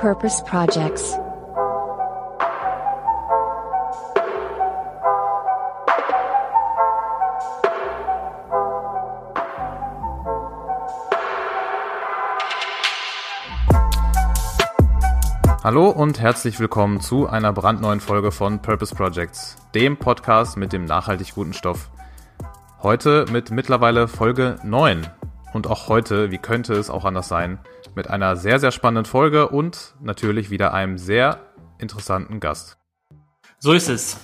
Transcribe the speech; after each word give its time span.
Purpose 0.00 0.42
Projects. 0.44 1.18
Hallo 15.62 15.90
und 15.90 16.18
herzlich 16.18 16.58
willkommen 16.58 17.02
zu 17.02 17.28
einer 17.28 17.52
brandneuen 17.52 18.00
Folge 18.00 18.32
von 18.32 18.62
Purpose 18.62 18.94
Projects, 18.94 19.58
dem 19.74 19.98
Podcast 19.98 20.56
mit 20.56 20.72
dem 20.72 20.86
nachhaltig 20.86 21.34
guten 21.34 21.52
Stoff. 21.52 21.90
Heute 22.82 23.26
mit 23.30 23.50
mittlerweile 23.50 24.08
Folge 24.08 24.56
9. 24.64 25.06
Und 25.52 25.66
auch 25.66 25.88
heute, 25.88 26.30
wie 26.30 26.38
könnte 26.38 26.72
es 26.72 26.88
auch 26.88 27.04
anders 27.04 27.28
sein, 27.28 27.58
mit 27.94 28.08
einer 28.08 28.36
sehr, 28.36 28.58
sehr 28.58 28.70
spannenden 28.70 29.04
Folge 29.04 29.48
und 29.48 29.94
natürlich 30.00 30.50
wieder 30.50 30.74
einem 30.74 30.98
sehr 30.98 31.40
interessanten 31.78 32.40
Gast. 32.40 32.78
So 33.58 33.72
ist 33.72 33.88
es. 33.88 34.18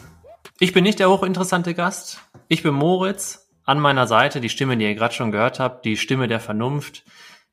Ich 0.59 0.73
bin 0.73 0.85
nicht 0.85 0.99
der 0.99 1.11
hochinteressante 1.11 1.75
Gast. 1.75 2.21
Ich 2.49 2.63
bin 2.63 2.75
Moritz. 2.75 3.49
An 3.65 3.81
meiner 3.81 4.07
Seite 4.07 4.41
die 4.41 4.49
Stimme, 4.49 4.77
die 4.77 4.85
ihr 4.85 4.95
gerade 4.95 5.15
schon 5.15 5.33
gehört 5.33 5.59
habt, 5.59 5.85
die 5.85 5.97
Stimme 5.97 6.29
der 6.29 6.41
Vernunft. 6.41 7.05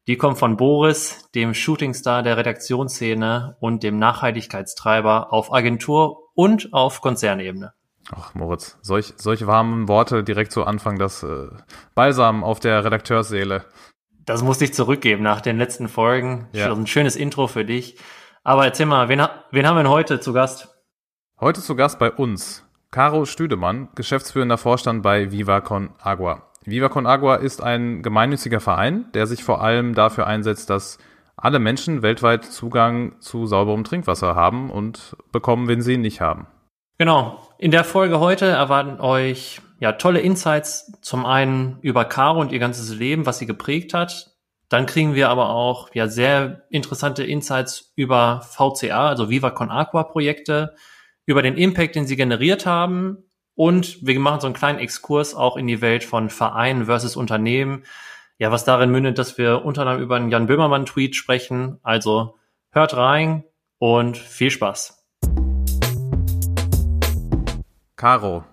Die 0.08 0.18
kommt 0.18 0.38
von 0.38 0.58
Boris, 0.58 1.30
dem 1.34 1.54
Shootingstar 1.54 2.24
der 2.24 2.38
Redaktionsszene 2.38 3.58
und 3.60 3.84
dem 3.84 3.98
Nachhaltigkeitstreiber 3.98 5.34
auf 5.34 5.54
Agentur 5.54 6.30
und 6.36 6.74
auf 6.74 7.02
Konzernebene. 7.02 7.74
Ach, 8.12 8.36
Moritz, 8.36 8.78
solch, 8.82 9.14
solche 9.16 9.48
warmen 9.48 9.88
Worte 9.88 10.24
direkt 10.24 10.52
zu 10.52 10.66
Anfang, 10.66 11.00
das 11.00 11.24
äh, 11.24 11.48
Balsam 11.96 12.44
auf 12.44 12.60
der 12.60 12.84
Redakteursseele. 12.84 13.64
Das 14.26 14.42
musste 14.42 14.64
ich 14.66 14.74
zurückgeben 14.74 15.24
nach 15.24 15.42
den 15.42 15.58
letzten 15.58 15.90
Folgen. 15.90 16.48
Ja. 16.54 16.72
Ein 16.72 16.88
schönes 16.88 17.16
Intro 17.16 17.48
für 17.48 17.66
dich. 17.66 17.98
Aber 18.44 18.66
erzähl 18.66 18.86
mal, 18.86 19.10
wen, 19.10 19.26
wen 19.52 19.68
haben 19.68 19.76
wir 19.76 19.84
denn 19.84 19.92
heute 19.92 20.20
zu 20.20 20.34
Gast? 20.34 20.70
Heute 21.40 21.62
zu 21.62 21.76
Gast 21.76 22.00
bei 22.00 22.12
uns 22.12 22.66
Caro 22.92 23.26
Stüdemann, 23.26 23.90
geschäftsführender 23.96 24.58
Vorstand 24.58 25.02
bei 25.02 25.32
Viva 25.32 25.62
Con 25.62 25.90
Agua. 26.02 26.50
Viva 26.64 26.90
Con 26.90 27.08
Agua 27.08 27.36
ist 27.36 27.62
ein 27.62 28.02
gemeinnütziger 28.02 28.60
Verein, 28.60 29.12
der 29.14 29.28
sich 29.28 29.44
vor 29.44 29.62
allem 29.62 29.96
dafür 29.96 30.28
einsetzt, 30.28 30.70
dass 30.70 31.00
alle 31.36 31.60
Menschen 31.60 32.02
weltweit 32.02 32.46
Zugang 32.46 33.20
zu 33.20 33.48
sauberem 33.48 33.84
Trinkwasser 33.84 34.36
haben 34.36 34.70
und 34.70 35.18
bekommen, 35.32 35.68
wenn 35.68 35.82
sie 35.82 35.94
ihn 35.94 36.02
nicht 36.02 36.22
haben. 36.22 36.48
Genau. 36.98 37.42
In 37.58 37.72
der 37.72 37.84
Folge 37.84 38.20
heute 38.20 38.46
erwarten 38.46 39.02
euch 39.02 39.62
ja 39.84 39.92
tolle 39.92 40.22
Insights. 40.22 40.94
Zum 41.02 41.26
einen 41.26 41.78
über 41.82 42.06
Caro 42.06 42.40
und 42.40 42.54
ihr 42.54 42.60
ganzes 42.60 42.96
Leben, 42.96 43.26
was 43.26 43.40
sie 43.40 43.46
geprägt 43.46 43.94
hat. 43.94 44.32
Dann 44.70 44.86
kriegen 44.86 45.14
wir 45.14 45.28
aber 45.28 45.50
auch 45.50 45.94
ja 45.94 46.08
sehr 46.08 46.64
interessante 46.70 47.26
Insights 47.26 47.92
über 47.98 48.40
VCA, 48.50 49.10
also 49.10 49.30
Viva 49.30 49.50
Con 49.50 49.70
Aqua 49.70 50.04
Projekte, 50.04 50.74
über 51.26 51.42
den 51.42 51.58
Impact, 51.58 51.96
den 51.96 52.08
sie 52.08 52.16
generiert 52.16 52.66
haben. 52.66 53.26
Und 53.56 54.08
wir 54.08 54.18
machen 54.22 54.40
so 54.40 54.48
einen 54.48 54.56
kleinen 54.56 54.80
Exkurs 54.80 55.36
auch 55.36 55.58
in 55.58 55.68
die 55.68 55.82
Welt 55.82 56.06
von 56.06 56.30
Verein 56.30 56.86
versus 56.86 57.18
Unternehmen. 57.18 57.84
Ja, 58.38 58.52
was 58.52 58.64
darin 58.64 58.90
mündet, 58.90 59.18
dass 59.18 59.38
wir 59.38 59.66
unter 59.66 59.82
anderem 59.82 60.02
über 60.02 60.16
einen 60.16 60.32
Jan 60.32 60.48
Böhmermann 60.48 60.86
Tweet 60.86 61.18
sprechen. 61.18 61.80
Also 61.84 62.38
hört 62.72 62.96
rein 62.96 63.44
und 63.80 64.16
viel 64.18 64.50
Spaß. 64.50 65.06
Caro, 67.98 68.46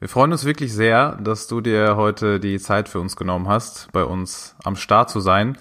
wir 0.00 0.08
freuen 0.08 0.32
uns 0.32 0.44
wirklich 0.44 0.72
sehr, 0.72 1.18
dass 1.22 1.48
du 1.48 1.60
dir 1.60 1.96
heute 1.96 2.38
die 2.38 2.58
Zeit 2.58 2.88
für 2.88 3.00
uns 3.00 3.16
genommen 3.16 3.48
hast, 3.48 3.90
bei 3.92 4.04
uns 4.04 4.54
am 4.62 4.76
Start 4.76 5.10
zu 5.10 5.20
sein. 5.20 5.58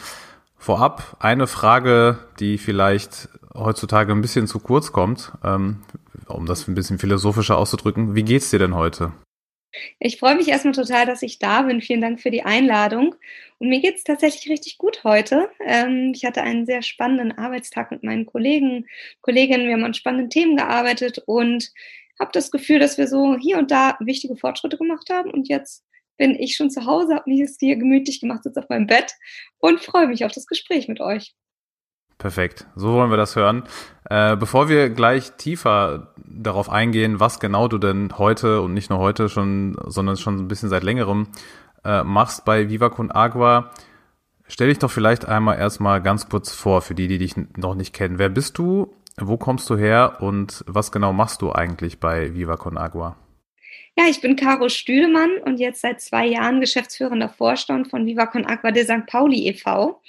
Vorab 0.58 1.18
eine 1.20 1.48
Frage, 1.48 2.20
die 2.40 2.58
vielleicht 2.58 3.30
heutzutage 3.56 4.12
ein 4.12 4.22
bisschen 4.22 4.48
zu 4.48 4.60
kurz 4.60 4.92
kommt, 4.92 5.32
ähm, 5.44 5.84
um 6.28 6.46
das 6.46 6.68
ein 6.68 6.76
bisschen 6.76 7.00
philosophischer 7.00 7.58
auszudrücken. 7.58 8.16
Wie 8.16 8.24
geht's 8.24 8.52
dir 8.52 8.60
denn 8.60 8.76
heute? 8.76 9.14
Ich 10.00 10.20
freue 10.20 10.36
mich 10.36 10.48
erstmal 10.48 10.74
total, 10.74 11.06
dass 11.06 11.22
ich 11.22 11.40
da 11.40 11.64
bin. 11.64 11.82
Vielen 11.82 12.02
Dank 12.02 12.20
für 12.20 12.32
die 12.32 12.44
Einladung. 12.44 13.16
Und 13.60 13.70
mir 13.70 13.82
geht 13.82 13.98
es 13.98 14.04
tatsächlich 14.04 14.52
richtig 14.52 14.78
gut 14.78 15.04
heute. 15.04 15.50
Ähm, 15.66 16.12
ich 16.16 16.26
hatte 16.26 16.42
einen 16.42 16.66
sehr 16.66 16.82
spannenden 16.82 17.38
Arbeitstag 17.38 17.92
mit 17.92 18.04
meinen 18.04 18.26
Kollegen, 18.26 18.86
Kolleginnen. 19.22 19.66
Wir 19.66 19.74
haben 19.74 19.84
an 19.84 19.94
spannenden 19.94 20.30
Themen 20.30 20.58
gearbeitet 20.58 21.22
und 21.26 21.72
habe 22.20 22.32
das 22.34 22.52
Gefühl, 22.52 22.80
dass 22.80 22.98
wir 22.98 23.08
so 23.08 23.38
hier 23.38 23.58
und 23.58 23.72
da 23.72 23.98
wichtige 24.00 24.36
Fortschritte 24.36 24.78
gemacht 24.78 25.10
haben. 25.12 25.32
Und 25.32 25.48
jetzt 25.48 25.84
bin 26.18 26.36
ich 26.36 26.56
schon 26.56 26.70
zu 26.70 26.86
Hause, 26.86 27.16
habe 27.16 27.30
mich 27.30 27.40
jetzt 27.40 27.60
hier 27.60 27.76
gemütlich 27.76 28.20
gemacht, 28.20 28.44
sitze 28.44 28.60
auf 28.60 28.70
meinem 28.70 28.88
Bett 28.88 29.14
und 29.60 29.80
freue 29.80 30.08
mich 30.08 30.26
auf 30.26 30.32
das 30.32 30.48
Gespräch 30.48 30.88
mit 30.88 31.00
euch. 31.00 31.36
Perfekt, 32.18 32.66
so 32.76 32.94
wollen 32.94 33.12
wir 33.12 33.18
das 33.18 33.36
hören. 33.36 33.64
Äh, 34.10 34.36
bevor 34.38 34.70
wir 34.70 34.90
gleich 34.90 35.34
tiefer 35.34 36.16
darauf 36.26 36.70
eingehen, 36.70 37.20
was 37.20 37.40
genau 37.40 37.68
du 37.68 37.78
denn 37.78 38.18
heute 38.18 38.62
und 38.62 38.74
nicht 38.74 38.90
nur 38.90 38.98
heute 38.98 39.30
schon, 39.30 39.78
sondern 39.86 40.18
schon 40.18 40.38
ein 40.38 40.48
bisschen 40.48 40.70
seit 40.70 40.82
längerem 40.82 41.28
äh, 41.84 42.04
machst 42.04 42.44
bei 42.44 42.70
Viva 42.70 42.90
Con 42.90 43.12
Agua, 43.12 43.70
stell 44.48 44.70
dich 44.70 44.80
doch 44.80 44.90
vielleicht 44.90 45.28
einmal 45.28 45.60
erstmal 45.60 46.02
ganz 46.02 46.28
kurz 46.28 46.52
vor 46.52 46.82
für 46.82 46.96
die, 46.96 47.08
die 47.08 47.20
dich 47.20 47.36
noch 47.56 47.76
nicht 47.76 47.94
kennen. 47.94 48.18
Wer 48.18 48.30
bist 48.30 48.58
du? 48.58 48.96
Wo 49.20 49.38
kommst 49.38 49.68
du 49.70 49.78
her 49.78 50.18
und 50.20 50.64
was 50.68 50.92
genau 50.92 51.12
machst 51.12 51.42
du 51.42 51.52
eigentlich 51.52 52.00
bei 52.00 52.36
Viva 52.36 52.56
Con 52.56 52.78
Agua? 52.78 53.18
Ja, 53.98 54.06
ich 54.08 54.22
bin 54.22 54.36
Caro 54.36 54.70
Stüdemann 54.70 55.38
und 55.44 55.60
jetzt 55.60 55.82
seit 55.82 56.02
zwei 56.02 56.28
Jahren 56.28 56.62
geschäftsführender 56.62 57.30
Vorstand 57.30 57.90
von 57.90 58.06
Viva 58.06 58.28
Con 58.28 58.46
Agua 58.46 58.72
de 58.72 58.84
St. 58.84 59.08
Pauli 59.08 59.48
e.V. 59.48 60.04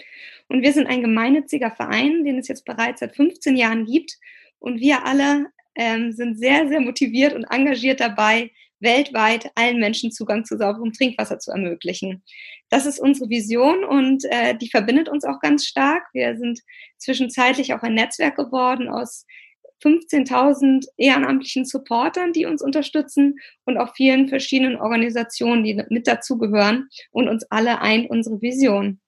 Und 0.48 0.60
wir 0.60 0.74
sind 0.74 0.88
ein 0.88 1.00
gemeinnütziger 1.00 1.70
Verein, 1.70 2.22
den 2.22 2.38
es 2.38 2.48
jetzt 2.48 2.66
bereits 2.66 3.00
seit 3.00 3.16
15 3.16 3.56
Jahren 3.56 3.86
gibt. 3.86 4.18
Und 4.58 4.78
wir 4.78 5.06
alle 5.06 5.47
ähm, 5.74 6.12
sind 6.12 6.38
sehr, 6.38 6.68
sehr 6.68 6.80
motiviert 6.80 7.32
und 7.32 7.44
engagiert 7.44 8.00
dabei, 8.00 8.50
weltweit 8.81 9.50
allen 9.55 9.78
Menschen 9.78 10.12
Zugang 10.12 10.44
zu 10.44 10.56
sauberem 10.56 10.93
Trinkwasser 10.93 11.39
zu 11.39 11.50
ermöglichen. 11.50 12.22
Das 12.69 12.87
ist 12.87 13.00
unsere 13.00 13.28
Vision 13.28 13.84
und 13.84 14.25
äh, 14.31 14.56
die 14.56 14.71
verbindet 14.71 15.09
uns 15.09 15.25
auch 15.25 15.41
ganz 15.41 15.65
stark. 15.65 16.05
Wir 16.12 16.37
sind 16.37 16.61
zwischenzeitlich 16.99 17.75
auch 17.75 17.83
ein 17.83 17.94
Netzwerk 17.94 18.37
geworden 18.37 18.89
aus 18.89 19.27
15.000 19.83 20.87
ehrenamtlichen 20.97 21.65
Supportern, 21.65 22.33
die 22.33 22.47
uns 22.47 22.62
unterstützen 22.62 23.37
und 23.65 23.78
auch 23.78 23.94
vielen 23.94 24.28
verschiedenen 24.28 24.77
Organisationen, 24.77 25.62
die 25.62 25.81
mit 25.89 26.06
dazugehören 26.06 26.89
und 27.10 27.28
uns 27.28 27.45
alle 27.50 27.81
eint 27.81 28.10
unsere 28.10 28.41
Vision. 28.43 29.00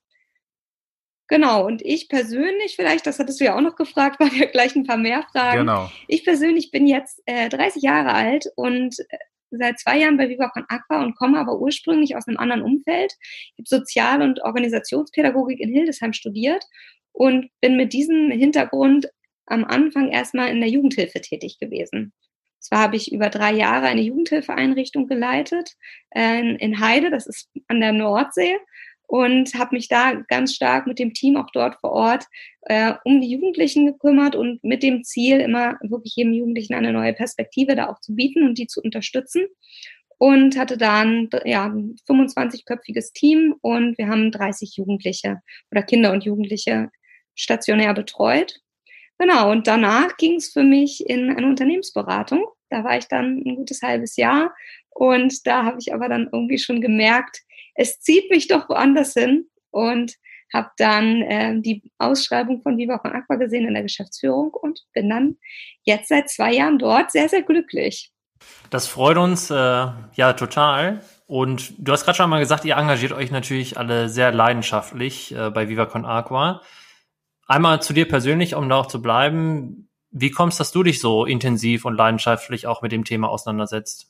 Genau, 1.26 1.64
und 1.64 1.80
ich 1.82 2.08
persönlich, 2.08 2.74
vielleicht, 2.74 3.06
das 3.06 3.20
hattest 3.20 3.40
du 3.40 3.44
ja 3.44 3.56
auch 3.56 3.60
noch 3.60 3.76
gefragt, 3.76 4.18
waren 4.20 4.34
ja 4.36 4.46
gleich 4.46 4.74
ein 4.74 4.84
paar 4.84 4.96
mehr 4.96 5.24
Fragen. 5.30 5.60
Genau. 5.60 5.90
Ich 6.08 6.24
persönlich 6.24 6.70
bin 6.70 6.86
jetzt 6.86 7.22
äh, 7.26 7.48
30 7.48 7.82
Jahre 7.82 8.12
alt 8.12 8.46
und 8.56 8.98
äh, 8.98 9.18
seit 9.50 9.78
zwei 9.78 9.98
Jahren 9.98 10.16
bei 10.16 10.28
Viva 10.28 10.48
Con 10.48 10.64
Aqua 10.68 11.02
und 11.02 11.16
komme 11.16 11.38
aber 11.38 11.58
ursprünglich 11.60 12.16
aus 12.16 12.26
einem 12.28 12.38
anderen 12.38 12.62
Umfeld. 12.62 13.14
Ich 13.20 13.58
habe 13.58 13.80
Sozial- 13.80 14.22
und 14.22 14.42
Organisationspädagogik 14.42 15.60
in 15.60 15.72
Hildesheim 15.72 16.12
studiert 16.12 16.64
und 17.12 17.50
bin 17.60 17.76
mit 17.76 17.92
diesem 17.92 18.30
Hintergrund 18.30 19.08
am 19.46 19.64
Anfang 19.64 20.10
erstmal 20.10 20.50
in 20.50 20.60
der 20.60 20.70
Jugendhilfe 20.70 21.20
tätig 21.20 21.58
gewesen. 21.58 22.12
Zwar 22.60 22.80
habe 22.80 22.96
ich 22.96 23.10
über 23.10 23.30
drei 23.30 23.52
Jahre 23.52 23.86
eine 23.86 24.02
Jugendhilfeeinrichtung 24.02 25.06
geleitet 25.06 25.76
äh, 26.10 26.56
in 26.56 26.80
Heide, 26.80 27.10
das 27.10 27.26
ist 27.26 27.50
an 27.68 27.80
der 27.80 27.92
Nordsee, 27.92 28.58
und 29.10 29.54
habe 29.54 29.74
mich 29.74 29.88
da 29.88 30.12
ganz 30.28 30.54
stark 30.54 30.86
mit 30.86 31.00
dem 31.00 31.14
Team 31.14 31.36
auch 31.36 31.50
dort 31.52 31.80
vor 31.80 31.90
Ort 31.90 32.26
äh, 32.60 32.94
um 33.04 33.20
die 33.20 33.28
Jugendlichen 33.28 33.86
gekümmert 33.86 34.36
und 34.36 34.62
mit 34.62 34.84
dem 34.84 35.02
Ziel, 35.02 35.40
immer 35.40 35.78
wirklich 35.82 36.14
jedem 36.14 36.32
Jugendlichen 36.32 36.74
eine 36.74 36.92
neue 36.92 37.12
Perspektive 37.12 37.74
da 37.74 37.88
auch 37.88 38.00
zu 38.00 38.14
bieten 38.14 38.44
und 38.44 38.56
die 38.56 38.68
zu 38.68 38.80
unterstützen. 38.80 39.46
Und 40.18 40.56
hatte 40.56 40.78
dann 40.78 41.28
ja, 41.44 41.64
ein 41.64 41.96
25-köpfiges 42.08 43.12
Team 43.12 43.56
und 43.62 43.98
wir 43.98 44.06
haben 44.06 44.30
30 44.30 44.76
Jugendliche 44.76 45.40
oder 45.72 45.82
Kinder 45.82 46.12
und 46.12 46.22
Jugendliche 46.22 46.90
stationär 47.34 47.94
betreut. 47.94 48.60
Genau, 49.18 49.50
und 49.50 49.66
danach 49.66 50.16
ging 50.18 50.36
es 50.36 50.52
für 50.52 50.62
mich 50.62 51.04
in 51.04 51.30
eine 51.30 51.48
Unternehmensberatung. 51.48 52.44
Da 52.68 52.84
war 52.84 52.96
ich 52.96 53.08
dann 53.08 53.42
ein 53.44 53.56
gutes 53.56 53.82
halbes 53.82 54.16
Jahr 54.16 54.54
und 54.90 55.46
da 55.48 55.64
habe 55.64 55.78
ich 55.80 55.92
aber 55.92 56.08
dann 56.08 56.28
irgendwie 56.30 56.58
schon 56.58 56.80
gemerkt, 56.80 57.42
es 57.74 58.00
zieht 58.00 58.30
mich 58.30 58.48
doch 58.48 58.68
woanders 58.68 59.14
hin 59.14 59.48
und 59.70 60.14
habe 60.52 60.70
dann 60.76 61.22
äh, 61.22 61.60
die 61.60 61.90
Ausschreibung 61.98 62.62
von 62.62 62.76
Viva 62.76 62.98
Con 62.98 63.12
Aqua 63.12 63.36
gesehen 63.36 63.66
in 63.66 63.74
der 63.74 63.84
Geschäftsführung 63.84 64.52
und 64.52 64.84
bin 64.92 65.08
dann 65.08 65.36
jetzt 65.84 66.08
seit 66.08 66.28
zwei 66.28 66.52
Jahren 66.52 66.78
dort 66.78 67.12
sehr, 67.12 67.28
sehr 67.28 67.42
glücklich. 67.42 68.12
Das 68.70 68.86
freut 68.86 69.16
uns 69.16 69.50
äh, 69.50 69.54
ja 69.54 70.32
total. 70.32 71.02
Und 71.26 71.74
du 71.78 71.92
hast 71.92 72.04
gerade 72.04 72.16
schon 72.16 72.30
mal 72.30 72.40
gesagt, 72.40 72.64
ihr 72.64 72.76
engagiert 72.76 73.12
euch 73.12 73.30
natürlich 73.30 73.78
alle 73.78 74.08
sehr 74.08 74.32
leidenschaftlich 74.32 75.34
äh, 75.34 75.50
bei 75.50 75.68
Viva 75.68 75.86
Con 75.86 76.04
Aqua. 76.04 76.62
Einmal 77.46 77.82
zu 77.82 77.92
dir 77.92 78.08
persönlich, 78.08 78.54
um 78.54 78.68
da 78.68 78.76
auch 78.76 78.86
zu 78.86 79.02
bleiben. 79.02 79.88
Wie 80.10 80.30
kommst, 80.30 80.58
dass 80.58 80.72
du 80.72 80.82
dich 80.82 81.00
so 81.00 81.24
intensiv 81.24 81.84
und 81.84 81.94
leidenschaftlich 81.94 82.66
auch 82.66 82.82
mit 82.82 82.90
dem 82.90 83.04
Thema 83.04 83.28
auseinandersetzt? 83.28 84.09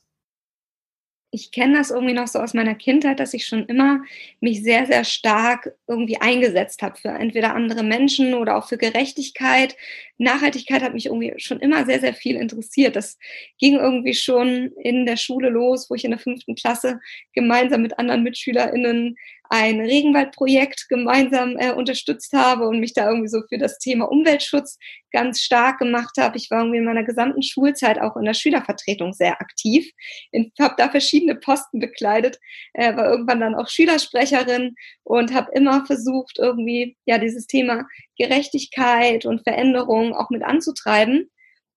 Ich 1.33 1.51
kenne 1.51 1.77
das 1.77 1.91
irgendwie 1.91 2.13
noch 2.13 2.27
so 2.27 2.39
aus 2.39 2.53
meiner 2.53 2.75
Kindheit, 2.75 3.21
dass 3.21 3.33
ich 3.33 3.45
schon 3.45 3.65
immer 3.67 4.01
mich 4.41 4.61
sehr, 4.63 4.85
sehr 4.85 5.05
stark 5.05 5.71
irgendwie 5.87 6.17
eingesetzt 6.17 6.81
habe 6.81 6.97
für 6.97 7.07
entweder 7.07 7.55
andere 7.55 7.83
Menschen 7.83 8.33
oder 8.33 8.57
auch 8.57 8.67
für 8.67 8.77
Gerechtigkeit. 8.77 9.77
Nachhaltigkeit 10.17 10.81
hat 10.81 10.93
mich 10.93 11.05
irgendwie 11.05 11.33
schon 11.37 11.61
immer 11.61 11.85
sehr, 11.85 12.01
sehr 12.01 12.13
viel 12.13 12.35
interessiert. 12.35 12.97
Das 12.97 13.17
ging 13.59 13.75
irgendwie 13.75 14.13
schon 14.13 14.73
in 14.83 15.05
der 15.05 15.15
Schule 15.15 15.49
los, 15.49 15.89
wo 15.89 15.95
ich 15.95 16.03
in 16.03 16.11
der 16.11 16.19
fünften 16.19 16.55
Klasse 16.55 16.99
gemeinsam 17.33 17.81
mit 17.81 17.97
anderen 17.97 18.23
MitschülerInnen 18.23 19.15
ein 19.51 19.81
Regenwaldprojekt 19.81 20.87
gemeinsam 20.87 21.57
äh, 21.57 21.73
unterstützt 21.73 22.31
habe 22.31 22.69
und 22.69 22.79
mich 22.79 22.93
da 22.93 23.09
irgendwie 23.09 23.27
so 23.27 23.41
für 23.49 23.57
das 23.57 23.79
Thema 23.79 24.09
Umweltschutz 24.09 24.79
ganz 25.11 25.41
stark 25.41 25.79
gemacht 25.79 26.15
habe. 26.17 26.37
Ich 26.37 26.49
war 26.49 26.59
irgendwie 26.59 26.77
in 26.77 26.85
meiner 26.85 27.03
gesamten 27.03 27.43
Schulzeit 27.43 27.99
auch 27.99 28.15
in 28.15 28.23
der 28.23 28.33
Schülervertretung 28.33 29.11
sehr 29.11 29.41
aktiv, 29.41 29.91
habe 30.33 30.75
da 30.77 30.87
verschiedene 30.89 31.35
Posten 31.35 31.79
bekleidet, 31.79 32.39
äh, 32.73 32.95
war 32.95 33.09
irgendwann 33.09 33.41
dann 33.41 33.55
auch 33.55 33.67
Schülersprecherin 33.67 34.75
und 35.03 35.33
habe 35.33 35.51
immer 35.53 35.85
versucht, 35.85 36.39
irgendwie 36.39 36.95
ja 37.05 37.17
dieses 37.17 37.45
Thema 37.45 37.85
Gerechtigkeit 38.17 39.25
und 39.25 39.43
Veränderung 39.43 40.15
auch 40.15 40.29
mit 40.29 40.43
anzutreiben. 40.43 41.29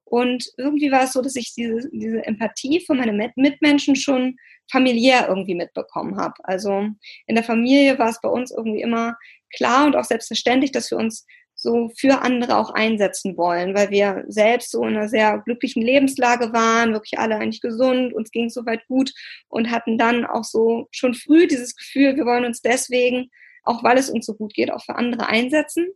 Und 0.04 0.46
irgendwie 0.58 0.92
war 0.92 1.04
es 1.04 1.12
so, 1.12 1.22
dass 1.22 1.34
ich 1.34 1.54
diese, 1.54 1.88
diese 1.90 2.24
Empathie 2.24 2.84
von 2.86 2.98
meinen 2.98 3.32
Mitmenschen 3.34 3.96
schon 3.96 4.36
familiär 4.70 5.26
irgendwie 5.28 5.54
mitbekommen 5.54 6.16
habe. 6.18 6.34
Also 6.42 6.88
in 7.26 7.34
der 7.34 7.44
Familie 7.44 7.98
war 7.98 8.08
es 8.08 8.20
bei 8.20 8.28
uns 8.28 8.50
irgendwie 8.50 8.82
immer 8.82 9.16
klar 9.54 9.86
und 9.86 9.96
auch 9.96 10.04
selbstverständlich, 10.04 10.72
dass 10.72 10.90
wir 10.90 10.98
uns 10.98 11.26
so 11.54 11.90
für 11.96 12.20
andere 12.22 12.56
auch 12.58 12.70
einsetzen 12.70 13.36
wollen, 13.36 13.74
weil 13.74 13.90
wir 13.90 14.24
selbst 14.26 14.70
so 14.70 14.82
in 14.82 14.96
einer 14.96 15.08
sehr 15.08 15.38
glücklichen 15.38 15.82
Lebenslage 15.82 16.52
waren, 16.52 16.92
wirklich 16.92 17.18
alle 17.18 17.36
eigentlich 17.36 17.60
gesund, 17.60 18.12
uns 18.12 18.30
ging 18.30 18.46
es 18.46 18.54
soweit 18.54 18.86
gut 18.88 19.12
und 19.48 19.70
hatten 19.70 19.96
dann 19.96 20.26
auch 20.26 20.44
so 20.44 20.88
schon 20.90 21.14
früh 21.14 21.46
dieses 21.46 21.76
Gefühl, 21.76 22.16
wir 22.16 22.26
wollen 22.26 22.44
uns 22.44 22.60
deswegen, 22.60 23.30
auch 23.62 23.84
weil 23.84 23.98
es 23.98 24.10
uns 24.10 24.26
so 24.26 24.34
gut 24.34 24.52
geht, 24.52 24.72
auch 24.72 24.84
für 24.84 24.96
andere 24.96 25.26
einsetzen. 25.28 25.88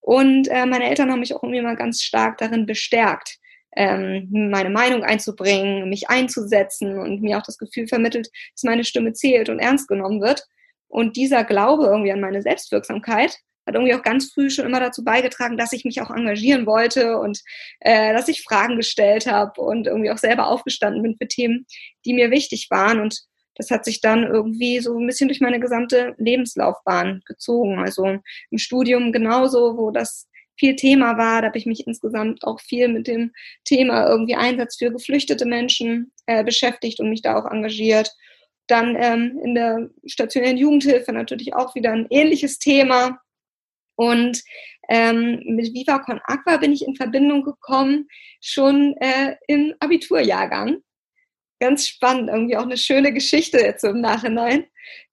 Und 0.00 0.48
äh, 0.48 0.66
meine 0.66 0.88
Eltern 0.88 1.10
haben 1.10 1.20
mich 1.20 1.34
auch 1.34 1.42
irgendwie 1.42 1.62
mal 1.62 1.76
ganz 1.76 2.02
stark 2.02 2.38
darin 2.38 2.66
bestärkt, 2.66 3.38
ähm, 3.76 4.28
meine 4.30 4.70
Meinung 4.70 5.02
einzubringen, 5.02 5.88
mich 5.88 6.08
einzusetzen 6.08 6.98
und 6.98 7.22
mir 7.22 7.38
auch 7.38 7.42
das 7.42 7.58
Gefühl 7.58 7.88
vermittelt, 7.88 8.28
dass 8.54 8.64
meine 8.64 8.84
Stimme 8.84 9.12
zählt 9.12 9.48
und 9.48 9.58
ernst 9.58 9.88
genommen 9.88 10.20
wird. 10.20 10.46
Und 10.88 11.16
dieser 11.16 11.44
Glaube 11.44 11.86
irgendwie 11.86 12.12
an 12.12 12.20
meine 12.20 12.42
Selbstwirksamkeit 12.42 13.38
hat 13.66 13.74
irgendwie 13.74 13.94
auch 13.94 14.02
ganz 14.02 14.32
früh 14.32 14.50
schon 14.50 14.66
immer 14.66 14.80
dazu 14.80 15.04
beigetragen, 15.04 15.56
dass 15.56 15.72
ich 15.72 15.84
mich 15.84 16.02
auch 16.02 16.10
engagieren 16.10 16.66
wollte 16.66 17.18
und 17.18 17.40
äh, 17.80 18.12
dass 18.12 18.28
ich 18.28 18.42
Fragen 18.42 18.76
gestellt 18.76 19.26
habe 19.26 19.60
und 19.60 19.86
irgendwie 19.86 20.10
auch 20.10 20.18
selber 20.18 20.48
aufgestanden 20.48 21.02
bin 21.02 21.16
für 21.16 21.28
Themen, 21.28 21.66
die 22.04 22.12
mir 22.12 22.30
wichtig 22.30 22.68
waren. 22.70 23.00
Und 23.00 23.22
das 23.54 23.70
hat 23.70 23.84
sich 23.84 24.00
dann 24.00 24.24
irgendwie 24.24 24.80
so 24.80 24.98
ein 24.98 25.06
bisschen 25.06 25.28
durch 25.28 25.40
meine 25.40 25.60
gesamte 25.60 26.14
Lebenslaufbahn 26.18 27.22
gezogen. 27.24 27.78
Also 27.78 28.18
im 28.50 28.58
Studium 28.58 29.12
genauso, 29.12 29.76
wo 29.76 29.90
das 29.90 30.28
viel 30.62 30.76
Thema 30.76 31.18
war. 31.18 31.42
Da 31.42 31.48
habe 31.48 31.58
ich 31.58 31.66
mich 31.66 31.88
insgesamt 31.88 32.44
auch 32.44 32.60
viel 32.60 32.86
mit 32.86 33.08
dem 33.08 33.32
Thema 33.64 34.06
irgendwie 34.06 34.36
Einsatz 34.36 34.76
für 34.76 34.92
geflüchtete 34.92 35.44
Menschen 35.44 36.12
äh, 36.26 36.44
beschäftigt 36.44 37.00
und 37.00 37.10
mich 37.10 37.20
da 37.20 37.36
auch 37.36 37.50
engagiert. 37.50 38.12
Dann 38.68 38.96
ähm, 38.96 39.40
in 39.42 39.56
der 39.56 39.90
stationären 40.06 40.56
Jugendhilfe 40.56 41.12
natürlich 41.12 41.52
auch 41.52 41.74
wieder 41.74 41.90
ein 41.90 42.06
ähnliches 42.10 42.60
Thema. 42.60 43.18
Und 43.96 44.40
ähm, 44.88 45.42
mit 45.46 45.74
Viva 45.74 45.98
Con 45.98 46.20
Aqua 46.26 46.58
bin 46.58 46.72
ich 46.72 46.86
in 46.86 46.94
Verbindung 46.94 47.42
gekommen, 47.42 48.06
schon 48.40 48.94
äh, 49.00 49.34
im 49.48 49.74
Abiturjahrgang. 49.80 50.76
Ganz 51.62 51.86
spannend, 51.86 52.28
irgendwie 52.28 52.56
auch 52.56 52.64
eine 52.64 52.76
schöne 52.76 53.12
Geschichte 53.12 53.56
jetzt 53.58 53.84
im 53.84 54.00
Nachhinein. 54.00 54.64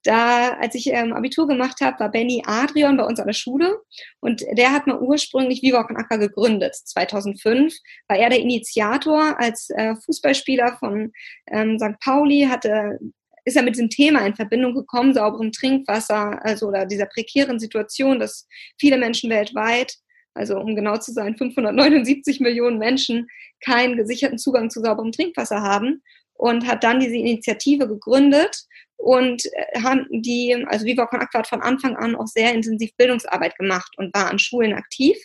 Da, 0.02 0.54
als 0.54 0.74
ich 0.74 0.88
ähm, 0.88 1.12
Abitur 1.12 1.46
gemacht 1.46 1.80
habe, 1.80 2.00
war 2.00 2.10
Benny 2.10 2.42
Adrian 2.44 2.96
bei 2.96 3.04
uns 3.04 3.20
an 3.20 3.28
der 3.28 3.34
Schule 3.34 3.78
und 4.18 4.42
der 4.54 4.72
hat 4.72 4.88
mal 4.88 4.98
ursprünglich 4.98 5.62
Viva 5.62 5.84
Con 5.84 5.96
Aqua 5.96 6.16
gegründet. 6.16 6.74
2005 6.74 7.72
war 8.08 8.16
er 8.16 8.30
der 8.30 8.40
Initiator 8.40 9.38
als 9.38 9.70
äh, 9.70 9.94
Fußballspieler 10.04 10.76
von 10.80 11.12
ähm, 11.52 11.78
St. 11.78 12.00
Pauli, 12.00 12.48
hatte 12.50 12.98
ist 13.44 13.56
er 13.56 13.62
mit 13.62 13.76
diesem 13.76 13.88
Thema 13.88 14.26
in 14.26 14.34
Verbindung 14.34 14.74
gekommen, 14.74 15.14
sauberem 15.14 15.52
Trinkwasser, 15.52 16.44
also 16.44 16.66
oder 16.66 16.84
dieser 16.84 17.06
prekären 17.06 17.60
Situation, 17.60 18.18
dass 18.18 18.48
viele 18.76 18.98
Menschen 18.98 19.30
weltweit, 19.30 19.94
also 20.34 20.58
um 20.58 20.74
genau 20.74 20.96
zu 20.96 21.12
sein, 21.12 21.36
579 21.36 22.40
Millionen 22.40 22.78
Menschen 22.78 23.28
keinen 23.64 23.96
gesicherten 23.96 24.38
Zugang 24.38 24.68
zu 24.68 24.80
sauberem 24.80 25.12
Trinkwasser 25.12 25.62
haben 25.62 26.02
und 26.40 26.66
hat 26.66 26.82
dann 26.84 27.00
diese 27.00 27.16
Initiative 27.16 27.86
gegründet 27.86 28.64
und 28.96 29.44
äh, 29.44 29.82
haben 29.82 30.06
die, 30.10 30.56
also 30.68 30.86
Viva 30.86 31.04
Con 31.04 31.20
Aqua 31.20 31.40
hat 31.40 31.46
von 31.46 31.60
Anfang 31.60 31.96
an 31.96 32.16
auch 32.16 32.26
sehr 32.26 32.54
intensiv 32.54 32.96
Bildungsarbeit 32.96 33.56
gemacht 33.58 33.92
und 33.98 34.14
war 34.14 34.30
an 34.30 34.38
Schulen 34.38 34.72
aktiv. 34.72 35.18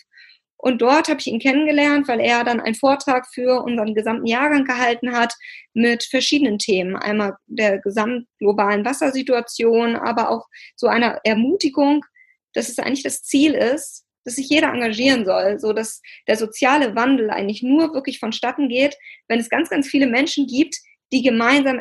Und 0.58 0.82
dort 0.82 1.08
habe 1.08 1.20
ich 1.20 1.26
ihn 1.26 1.38
kennengelernt, 1.38 2.06
weil 2.06 2.20
er 2.20 2.44
dann 2.44 2.60
einen 2.60 2.74
Vortrag 2.74 3.26
für 3.32 3.62
unseren 3.62 3.94
gesamten 3.94 4.26
Jahrgang 4.26 4.64
gehalten 4.66 5.12
hat 5.12 5.32
mit 5.72 6.04
verschiedenen 6.04 6.58
Themen. 6.58 6.96
Einmal 6.96 7.36
der 7.46 7.78
gesamtglobalen 7.78 8.84
Wassersituation, 8.84 9.96
aber 9.96 10.30
auch 10.30 10.46
so 10.74 10.86
einer 10.86 11.20
Ermutigung, 11.24 12.04
dass 12.52 12.68
es 12.68 12.78
eigentlich 12.78 13.04
das 13.04 13.22
Ziel 13.22 13.54
ist, 13.54 14.04
dass 14.24 14.36
sich 14.36 14.50
jeder 14.50 14.68
engagieren 14.68 15.24
soll, 15.24 15.58
so 15.58 15.72
dass 15.72 16.02
der 16.26 16.36
soziale 16.36 16.94
Wandel 16.94 17.30
eigentlich 17.30 17.62
nur 17.62 17.94
wirklich 17.94 18.18
vonstatten 18.18 18.68
geht, 18.68 18.96
wenn 19.28 19.40
es 19.40 19.48
ganz, 19.48 19.70
ganz 19.70 19.86
viele 19.86 20.08
Menschen 20.08 20.46
gibt, 20.46 20.76
die 21.12 21.22
gemeinsam 21.22 21.80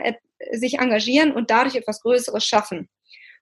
sich 0.51 0.80
engagieren 0.80 1.31
und 1.31 1.50
dadurch 1.50 1.75
etwas 1.75 2.01
Größeres 2.01 2.45
schaffen. 2.45 2.89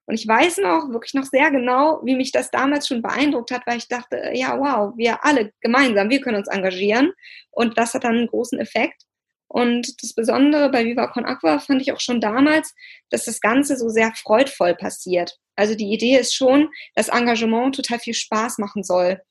Und 0.06 0.16
ich 0.16 0.28
weiß 0.28 0.58
noch, 0.58 0.90
wirklich 0.90 1.14
noch 1.14 1.24
sehr 1.24 1.50
genau, 1.50 2.02
wie 2.04 2.16
mich 2.16 2.32
das 2.32 2.52
damals 2.52 2.88
schon 2.88 3.02
beeindruckt 3.02 3.52
hat, 3.52 3.66
weil 3.66 3.78
ich 3.78 3.88
dachte, 3.88 4.32
ja, 4.34 4.60
wow, 4.60 4.94
wir 4.98 5.24
alle 5.24 5.54
gemeinsam, 5.62 6.10
wir 6.10 6.20
können 6.20 6.38
uns 6.38 6.50
engagieren. 6.50 7.14
Und 7.52 7.78
das 7.78 7.94
hat 7.94 8.04
dann 8.04 8.18
einen 8.18 8.28
großen 8.28 8.60
Effekt. 8.60 9.04
Und 9.48 10.02
das 10.02 10.14
Besondere 10.14 10.70
bei 10.70 10.84
Viva 10.84 11.08
Con 11.08 11.26
Aqua 11.26 11.60
fand 11.60 11.82
ich 11.82 11.94
auch 11.94 12.00
schon 12.00 12.20
damals, 12.20 12.74
dass 13.12 13.26
das 13.26 13.40
Ganze 13.40 13.78
so 13.78 13.88
sehr 13.88 14.12
freudvoll 14.16 14.76
passiert. 14.76 15.38
Also 15.56 15.76
die 15.76 15.94
Idee 15.94 16.18
ist 16.18 16.34
schon, 16.34 16.70
dass 16.96 17.10
Engagement 17.10 17.76
total 17.76 18.00
viel 18.00 18.16
Spaß 18.16 18.58
machen 18.58 18.84
soll. 18.84 19.22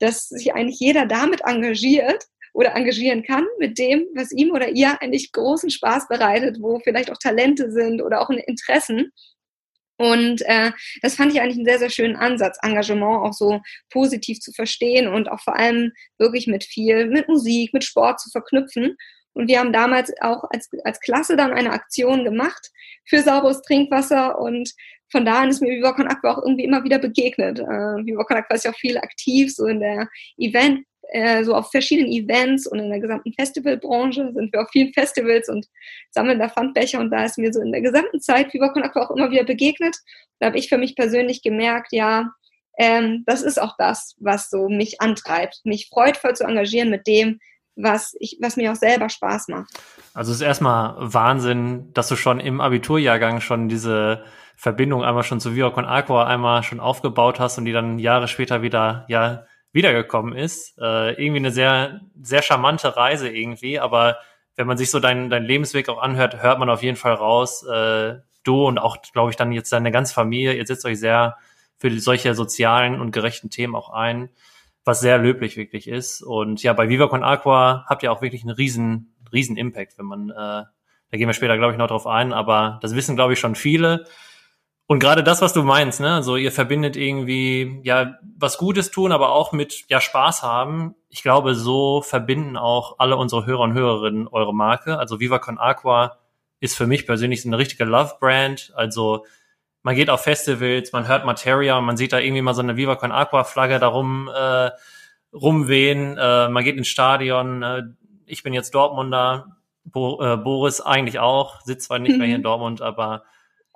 Dass 0.00 0.28
sich 0.28 0.52
eigentlich 0.52 0.80
jeder 0.80 1.06
damit 1.06 1.42
engagiert, 1.46 2.24
oder 2.58 2.74
engagieren 2.74 3.22
kann 3.22 3.46
mit 3.60 3.78
dem, 3.78 4.04
was 4.16 4.32
ihm 4.32 4.50
oder 4.50 4.68
ihr 4.70 5.00
eigentlich 5.00 5.30
großen 5.30 5.70
Spaß 5.70 6.08
bereitet, 6.08 6.56
wo 6.60 6.80
vielleicht 6.80 7.08
auch 7.12 7.16
Talente 7.16 7.70
sind 7.70 8.02
oder 8.02 8.20
auch 8.20 8.30
Interessen. 8.30 9.12
Und 9.96 10.42
äh, 10.44 10.72
das 11.00 11.14
fand 11.14 11.32
ich 11.32 11.40
eigentlich 11.40 11.54
einen 11.54 11.66
sehr, 11.66 11.78
sehr 11.78 11.90
schönen 11.90 12.16
Ansatz, 12.16 12.58
Engagement 12.60 13.24
auch 13.24 13.32
so 13.32 13.60
positiv 13.90 14.40
zu 14.40 14.50
verstehen 14.50 15.06
und 15.06 15.30
auch 15.30 15.40
vor 15.40 15.54
allem 15.56 15.92
wirklich 16.18 16.48
mit 16.48 16.64
viel, 16.64 17.06
mit 17.06 17.28
Musik, 17.28 17.72
mit 17.72 17.84
Sport 17.84 18.18
zu 18.18 18.28
verknüpfen. 18.30 18.96
Und 19.34 19.46
wir 19.46 19.60
haben 19.60 19.72
damals 19.72 20.12
auch 20.20 20.42
als, 20.50 20.68
als 20.82 20.98
Klasse 20.98 21.36
dann 21.36 21.52
eine 21.52 21.70
Aktion 21.70 22.24
gemacht 22.24 22.72
für 23.04 23.22
sauberes 23.22 23.62
Trinkwasser 23.62 24.36
und 24.36 24.72
von 25.12 25.24
da 25.24 25.42
an 25.42 25.50
ist 25.50 25.62
mir 25.62 25.70
Viva 25.70 25.90
Aqua 25.90 26.32
auch 26.32 26.42
irgendwie 26.42 26.64
immer 26.64 26.82
wieder 26.82 26.98
begegnet. 26.98 27.60
Äh, 27.60 28.04
Viva 28.04 28.22
Aqua 28.22 28.56
ist 28.56 28.64
ja 28.64 28.72
auch 28.72 28.78
viel 28.78 28.98
aktiv, 28.98 29.54
so 29.54 29.66
in 29.66 29.78
der 29.78 30.08
Event, 30.36 30.84
äh, 31.08 31.42
so 31.44 31.54
auf 31.54 31.70
verschiedenen 31.70 32.12
Events 32.12 32.66
und 32.66 32.78
in 32.78 32.90
der 32.90 33.00
gesamten 33.00 33.32
Festivalbranche 33.32 34.32
sind 34.34 34.52
wir 34.52 34.62
auf 34.62 34.70
vielen 34.70 34.92
Festivals 34.92 35.48
und 35.48 35.66
sammeln 36.10 36.38
da 36.38 36.48
Pfandbecher 36.48 37.00
und 37.00 37.10
da 37.10 37.24
ist 37.24 37.38
mir 37.38 37.52
so 37.52 37.60
in 37.60 37.72
der 37.72 37.80
gesamten 37.80 38.20
Zeit 38.20 38.52
Viva 38.52 38.68
Con 38.68 38.82
Aqua 38.82 39.06
auch 39.06 39.16
immer 39.16 39.30
wieder 39.30 39.44
begegnet. 39.44 39.96
Da 40.38 40.46
habe 40.46 40.58
ich 40.58 40.68
für 40.68 40.78
mich 40.78 40.96
persönlich 40.96 41.42
gemerkt, 41.42 41.92
ja, 41.92 42.30
ähm, 42.78 43.24
das 43.26 43.42
ist 43.42 43.60
auch 43.60 43.74
das, 43.76 44.14
was 44.18 44.50
so 44.50 44.68
mich 44.68 45.00
antreibt, 45.00 45.60
mich 45.64 45.88
freudvoll 45.88 46.36
zu 46.36 46.44
engagieren 46.44 46.90
mit 46.90 47.06
dem, 47.06 47.40
was, 47.74 48.14
ich, 48.20 48.38
was 48.40 48.56
mir 48.56 48.72
auch 48.72 48.76
selber 48.76 49.08
Spaß 49.08 49.48
macht. 49.48 49.72
Also 50.14 50.32
es 50.32 50.38
ist 50.38 50.46
erstmal 50.46 50.94
Wahnsinn, 50.98 51.92
dass 51.94 52.08
du 52.08 52.16
schon 52.16 52.40
im 52.40 52.60
Abiturjahrgang 52.60 53.40
schon 53.40 53.68
diese 53.68 54.24
Verbindung 54.56 55.04
einmal 55.04 55.22
schon 55.22 55.40
zu 55.40 55.54
Viva 55.54 55.70
Con 55.70 55.84
Aqua 55.84 56.26
einmal 56.26 56.64
schon 56.64 56.80
aufgebaut 56.80 57.40
hast 57.40 57.58
und 57.58 57.64
die 57.64 57.72
dann 57.72 57.98
Jahre 57.98 58.28
später 58.28 58.62
wieder 58.62 59.06
ja 59.08 59.46
wiedergekommen 59.72 60.34
ist. 60.34 60.78
Äh, 60.78 61.12
irgendwie 61.12 61.38
eine 61.38 61.50
sehr, 61.50 62.00
sehr 62.20 62.42
charmante 62.42 62.96
Reise 62.96 63.28
irgendwie, 63.28 63.78
aber 63.78 64.18
wenn 64.56 64.66
man 64.66 64.76
sich 64.76 64.90
so 64.90 64.98
deinen 64.98 65.30
dein 65.30 65.44
Lebensweg 65.44 65.88
auch 65.88 66.02
anhört, 66.02 66.42
hört 66.42 66.58
man 66.58 66.68
auf 66.68 66.82
jeden 66.82 66.96
Fall 66.96 67.14
raus, 67.14 67.64
äh, 67.64 68.16
du 68.42 68.66
und 68.66 68.78
auch, 68.78 68.96
glaube 69.12 69.30
ich, 69.30 69.36
dann 69.36 69.52
jetzt 69.52 69.72
deine 69.72 69.92
ganze 69.92 70.14
Familie, 70.14 70.54
ihr 70.54 70.66
setzt 70.66 70.84
euch 70.84 70.98
sehr 70.98 71.36
für 71.76 71.96
solche 72.00 72.34
sozialen 72.34 73.00
und 73.00 73.12
gerechten 73.12 73.50
Themen 73.50 73.76
auch 73.76 73.90
ein, 73.90 74.30
was 74.84 75.00
sehr 75.00 75.18
löblich 75.18 75.56
wirklich 75.56 75.86
ist. 75.86 76.22
Und 76.22 76.62
ja, 76.62 76.72
bei 76.72 76.88
Viva 76.88 77.06
Con 77.06 77.22
Aqua 77.22 77.84
habt 77.86 78.02
ihr 78.02 78.10
auch 78.10 78.22
wirklich 78.22 78.42
einen 78.42 78.50
riesen, 78.50 79.14
riesen 79.32 79.56
Impact, 79.56 79.96
wenn 79.98 80.06
man, 80.06 80.30
äh, 80.30 80.34
da 80.34 81.16
gehen 81.16 81.28
wir 81.28 81.34
später, 81.34 81.56
glaube 81.56 81.72
ich, 81.72 81.78
noch 81.78 81.88
drauf 81.88 82.06
ein, 82.06 82.32
aber 82.32 82.78
das 82.82 82.94
wissen, 82.94 83.14
glaube 83.14 83.34
ich, 83.34 83.38
schon 83.38 83.54
viele. 83.54 84.06
Und 84.90 85.00
gerade 85.00 85.22
das, 85.22 85.42
was 85.42 85.52
du 85.52 85.62
meinst, 85.62 86.00
ne, 86.00 86.22
so 86.22 86.36
ihr 86.36 86.50
verbindet 86.50 86.96
irgendwie 86.96 87.78
ja 87.84 88.16
was 88.38 88.56
Gutes 88.56 88.90
tun, 88.90 89.12
aber 89.12 89.32
auch 89.32 89.52
mit 89.52 89.84
ja 89.88 90.00
Spaß 90.00 90.42
haben. 90.42 90.94
Ich 91.10 91.22
glaube, 91.22 91.54
so 91.54 92.00
verbinden 92.00 92.56
auch 92.56 92.98
alle 92.98 93.18
unsere 93.18 93.44
Hörer 93.44 93.60
und 93.60 93.74
Hörerinnen 93.74 94.28
eure 94.28 94.54
Marke. 94.54 94.98
Also 94.98 95.20
Viva 95.20 95.40
Con 95.40 95.58
Aqua 95.58 96.16
ist 96.60 96.74
für 96.74 96.86
mich 96.86 97.06
persönlich 97.06 97.44
eine 97.44 97.58
richtige 97.58 97.84
Love-Brand. 97.84 98.72
Also 98.76 99.26
man 99.82 99.94
geht 99.94 100.08
auf 100.08 100.22
Festivals, 100.22 100.90
man 100.92 101.06
hört 101.06 101.26
Materia, 101.26 101.78
man 101.82 101.98
sieht 101.98 102.14
da 102.14 102.18
irgendwie 102.18 102.40
mal 102.40 102.54
so 102.54 102.62
eine 102.62 102.78
Viva 102.78 102.96
Con 102.96 103.12
Aqua 103.12 103.44
Flagge 103.44 103.78
darum 103.78 104.30
äh, 104.34 104.70
rumwehen, 105.34 106.16
äh, 106.16 106.48
man 106.48 106.64
geht 106.64 106.78
ins 106.78 106.88
Stadion. 106.88 107.62
Äh, 107.62 107.82
ich 108.24 108.42
bin 108.42 108.54
jetzt 108.54 108.74
Dortmunder, 108.74 109.58
Bo 109.84 110.18
äh, 110.22 110.38
Boris 110.38 110.80
eigentlich 110.80 111.18
auch, 111.18 111.60
sitzt 111.60 111.88
zwar 111.88 111.98
nicht 111.98 112.16
mehr 112.16 112.26
hier 112.26 112.36
in 112.36 112.42
Dortmund, 112.42 112.80
aber 112.80 113.24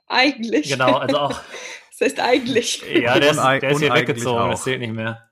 eigentlich. 0.06 0.70
Genau, 0.70 0.96
also 0.96 1.18
auch. 1.18 1.30
das 1.90 2.00
heißt 2.00 2.20
eigentlich. 2.20 2.82
Ja, 2.92 3.18
der 3.18 3.30
ist, 3.30 3.42
der 3.42 3.70
ist 3.70 3.80
hier 3.80 3.94
weggezogen, 3.94 4.50
das 4.50 4.64
zählt 4.64 4.80
nicht 4.80 4.92
mehr. 4.92 5.30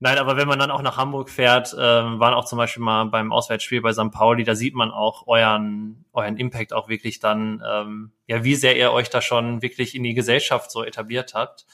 Nein, 0.00 0.18
aber 0.18 0.36
wenn 0.36 0.48
man 0.48 0.58
dann 0.58 0.70
auch 0.70 0.82
nach 0.82 0.98
Hamburg 0.98 1.30
fährt, 1.30 1.74
ähm, 1.78 2.20
waren 2.20 2.34
auch 2.34 2.44
zum 2.44 2.58
Beispiel 2.58 2.82
mal 2.82 3.04
beim 3.04 3.32
Auswärtsspiel 3.32 3.80
bei 3.80 3.92
St. 3.92 4.10
Pauli, 4.10 4.44
da 4.44 4.54
sieht 4.54 4.74
man 4.74 4.90
auch 4.90 5.26
euren, 5.26 6.04
euren 6.12 6.36
Impact 6.36 6.74
auch 6.74 6.88
wirklich 6.88 7.20
dann, 7.20 7.62
ähm, 7.66 8.12
ja, 8.26 8.44
wie 8.44 8.54
sehr 8.54 8.76
ihr 8.76 8.92
euch 8.92 9.08
da 9.08 9.22
schon 9.22 9.62
wirklich 9.62 9.94
in 9.94 10.02
die 10.02 10.12
Gesellschaft 10.12 10.70
so 10.70 10.84
etabliert 10.84 11.32
habt. 11.32 11.64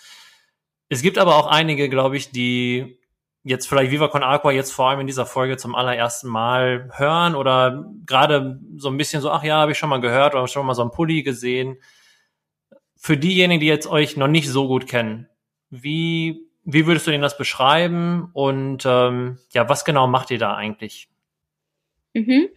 Es 0.89 1.03
gibt 1.03 1.19
aber 1.19 1.37
auch 1.37 1.47
einige, 1.47 1.89
glaube 1.89 2.17
ich, 2.17 2.31
die 2.31 3.01
jetzt 3.43 3.67
vielleicht 3.67 3.91
Viva 3.91 4.09
Con 4.09 4.23
Aqua 4.23 4.53
jetzt 4.53 4.73
vor 4.73 4.91
allem 4.91 5.01
in 5.01 5.07
dieser 5.07 5.27
Folge 5.27 5.57
zum 5.57 5.75
allerersten 5.75 6.29
Mal 6.29 6.91
hören 6.95 7.35
oder 7.35 7.85
gerade 8.07 8.61
so 8.77 8.91
ein 8.91 8.97
bisschen 8.97 9.23
so, 9.23 9.31
ach 9.31 9.43
ja, 9.43 9.57
habe 9.57 9.73
ich 9.73 9.79
schon 9.79 9.89
mal 9.89 10.01
gehört 10.01 10.35
oder 10.35 10.47
schon 10.47 10.67
mal 10.67 10.75
so 10.75 10.83
ein 10.83 10.91
Pulli 10.91 11.23
gesehen. 11.23 11.79
Für 13.03 13.17
diejenigen, 13.17 13.61
die 13.61 13.67
jetzt 13.67 13.87
euch 13.87 14.17
noch 14.19 14.29
nicht 14.29 14.49
so 14.49 14.69
gut 14.69 14.87
kennen, 14.87 15.27
wie 15.71 16.51
wie 16.65 16.87
würdest 16.87 17.07
du 17.07 17.11
denn 17.11 17.23
das 17.23 17.39
beschreiben 17.39 18.29
und 18.35 18.85
ähm, 18.87 19.39
ja, 19.53 19.69
was 19.69 19.87
genau 19.87 20.07
macht 20.07 20.31
ihr 20.31 20.39
da 20.39 20.55
eigentlich? 20.55 21.09
Mhm. 22.13 22.49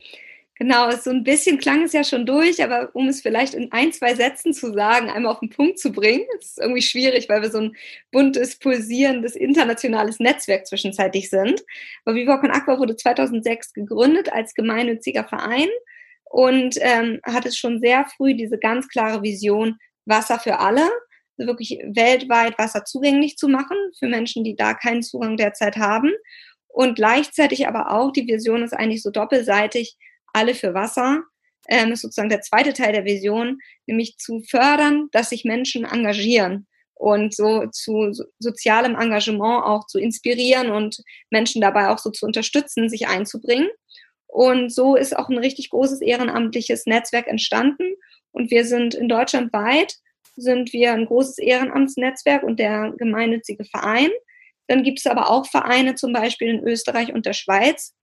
Genau, 0.55 0.91
so 0.91 1.09
ein 1.09 1.23
bisschen 1.23 1.57
klang 1.57 1.83
es 1.83 1.93
ja 1.93 2.03
schon 2.03 2.25
durch, 2.25 2.63
aber 2.63 2.91
um 2.93 3.07
es 3.07 3.21
vielleicht 3.21 3.55
in 3.55 3.71
ein, 3.71 3.91
zwei 3.91 4.13
Sätzen 4.13 4.53
zu 4.53 4.71
sagen, 4.71 5.09
einmal 5.09 5.31
auf 5.31 5.39
den 5.39 5.49
Punkt 5.49 5.79
zu 5.79 5.91
bringen, 5.91 6.25
ist 6.37 6.59
irgendwie 6.59 6.81
schwierig, 6.81 7.27
weil 7.27 7.41
wir 7.41 7.49
so 7.49 7.59
ein 7.59 7.75
buntes, 8.11 8.59
pulsierendes, 8.59 9.35
internationales 9.35 10.19
Netzwerk 10.19 10.67
zwischenzeitlich 10.67 11.29
sind. 11.29 11.63
Aber 12.05 12.15
Viva 12.15 12.37
Con 12.37 12.51
Aqua 12.51 12.77
wurde 12.77 12.95
2006 12.95 13.73
gegründet 13.73 14.31
als 14.31 14.53
gemeinnütziger 14.53 15.23
Verein 15.23 15.69
und 16.25 16.75
ähm, 16.81 17.19
hatte 17.23 17.51
schon 17.51 17.79
sehr 17.79 18.05
früh 18.05 18.35
diese 18.35 18.59
ganz 18.59 18.89
klare 18.89 19.23
Vision, 19.23 19.79
Wasser 20.05 20.39
für 20.39 20.59
alle 20.59 20.89
wirklich 21.37 21.79
weltweit 21.83 22.57
Wasser 22.57 22.85
zugänglich 22.85 23.37
zu 23.37 23.47
machen 23.47 23.77
für 23.97 24.07
Menschen, 24.07 24.43
die 24.43 24.55
da 24.55 24.73
keinen 24.73 25.03
Zugang 25.03 25.37
derzeit 25.37 25.77
haben. 25.77 26.11
Und 26.67 26.95
gleichzeitig 26.95 27.67
aber 27.67 27.91
auch, 27.91 28.11
die 28.11 28.27
Vision 28.27 28.63
ist 28.63 28.73
eigentlich 28.73 29.03
so 29.03 29.11
doppelseitig, 29.11 29.95
alle 30.33 30.55
für 30.55 30.73
Wasser. 30.73 31.23
Ähm, 31.69 31.93
ist 31.93 32.01
sozusagen 32.01 32.29
der 32.29 32.41
zweite 32.41 32.73
Teil 32.73 32.91
der 32.91 33.05
Vision, 33.05 33.59
nämlich 33.85 34.17
zu 34.17 34.41
fördern, 34.41 35.07
dass 35.11 35.29
sich 35.29 35.45
Menschen 35.45 35.85
engagieren 35.85 36.67
und 36.95 37.33
so 37.33 37.67
zu 37.71 38.11
sozialem 38.39 38.95
Engagement 38.95 39.63
auch 39.63 39.87
zu 39.87 39.97
inspirieren 39.97 40.71
und 40.71 41.01
Menschen 41.29 41.61
dabei 41.61 41.89
auch 41.89 41.99
so 41.99 42.09
zu 42.09 42.25
unterstützen, 42.25 42.89
sich 42.89 43.07
einzubringen. 43.07 43.69
Und 44.27 44.73
so 44.73 44.95
ist 44.95 45.15
auch 45.15 45.29
ein 45.29 45.37
richtig 45.37 45.69
großes 45.69 46.01
ehrenamtliches 46.01 46.85
Netzwerk 46.85 47.27
entstanden. 47.27 47.95
Und 48.33 48.51
wir 48.51 48.65
sind 48.65 48.93
in 48.93 49.07
Deutschland 49.07 49.53
weit 49.53 49.95
sind 50.35 50.73
wir 50.73 50.93
ein 50.93 51.05
großes 51.05 51.37
Ehrenamtsnetzwerk 51.37 52.43
und 52.43 52.59
der 52.59 52.91
gemeinnützige 52.97 53.65
Verein. 53.65 54.09
Dann 54.67 54.83
gibt 54.83 54.99
es 54.99 55.05
aber 55.05 55.29
auch 55.29 55.45
Vereine 55.45 55.95
zum 55.95 56.11
Beispiel 56.11 56.49
in 56.49 56.67
Österreich 56.67 57.13
und 57.13 57.25
der 57.25 57.33
Schweiz 57.33 57.93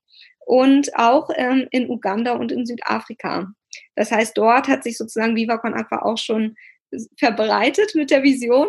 und 0.47 0.97
auch 0.97 1.31
ähm, 1.35 1.67
in 1.71 1.91
Uganda 1.91 2.33
und 2.33 2.53
in 2.53 2.67
Südafrika. 2.67 3.53
Das 3.97 4.11
heißt, 4.13 4.37
dort 4.37 4.69
hat 4.69 4.85
sich 4.85 4.97
sozusagen 4.97 5.37
Viva 5.37 5.55
Aqua 5.55 6.03
auch 6.03 6.19
schon 6.19 6.57
verbreitet 7.19 7.95
mit 7.95 8.11
der 8.11 8.23
Vision. 8.23 8.69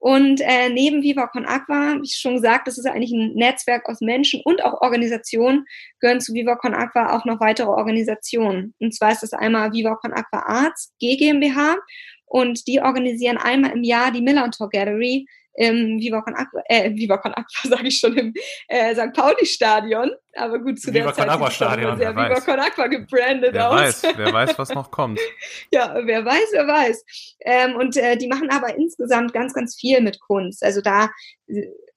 Und 0.00 0.40
äh, 0.40 0.70
neben 0.70 1.02
Viva 1.02 1.26
Con 1.26 1.44
Aqua, 1.44 1.96
wie 2.00 2.06
ich 2.06 2.16
schon 2.16 2.36
gesagt, 2.36 2.66
das 2.66 2.78
ist 2.78 2.86
eigentlich 2.86 3.12
ein 3.12 3.34
Netzwerk 3.34 3.86
aus 3.86 4.00
Menschen 4.00 4.40
und 4.42 4.64
auch 4.64 4.80
Organisationen, 4.80 5.66
gehören 6.00 6.22
zu 6.22 6.32
Viva 6.32 6.56
Con 6.56 6.74
Aqua 6.74 7.14
auch 7.14 7.26
noch 7.26 7.38
weitere 7.38 7.68
Organisationen. 7.68 8.74
Und 8.80 8.94
zwar 8.94 9.12
ist 9.12 9.22
das 9.22 9.34
einmal 9.34 9.72
Viva 9.72 9.96
Con 9.96 10.14
Aqua 10.14 10.40
Arts 10.46 10.94
GmbH 11.00 11.76
und 12.24 12.66
die 12.66 12.80
organisieren 12.80 13.36
einmal 13.36 13.72
im 13.72 13.84
Jahr 13.84 14.10
die 14.10 14.22
Millantor 14.22 14.70
Gallery 14.70 15.26
im 15.60 15.98
Viva 15.98 16.22
Con 16.22 16.34
Aqua, 16.34 16.62
äh, 16.66 16.90
Viva 16.94 17.18
Con 17.18 17.34
Aqua 17.34 17.44
sage 17.68 17.88
ich 17.88 17.98
schon, 17.98 18.16
im 18.16 18.34
äh, 18.68 18.94
St. 18.94 19.12
Pauli-Stadion. 19.12 20.10
Aber 20.34 20.58
gut, 20.58 20.80
zu 20.80 20.92
Viva 20.92 21.06
der 21.06 21.14
Zeit 21.14 21.26
Con 21.26 21.34
Aqua 21.34 21.50
Stadion, 21.50 21.98
sehr 21.98 22.12
Viva 22.12 22.30
weiß. 22.30 22.44
Con 22.46 22.58
Aqua 22.58 22.86
gebrandet 22.86 23.52
wer 23.52 23.70
aus. 23.70 24.02
Weiß, 24.02 24.02
wer 24.16 24.32
weiß, 24.32 24.58
was 24.58 24.70
noch 24.70 24.90
kommt. 24.90 25.20
ja, 25.72 25.94
wer 26.02 26.24
weiß, 26.24 26.48
wer 26.52 26.66
weiß. 26.66 27.04
Ähm, 27.40 27.76
und 27.76 27.96
äh, 27.96 28.16
die 28.16 28.28
machen 28.28 28.48
aber 28.50 28.74
insgesamt 28.74 29.34
ganz, 29.34 29.52
ganz 29.52 29.76
viel 29.76 30.00
mit 30.00 30.18
Kunst. 30.20 30.64
Also 30.64 30.80
da 30.80 31.10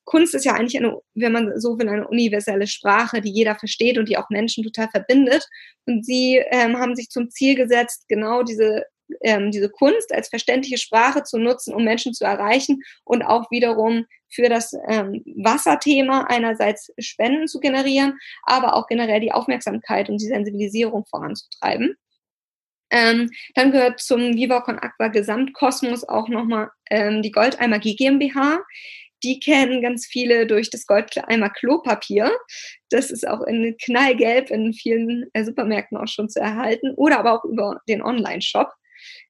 Kunst 0.03 0.35
ist 0.35 0.43
ja 0.43 0.53
eigentlich 0.53 0.77
eine, 0.77 0.97
wenn 1.13 1.31
man 1.31 1.57
so 1.57 1.79
will, 1.79 1.87
eine 1.87 2.05
universelle 2.05 2.67
Sprache, 2.67 3.21
die 3.21 3.31
jeder 3.31 3.55
versteht 3.55 3.97
und 3.97 4.09
die 4.09 4.17
auch 4.17 4.29
Menschen 4.29 4.63
total 4.63 4.89
verbindet. 4.89 5.47
Und 5.85 6.05
sie 6.05 6.43
ähm, 6.51 6.77
haben 6.77 6.95
sich 6.95 7.07
zum 7.07 7.29
Ziel 7.29 7.55
gesetzt, 7.55 8.05
genau 8.09 8.43
diese 8.43 8.83
ähm, 9.21 9.51
diese 9.51 9.69
Kunst 9.69 10.13
als 10.13 10.29
verständliche 10.29 10.77
Sprache 10.77 11.23
zu 11.23 11.37
nutzen, 11.37 11.73
um 11.73 11.83
Menschen 11.83 12.13
zu 12.13 12.25
erreichen 12.25 12.81
und 13.03 13.23
auch 13.23 13.49
wiederum 13.51 14.05
für 14.29 14.49
das 14.49 14.73
ähm, 14.87 15.23
Wasserthema 15.25 16.25
einerseits 16.29 16.91
Spenden 16.99 17.47
zu 17.47 17.59
generieren, 17.59 18.17
aber 18.43 18.75
auch 18.75 18.87
generell 18.87 19.19
die 19.19 19.31
Aufmerksamkeit 19.31 20.09
und 20.09 20.19
die 20.19 20.27
Sensibilisierung 20.27 21.05
voranzutreiben. 21.05 21.95
Ähm, 22.91 23.29
dann 23.55 23.71
gehört 23.71 23.99
zum 23.99 24.35
Viva 24.35 24.61
Con 24.61 24.77
Aqua 24.77 25.07
Gesamtkosmos 25.07 26.07
auch 26.07 26.27
nochmal 26.29 26.69
ähm, 26.91 27.23
die 27.23 27.31
Goldeimer 27.31 27.79
GmbH. 27.79 28.59
Die 29.23 29.39
kennen 29.39 29.81
ganz 29.81 30.05
viele 30.05 30.45
durch 30.45 30.69
das 30.69 30.85
Goldeimer 30.85 31.49
Klopapier. 31.49 32.31
Das 32.89 33.09
ist 33.09 33.27
auch 33.27 33.41
in 33.41 33.75
knallgelb 33.81 34.51
in 34.51 34.73
vielen 34.73 35.25
äh, 35.33 35.43
Supermärkten 35.43 35.97
auch 35.97 36.07
schon 36.07 36.29
zu 36.29 36.39
erhalten 36.39 36.93
oder 36.95 37.19
aber 37.19 37.33
auch 37.33 37.45
über 37.45 37.81
den 37.87 38.03
Online-Shop. 38.03 38.71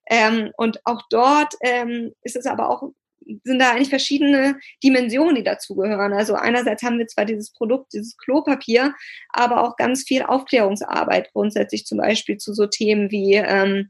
Ähm, 0.10 0.51
und 0.57 0.79
auch 0.86 1.01
dort 1.10 1.55
ähm, 1.62 2.13
ist 2.24 2.36
es 2.36 2.45
aber 2.45 2.69
auch 2.69 2.91
sind 3.43 3.60
da 3.60 3.72
eigentlich 3.72 3.89
verschiedene 3.89 4.60
Dimensionen, 4.83 5.36
die 5.36 5.43
dazugehören. 5.43 6.13
Also 6.13 6.36
einerseits 6.36 6.83
haben 6.83 7.00
wir 7.00 7.07
zwar 7.07 7.25
dieses 7.25 7.51
Produkt, 7.51 7.93
dieses 7.93 8.17
Klopapier, 8.17 8.93
aber 9.29 9.63
auch 9.63 9.75
ganz 9.77 10.03
viel 10.03 10.24
Aufklärungsarbeit 10.24 11.31
grundsätzlich 11.31 11.86
zum 11.86 12.00
Beispiel 12.00 12.38
zu 12.38 12.53
so 12.53 12.67
Themen 12.67 13.12
wie 13.12 13.36
ähm, 13.36 13.88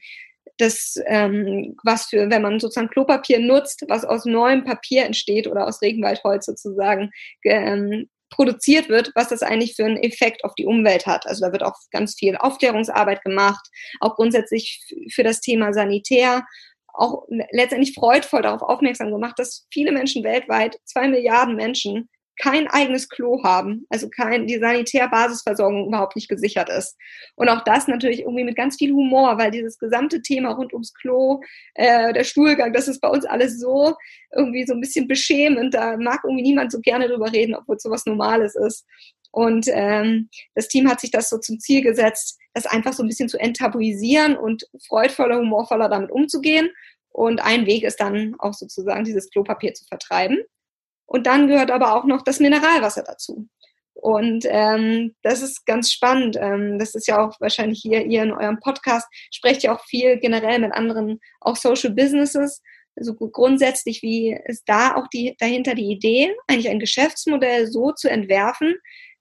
das, 0.58 1.00
ähm, 1.08 1.76
was 1.84 2.06
für, 2.06 2.30
wenn 2.30 2.42
man 2.42 2.60
sozusagen 2.60 2.90
Klopapier 2.90 3.40
nutzt, 3.40 3.86
was 3.88 4.06
aus 4.06 4.26
neuem 4.26 4.64
Papier 4.64 5.06
entsteht 5.06 5.48
oder 5.48 5.68
aus 5.68 5.82
Regenwaldholz 5.82 6.46
sozusagen, 6.46 7.12
ähm, 7.44 8.08
produziert 8.36 8.90
wird, 8.90 9.12
was 9.16 9.30
das 9.30 9.42
eigentlich 9.42 9.76
für 9.76 9.86
einen 9.86 9.98
Effekt 9.98 10.44
auf 10.44 10.54
die 10.56 10.66
Umwelt 10.66 11.06
hat. 11.06 11.26
Also 11.28 11.46
da 11.46 11.52
wird 11.52 11.64
auch 11.64 11.76
ganz 11.92 12.16
viel 12.18 12.36
Aufklärungsarbeit 12.38 13.24
gemacht, 13.24 13.66
auch 14.00 14.16
grundsätzlich 14.16 14.84
für 15.12 15.24
das 15.24 15.40
Thema 15.40 15.74
Sanitär, 15.74 16.46
auch 16.94 17.26
letztendlich 17.52 17.94
freudvoll 17.96 18.44
darauf 18.44 18.62
aufmerksam 18.62 19.12
gemacht, 19.12 19.40
dass 19.40 19.66
viele 19.72 19.92
Menschen 19.92 20.24
weltweit, 20.24 20.78
zwei 20.86 21.08
Milliarden 21.08 21.56
Menschen, 21.56 22.10
kein 22.42 22.68
eigenes 22.68 23.10
Klo 23.10 23.44
haben, 23.44 23.86
also 23.90 24.10
kein, 24.10 24.48
die 24.48 24.58
Sanitärbasisversorgung 24.58 25.88
überhaupt 25.88 26.16
nicht 26.16 26.30
gesichert 26.30 26.70
ist. 26.70 26.98
Und 27.36 27.50
auch 27.50 27.64
das 27.64 27.88
natürlich 27.88 28.22
irgendwie 28.22 28.44
mit 28.44 28.56
ganz 28.56 28.78
viel 28.78 28.92
Humor, 28.92 29.38
weil 29.38 29.52
dieses 29.52 29.78
gesamte 29.78 30.22
Thema 30.22 30.52
rund 30.52 30.74
ums 30.74 30.94
Klo, 30.94 31.42
äh, 31.76 32.14
der 32.14 32.24
Stuhlgang, 32.24 32.74
das 32.74 32.88
ist 32.88 33.02
bei 33.02 33.10
uns 33.10 33.26
alles 33.26 33.60
so 33.60 33.96
irgendwie 34.36 34.66
so 34.66 34.74
ein 34.74 34.82
bisschen 34.82 35.08
beschämend. 35.08 35.74
Da 35.74 35.98
mag 35.98 36.22
irgendwie 36.24 36.44
niemand 36.44 36.72
so 36.72 36.80
gerne 36.80 37.08
drüber 37.08 37.32
reden, 37.32 37.56
obwohl 37.56 37.76
es 37.76 37.84
so 37.84 37.92
was 37.92 38.06
Normales 38.06 38.56
ist. 38.56 38.86
Und 39.32 39.66
ähm, 39.70 40.30
das 40.54 40.68
Team 40.68 40.88
hat 40.88 41.02
sich 41.02 41.10
das 41.10 41.30
so 41.30 41.40
zum 41.40 41.60
Ziel 41.60 41.82
gesetzt, 41.82 42.40
das 42.54 42.68
einfach 42.68 42.94
so 42.94 43.02
ein 43.02 43.10
bisschen 43.10 43.30
zu 43.30 43.40
enttabuisieren 43.40 44.38
und 44.38 44.68
freudvoller, 44.88 45.40
humorvoller 45.40 45.90
damit 45.90 46.12
umzugehen. 46.12 46.70
Und 47.10 47.44
ein 47.44 47.66
Weg 47.66 47.84
ist 47.84 48.00
dann 48.00 48.36
auch 48.40 48.54
sozusagen 48.54 49.04
dieses 49.04 49.30
Klopapier 49.32 49.74
zu 49.74 49.86
vertreiben. 49.86 50.40
Und 51.06 51.28
dann 51.28 51.48
gehört 51.48 51.72
aber 51.72 51.96
auch 51.96 52.06
noch 52.06 52.24
das 52.24 52.40
Mineralwasser 52.40 53.04
dazu. 53.04 53.48
Und 53.94 54.46
ähm, 54.50 55.16
das 55.22 55.42
ist 55.42 55.66
ganz 55.66 55.92
spannend. 55.92 56.38
Ähm, 56.40 56.80
das 56.80 56.96
ist 56.96 57.08
ja 57.08 57.26
auch 57.26 57.40
wahrscheinlich 57.40 57.80
hier, 57.82 58.06
ihr 58.06 58.24
in 58.24 58.32
eurem 58.32 58.60
Podcast 58.60 59.08
sprecht 59.32 59.64
ja 59.64 59.74
auch 59.74 59.84
viel 59.86 60.18
generell 60.18 60.60
mit 60.60 60.74
anderen, 60.74 61.20
auch 61.40 61.56
Social 61.56 61.92
Businesses. 61.92 62.62
Also 62.96 63.16
grundsätzlich, 63.16 64.02
wie 64.02 64.38
ist 64.46 64.64
da 64.66 64.96
auch 64.96 65.08
die, 65.08 65.36
dahinter 65.40 65.74
die 65.74 65.92
Idee, 65.92 66.36
eigentlich 66.48 66.70
ein 66.70 66.80
Geschäftsmodell 66.80 67.68
so 67.68 67.92
zu 67.92 68.10
entwerfen, 68.10 68.76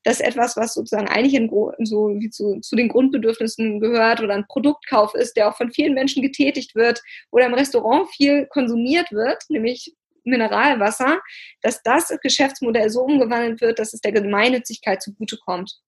dass 0.05 0.21
etwas, 0.21 0.57
was 0.57 0.75
sozusagen 0.75 1.09
eigentlich 1.09 1.35
in, 1.35 1.49
so 1.87 2.09
wie 2.19 2.31
zu, 2.31 2.61
zu 2.61 2.77
den 2.77 2.89
Grundbedürfnissen 2.89 3.81
gehört 3.81 4.21
oder 4.21 4.35
ein 4.35 4.47
Produktkauf 4.49 5.15
ist, 5.15 5.37
der 5.37 5.49
auch 5.49 5.57
von 5.57 5.71
vielen 5.71 5.95
Menschen 5.95 6.23
getätigt 6.23 6.75
wird 6.75 7.01
oder 7.31 7.47
im 7.47 7.55
Restaurant 7.55 8.09
viel 8.11 8.47
konsumiert 8.47 9.12
wird, 9.12 9.45
nämlich 9.49 9.95
Mineralwasser, 10.25 11.21
dass 11.62 11.83
das 11.83 12.14
Geschäftsmodell 12.23 12.91
so 12.91 13.02
umgewandelt 13.02 13.61
wird, 13.61 13.79
dass 13.79 13.93
es 13.93 14.00
der 14.00 14.12
Gemeinnützigkeit 14.12 15.02
zugutekommt. 15.02 15.79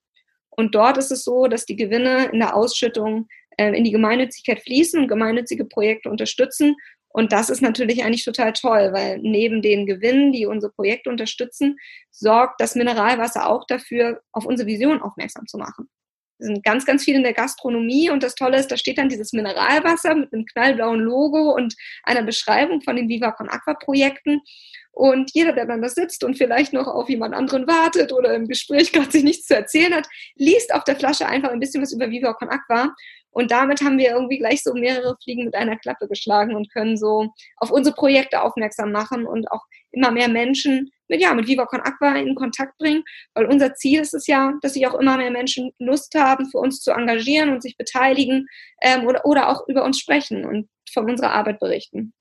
Und 0.51 0.75
dort 0.75 0.99
ist 0.99 1.11
es 1.11 1.25
so, 1.25 1.47
dass 1.47 1.67
die 1.67 1.77
Gewinne 1.77 2.27
in 2.33 2.39
der 2.39 2.55
Ausschüttung 2.55 3.29
äh, 3.59 3.77
in 3.77 3.85
die 3.85 3.91
Gemeinnützigkeit 3.91 4.61
fließen 4.61 5.01
und 5.01 5.09
gemeinnützige 5.09 5.65
Projekte 5.65 6.11
unterstützen. 6.11 6.77
Und 7.09 7.33
das 7.33 7.49
ist 7.49 7.63
natürlich 7.63 8.05
eigentlich 8.05 8.25
total 8.25 8.53
toll, 8.53 8.91
weil 8.93 9.19
neben 9.21 9.63
den 9.63 9.87
Gewinnen, 9.87 10.33
die 10.33 10.47
unsere 10.47 10.73
Projekte 10.73 11.11
unterstützen, 11.11 11.77
sorgt 12.11 12.61
das 12.61 12.75
Mineralwasser 12.75 13.49
auch 13.49 13.65
dafür, 13.67 14.21
auf 14.33 14.45
unsere 14.45 14.67
Vision 14.67 15.01
aufmerksam 15.01 15.47
zu 15.47 15.57
machen. 15.57 15.89
Sind 16.39 16.65
ganz, 16.65 16.85
ganz 16.85 17.05
viel 17.05 17.15
in 17.15 17.23
der 17.23 17.33
Gastronomie 17.33 18.11
und 18.11 18.23
das 18.23 18.35
Tolle 18.35 18.59
ist, 18.59 18.71
da 18.71 18.77
steht 18.77 18.99
dann 18.99 19.09
dieses 19.09 19.33
Mineralwasser 19.33 20.15
mit 20.15 20.33
einem 20.33 20.45
knallblauen 20.47 21.01
Logo 21.01 21.55
und 21.55 21.75
einer 22.03 22.23
Beschreibung 22.23 22.83
von 22.83 22.97
den 22.97 23.09
Viva 23.09 23.33
Con 23.33 23.49
Aqua 23.49 23.75
Projekten. 23.75 24.41
Und 24.91 25.33
jeder, 25.35 25.53
der 25.53 25.67
dann 25.67 25.83
da 25.83 25.89
sitzt 25.89 26.23
und 26.23 26.37
vielleicht 26.37 26.73
noch 26.73 26.87
auf 26.87 27.09
jemand 27.09 27.35
anderen 27.35 27.67
wartet 27.67 28.13
oder 28.13 28.35
im 28.35 28.47
Gespräch 28.47 28.93
gerade 28.93 29.11
sich 29.11 29.25
nichts 29.25 29.47
zu 29.47 29.55
erzählen 29.55 29.93
hat, 29.95 30.07
liest 30.37 30.73
auf 30.73 30.85
der 30.85 30.97
Flasche 30.97 31.27
einfach 31.27 31.51
ein 31.51 31.61
bisschen 31.61 31.83
was 31.83 31.93
über 31.93 32.11
Viva 32.11 32.33
Con 32.35 32.49
Aqua. 32.49 32.95
Und 33.31 33.51
damit 33.51 33.81
haben 33.83 33.99
wir 33.99 34.11
irgendwie 34.11 34.39
gleich 34.39 34.63
so 34.63 34.73
mehrere 34.75 35.17
Fliegen 35.23 35.45
mit 35.45 35.57
einer 35.57 35.77
Klappe 35.77 36.07
geschlagen 36.07 36.55
und 36.55 36.73
können 36.73 36.97
so 36.97 37.33
auf 37.57 37.73
unsere 37.73 37.95
Projekte 37.95 38.41
aufmerksam 38.41 38.93
machen 38.93 39.27
und 39.27 39.51
auch 39.51 39.65
immer 39.91 40.13
mehr 40.13 40.29
Menschen 40.29 40.93
mit, 41.09 41.21
ja, 41.21 41.35
mit 41.35 41.47
Viva 41.47 41.67
Con 41.67 41.81
Aqua 41.81 42.15
in 42.17 42.35
Kontakt 42.35 42.79
bringen. 42.79 43.05
Weil 43.35 43.47
unser 43.47 43.75
Ziel 43.75 44.01
ist 44.01 44.15
es 44.15 44.27
ja, 44.27 44.53
dass 44.63 44.75
sich 44.75 44.87
auch 44.87 44.99
immer 44.99 45.17
mehr 45.17 45.31
Menschen 45.31 45.73
Lust 45.79 46.15
haben, 46.15 46.47
für 46.51 46.59
uns 46.59 46.81
zu 46.81 46.93
engagieren 46.93 47.51
und 47.51 47.63
sich 47.63 47.77
beteiligen 47.77 48.47
ähm, 48.83 49.07
oder, 49.07 49.25
oder 49.25 49.49
auch 49.49 49.67
über 49.69 49.85
uns 49.85 49.99
sprechen 49.99 50.45
und 50.45 50.69
von 50.93 51.09
unserer 51.09 51.33
Arbeit 51.33 51.61
berichten. 51.61 52.13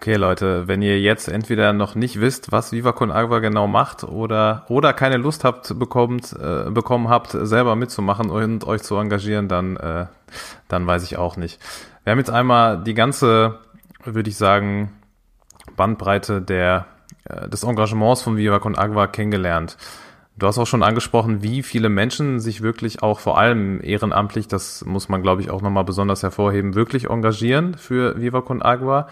Okay, 0.00 0.14
Leute, 0.14 0.68
wenn 0.68 0.80
ihr 0.80 1.00
jetzt 1.00 1.26
entweder 1.26 1.72
noch 1.72 1.96
nicht 1.96 2.20
wisst, 2.20 2.52
was 2.52 2.70
Viva 2.70 2.92
Con 2.92 3.10
Agua 3.10 3.40
genau 3.40 3.66
macht 3.66 4.04
oder, 4.04 4.64
oder 4.68 4.92
keine 4.92 5.16
Lust 5.16 5.42
habt 5.42 5.76
bekommt, 5.76 6.36
äh, 6.40 6.70
bekommen 6.70 7.08
habt, 7.08 7.32
selber 7.32 7.74
mitzumachen 7.74 8.30
und 8.30 8.64
euch 8.64 8.82
zu 8.82 8.94
engagieren, 8.94 9.48
dann, 9.48 9.76
äh, 9.76 10.06
dann 10.68 10.86
weiß 10.86 11.02
ich 11.02 11.16
auch 11.16 11.36
nicht. 11.36 11.60
Wir 12.04 12.12
haben 12.12 12.18
jetzt 12.20 12.30
einmal 12.30 12.80
die 12.84 12.94
ganze, 12.94 13.58
würde 14.04 14.30
ich 14.30 14.36
sagen, 14.36 14.92
Bandbreite 15.76 16.42
der, 16.42 16.86
des 17.48 17.62
Engagements 17.62 18.22
von 18.22 18.36
Viva 18.36 18.58
Con 18.58 18.76
Agua 18.76 19.06
kennengelernt. 19.06 19.76
Du 20.36 20.46
hast 20.46 20.58
auch 20.58 20.66
schon 20.66 20.84
angesprochen, 20.84 21.42
wie 21.42 21.62
viele 21.64 21.88
Menschen 21.88 22.38
sich 22.38 22.62
wirklich 22.62 23.02
auch 23.02 23.18
vor 23.18 23.38
allem 23.38 23.80
ehrenamtlich, 23.82 24.46
das 24.46 24.84
muss 24.84 25.08
man 25.08 25.22
glaube 25.22 25.42
ich 25.42 25.50
auch 25.50 25.62
nochmal 25.62 25.84
besonders 25.84 26.22
hervorheben, 26.22 26.74
wirklich 26.74 27.10
engagieren 27.10 27.74
für 27.74 28.20
Viva 28.20 28.40
Con 28.40 28.62
Agua. 28.62 29.08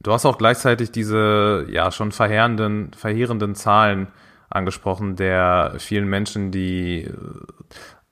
Du 0.00 0.12
hast 0.12 0.26
auch 0.26 0.36
gleichzeitig 0.36 0.90
diese 0.90 1.64
ja 1.70 1.90
schon 1.90 2.12
verheerenden, 2.12 2.90
verheerenden 2.94 3.54
Zahlen 3.54 4.08
angesprochen 4.50 5.16
der 5.16 5.74
vielen 5.78 6.08
Menschen, 6.08 6.50
die 6.50 7.04
äh, 7.04 7.12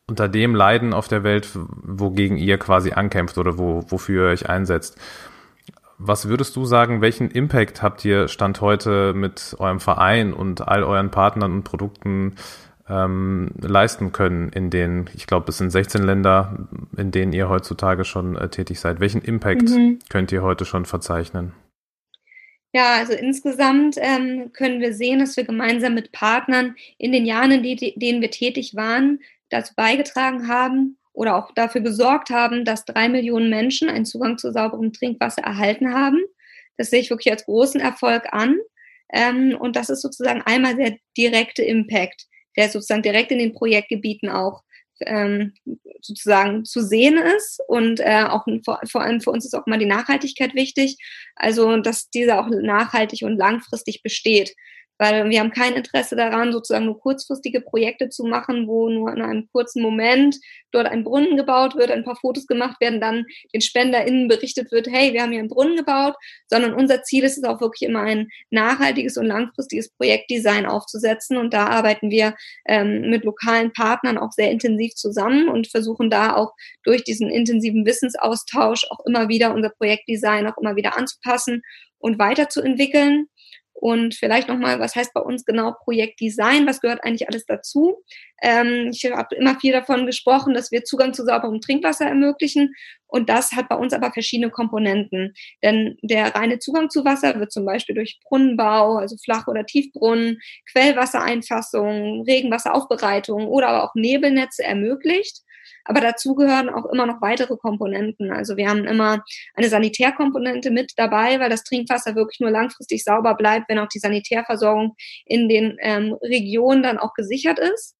unter 0.07 0.29
dem 0.29 0.55
leiden 0.55 0.93
auf 0.93 1.07
der 1.07 1.23
Welt, 1.23 1.49
wogegen 1.55 2.37
ihr 2.37 2.59
quasi 2.59 2.93
ankämpft 2.93 3.39
oder 3.39 3.59
wo, 3.59 3.85
wofür 3.89 4.27
ihr 4.27 4.33
euch 4.33 4.49
einsetzt. 4.49 4.99
Was 6.03 6.29
würdest 6.29 6.57
du 6.57 6.65
sagen, 6.65 7.03
welchen 7.03 7.31
Impact 7.31 7.83
habt 7.83 8.07
ihr 8.07 8.29
Stand 8.29 8.63
heute 8.63 9.13
mit 9.13 9.55
eurem 9.59 9.81
Verein 9.81 10.33
und 10.33 10.67
all 10.67 10.83
euren 10.83 11.11
Partnern 11.11 11.53
und 11.53 11.63
Produkten 11.63 12.37
ähm, 12.89 13.51
leisten 13.61 14.11
können 14.11 14.49
in 14.49 14.71
den, 14.71 15.11
ich 15.13 15.27
glaube, 15.27 15.51
es 15.51 15.59
sind 15.59 15.69
16 15.69 16.03
Länder, 16.03 16.69
in 16.97 17.11
denen 17.11 17.35
ihr 17.35 17.51
heutzutage 17.51 18.07
schon 18.07 18.35
äh, 18.35 18.49
tätig 18.49 18.81
seid. 18.81 18.99
Welchen 18.99 19.21
Impact 19.21 19.69
mhm. 19.69 19.99
könnt 20.09 20.33
ihr 20.33 20.43
heute 20.43 20.65
schon 20.65 20.87
verzeichnen? 20.87 21.53
Ja, 22.73 22.95
also 22.95 23.13
insgesamt 23.13 23.97
ähm, 23.99 24.53
können 24.55 24.81
wir 24.81 24.95
sehen, 24.95 25.19
dass 25.19 25.37
wir 25.37 25.45
gemeinsam 25.45 25.93
mit 25.93 26.13
Partnern 26.13 26.77
in 26.97 27.13
den 27.13 27.27
Jahren, 27.27 27.51
in 27.51 27.63
die, 27.63 27.95
denen 27.99 28.23
wir 28.23 28.31
tätig 28.31 28.75
waren, 28.75 29.21
dazu 29.51 29.75
beigetragen 29.77 30.49
haben 30.49 30.97
oder 31.13 31.37
auch 31.37 31.53
dafür 31.55 31.81
gesorgt 31.81 32.31
haben, 32.31 32.65
dass 32.65 32.85
drei 32.85 33.09
Millionen 33.09 33.51
Menschen 33.51 33.89
einen 33.89 34.05
Zugang 34.05 34.39
zu 34.39 34.53
sauberem 34.53 34.93
Trinkwasser 34.93 35.43
erhalten 35.43 35.93
haben. 35.93 36.19
Das 36.77 36.91
sehe 36.91 37.01
ich 37.01 37.11
wirklich 37.11 37.33
als 37.33 37.45
großen 37.45 37.81
Erfolg 37.81 38.33
an. 38.33 38.57
Ähm, 39.13 39.57
und 39.59 39.77
das 39.77 39.91
ist 39.91 40.03
sozusagen 40.03 40.43
einmal 40.43 40.77
der 40.77 40.97
direkte 41.17 41.63
Impact, 41.63 42.27
der 42.57 42.69
sozusagen 42.69 43.03
direkt 43.03 43.33
in 43.33 43.39
den 43.39 43.53
Projektgebieten 43.53 44.29
auch 44.29 44.63
ähm, 45.07 45.55
sozusagen 46.01 46.65
zu 46.65 46.81
sehen 46.81 47.19
ist. 47.37 47.61
Und 47.67 48.01
äh, 48.01 48.25
auch 48.29 48.47
vor, 48.65 49.03
allem 49.03 49.21
für 49.21 49.31
uns 49.31 49.45
ist 49.45 49.55
auch 49.55 49.67
mal 49.67 49.79
die 49.79 49.87
Nachhaltigkeit 49.87 50.55
wichtig. 50.55 50.97
Also, 51.37 51.77
dass 51.79 52.11
dieser 52.11 52.41
auch 52.41 52.49
nachhaltig 52.49 53.23
und 53.23 53.37
langfristig 53.37 54.03
besteht 54.03 54.55
weil 55.01 55.31
wir 55.31 55.41
haben 55.41 55.51
kein 55.51 55.73
Interesse 55.73 56.15
daran, 56.15 56.53
sozusagen 56.53 56.85
nur 56.85 57.01
kurzfristige 57.01 57.63
Projekte 57.63 58.11
zu 58.11 58.25
machen, 58.25 58.69
wo 58.69 58.91
nur 58.91 59.11
in 59.11 59.23
einem 59.23 59.49
kurzen 59.51 59.81
Moment 59.81 60.37
dort 60.73 60.87
ein 60.87 61.05
Brunnen 61.05 61.39
gebaut 61.39 61.75
wird, 61.75 61.91
ein 61.91 62.05
paar 62.05 62.17
Fotos 62.17 62.47
gemacht 62.47 62.79
werden, 62.83 63.01
dann 63.01 63.25
den 63.55 63.63
SpenderInnen 63.63 64.29
berichtet 64.29 64.71
wird, 64.71 64.89
hey, 64.89 65.15
wir 65.15 65.23
haben 65.23 65.31
hier 65.31 65.41
einen 65.41 65.49
Brunnen 65.49 65.79
gebaut, 65.79 66.17
sondern 66.49 66.75
unser 66.75 67.03
Ziel 67.03 67.25
ist 67.25 67.39
es 67.39 67.45
auch 67.45 67.63
wirklich 67.63 67.89
immer 67.89 68.03
ein 68.03 68.29
nachhaltiges 68.51 69.17
und 69.17 69.25
langfristiges 69.25 69.89
Projektdesign 69.89 70.67
aufzusetzen 70.67 71.39
und 71.39 71.55
da 71.55 71.69
arbeiten 71.69 72.11
wir 72.11 72.35
ähm, 72.69 73.09
mit 73.09 73.25
lokalen 73.25 73.73
Partnern 73.73 74.19
auch 74.19 74.33
sehr 74.33 74.51
intensiv 74.51 74.95
zusammen 74.97 75.49
und 75.49 75.69
versuchen 75.69 76.11
da 76.11 76.37
auch 76.37 76.53
durch 76.83 77.05
diesen 77.05 77.31
intensiven 77.31 77.87
Wissensaustausch 77.87 78.85
auch 78.91 79.01
immer 79.07 79.31
wieder 79.31 79.55
unser 79.55 79.71
Projektdesign 79.71 80.47
auch 80.47 80.59
immer 80.59 80.77
wieder 80.77 80.99
anzupassen 80.99 81.63
und 81.99 82.19
weiterzuentwickeln. 82.19 83.29
Und 83.81 84.15
vielleicht 84.15 84.47
nochmal, 84.47 84.79
was 84.79 84.95
heißt 84.95 85.15
bei 85.15 85.23
uns 85.23 85.47
genau 85.47 85.73
Projektdesign? 85.85 86.67
Was 86.67 86.83
gehört 86.83 87.03
eigentlich 87.03 87.27
alles 87.29 87.47
dazu? 87.47 88.05
Ähm, 88.43 88.91
ich 88.93 89.11
habe 89.11 89.35
immer 89.35 89.59
viel 89.59 89.73
davon 89.73 90.05
gesprochen, 90.05 90.53
dass 90.53 90.71
wir 90.71 90.85
Zugang 90.85 91.15
zu 91.15 91.25
sauberem 91.25 91.63
Trinkwasser 91.63 92.05
ermöglichen. 92.05 92.75
Und 93.07 93.31
das 93.31 93.53
hat 93.53 93.71
bei 93.71 93.77
uns 93.77 93.95
aber 93.95 94.13
verschiedene 94.13 94.51
Komponenten. 94.51 95.33
Denn 95.63 95.97
der 96.03 96.35
reine 96.35 96.59
Zugang 96.59 96.91
zu 96.91 97.07
Wasser 97.07 97.41
wird 97.41 97.53
zum 97.53 97.65
Beispiel 97.65 97.95
durch 97.95 98.21
Brunnenbau, 98.25 98.99
also 98.99 99.17
Flach- 99.17 99.49
oder 99.49 99.65
Tiefbrunnen, 99.65 100.39
Quellwassereinfassung, 100.71 102.25
Regenwasseraufbereitung 102.27 103.49
oder 103.49 103.69
aber 103.69 103.85
auch 103.85 103.95
Nebelnetze 103.95 104.63
ermöglicht. 104.63 105.41
Aber 105.85 106.01
dazu 106.01 106.35
gehören 106.35 106.69
auch 106.69 106.87
immer 106.87 107.07
noch 107.07 107.21
weitere 107.21 107.57
Komponenten. 107.57 108.33
Also 108.33 108.57
wir 108.57 108.69
haben 108.69 108.85
immer 108.85 109.23
eine 109.55 109.69
Sanitärkomponente 109.69 110.71
mit 110.71 110.93
dabei, 110.97 111.41
weil 111.41 111.51
das 111.51 111.65
Trinkwasser 111.65 112.15
wirklich 112.15 112.41
nur 112.41 112.51
langfristig 112.51 113.05
sauber 113.05 113.35
bleibt, 113.35 113.69
wenn 113.69 113.79
auch 113.79 113.89
die 113.89 113.99
Sanitärversorgung 113.99 114.95
in 115.25 115.49
den 115.49 115.77
ähm, 115.81 116.17
Regionen 116.23 116.83
dann 116.83 116.99
auch 116.99 117.15
gesichert 117.15 117.59
ist. 117.59 117.97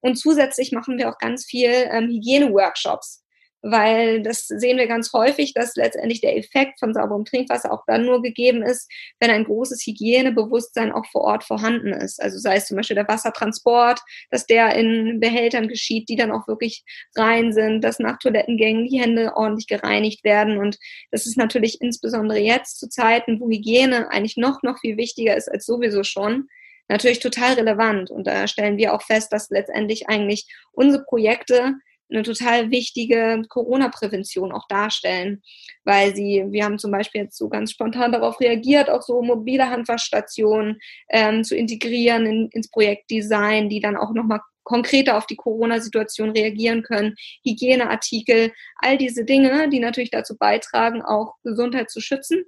Und 0.00 0.16
zusätzlich 0.16 0.72
machen 0.72 0.98
wir 0.98 1.08
auch 1.08 1.18
ganz 1.18 1.46
viel 1.46 1.70
ähm, 1.70 2.08
Hygiene-Workshops 2.08 3.23
weil 3.66 4.22
das 4.22 4.46
sehen 4.46 4.76
wir 4.76 4.86
ganz 4.86 5.14
häufig, 5.14 5.54
dass 5.54 5.74
letztendlich 5.74 6.20
der 6.20 6.36
Effekt 6.36 6.78
von 6.78 6.92
sauberem 6.92 7.24
Trinkwasser 7.24 7.72
auch 7.72 7.82
dann 7.86 8.04
nur 8.04 8.20
gegeben 8.20 8.62
ist, 8.62 8.92
wenn 9.20 9.30
ein 9.30 9.44
großes 9.44 9.86
Hygienebewusstsein 9.86 10.92
auch 10.92 11.06
vor 11.10 11.22
Ort 11.22 11.44
vorhanden 11.44 11.94
ist. 11.94 12.22
Also 12.22 12.38
sei 12.38 12.56
es 12.56 12.66
zum 12.66 12.76
Beispiel 12.76 12.96
der 12.96 13.08
Wassertransport, 13.08 14.00
dass 14.30 14.44
der 14.44 14.74
in 14.74 15.18
Behältern 15.18 15.68
geschieht, 15.68 16.10
die 16.10 16.16
dann 16.16 16.30
auch 16.30 16.46
wirklich 16.46 16.84
rein 17.16 17.54
sind, 17.54 17.82
dass 17.82 17.98
nach 17.98 18.18
Toilettengängen 18.18 18.86
die 18.86 19.00
Hände 19.00 19.32
ordentlich 19.34 19.66
gereinigt 19.66 20.24
werden. 20.24 20.58
Und 20.58 20.76
das 21.10 21.24
ist 21.24 21.38
natürlich 21.38 21.80
insbesondere 21.80 22.40
jetzt 22.40 22.78
zu 22.78 22.90
Zeiten, 22.90 23.40
wo 23.40 23.48
Hygiene 23.48 24.10
eigentlich 24.10 24.36
noch, 24.36 24.62
noch 24.62 24.78
viel 24.78 24.98
wichtiger 24.98 25.38
ist 25.38 25.50
als 25.50 25.64
sowieso 25.64 26.04
schon, 26.04 26.48
natürlich 26.88 27.20
total 27.20 27.54
relevant. 27.54 28.10
Und 28.10 28.26
da 28.26 28.46
stellen 28.46 28.76
wir 28.76 28.92
auch 28.92 29.00
fest, 29.00 29.32
dass 29.32 29.48
letztendlich 29.48 30.10
eigentlich 30.10 30.46
unsere 30.72 31.02
Projekte 31.04 31.76
eine 32.10 32.22
total 32.22 32.70
wichtige 32.70 33.42
Corona-Prävention 33.48 34.52
auch 34.52 34.66
darstellen, 34.68 35.42
weil 35.84 36.14
sie, 36.14 36.44
wir 36.48 36.64
haben 36.64 36.78
zum 36.78 36.90
Beispiel 36.90 37.22
jetzt 37.22 37.38
so 37.38 37.48
ganz 37.48 37.72
spontan 37.72 38.12
darauf 38.12 38.40
reagiert, 38.40 38.90
auch 38.90 39.02
so 39.02 39.22
mobile 39.22 39.68
Handwaschstationen 39.70 40.78
ähm, 41.10 41.44
zu 41.44 41.56
integrieren 41.56 42.26
in, 42.26 42.48
ins 42.52 42.70
Projektdesign, 42.70 43.68
die 43.68 43.80
dann 43.80 43.96
auch 43.96 44.12
nochmal 44.12 44.40
konkreter 44.64 45.18
auf 45.18 45.26
die 45.26 45.36
Corona-Situation 45.36 46.30
reagieren 46.30 46.82
können, 46.82 47.14
Hygieneartikel, 47.44 48.52
all 48.76 48.96
diese 48.96 49.24
Dinge, 49.24 49.68
die 49.68 49.78
natürlich 49.78 50.10
dazu 50.10 50.36
beitragen, 50.38 51.02
auch 51.02 51.34
Gesundheit 51.42 51.90
zu 51.90 52.00
schützen 52.00 52.44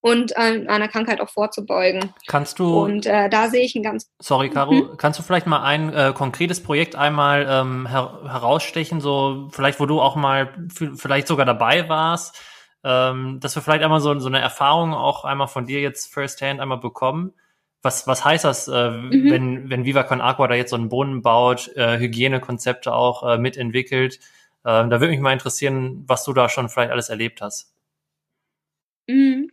und 0.00 0.32
äh, 0.32 0.66
einer 0.66 0.88
Krankheit 0.88 1.20
auch 1.20 1.28
vorzubeugen. 1.28 2.14
Kannst 2.26 2.58
du 2.58 2.80
und 2.82 3.06
äh, 3.06 3.28
da 3.28 3.48
sehe 3.48 3.64
ich 3.64 3.74
ein 3.74 3.82
ganz 3.82 4.10
sorry 4.18 4.48
Caro, 4.48 4.72
hm? 4.72 4.96
kannst 4.96 5.18
du 5.18 5.22
vielleicht 5.22 5.46
mal 5.46 5.62
ein 5.62 5.92
äh, 5.92 6.12
konkretes 6.14 6.62
Projekt 6.62 6.96
einmal 6.96 7.46
ähm, 7.48 7.86
her 7.86 8.20
herausstechen, 8.24 9.00
so 9.00 9.48
vielleicht 9.52 9.80
wo 9.80 9.86
du 9.86 10.00
auch 10.00 10.16
mal 10.16 10.54
vielleicht 10.68 11.26
sogar 11.26 11.44
dabei 11.44 11.88
warst, 11.88 12.40
ähm, 12.82 13.40
dass 13.40 13.54
wir 13.54 13.62
vielleicht 13.62 13.82
einmal 13.82 14.00
so, 14.00 14.18
so 14.18 14.28
eine 14.28 14.40
Erfahrung 14.40 14.94
auch 14.94 15.24
einmal 15.24 15.48
von 15.48 15.66
dir 15.66 15.80
jetzt 15.80 16.12
firsthand 16.12 16.60
einmal 16.60 16.78
bekommen. 16.78 17.34
Was, 17.82 18.06
was 18.06 18.24
heißt 18.24 18.44
das, 18.44 18.68
äh, 18.68 18.90
mhm. 18.90 19.30
wenn, 19.30 19.70
wenn 19.70 19.84
Viva 19.84 20.02
Con 20.02 20.20
Aqua 20.20 20.48
da 20.48 20.54
jetzt 20.54 20.70
so 20.70 20.76
einen 20.76 20.90
Brunnen 20.90 21.22
baut, 21.22 21.68
äh, 21.76 21.98
Hygienekonzepte 21.98 22.92
auch 22.92 23.22
äh, 23.22 23.38
mitentwickelt? 23.38 24.16
Äh, 24.16 24.20
da 24.64 24.90
würde 24.90 25.08
mich 25.08 25.20
mal 25.20 25.32
interessieren, 25.32 26.04
was 26.06 26.24
du 26.24 26.34
da 26.34 26.50
schon 26.50 26.68
vielleicht 26.68 26.90
alles 26.90 27.08
erlebt 27.08 27.40
hast. 27.40 27.72
Mhm. 29.08 29.50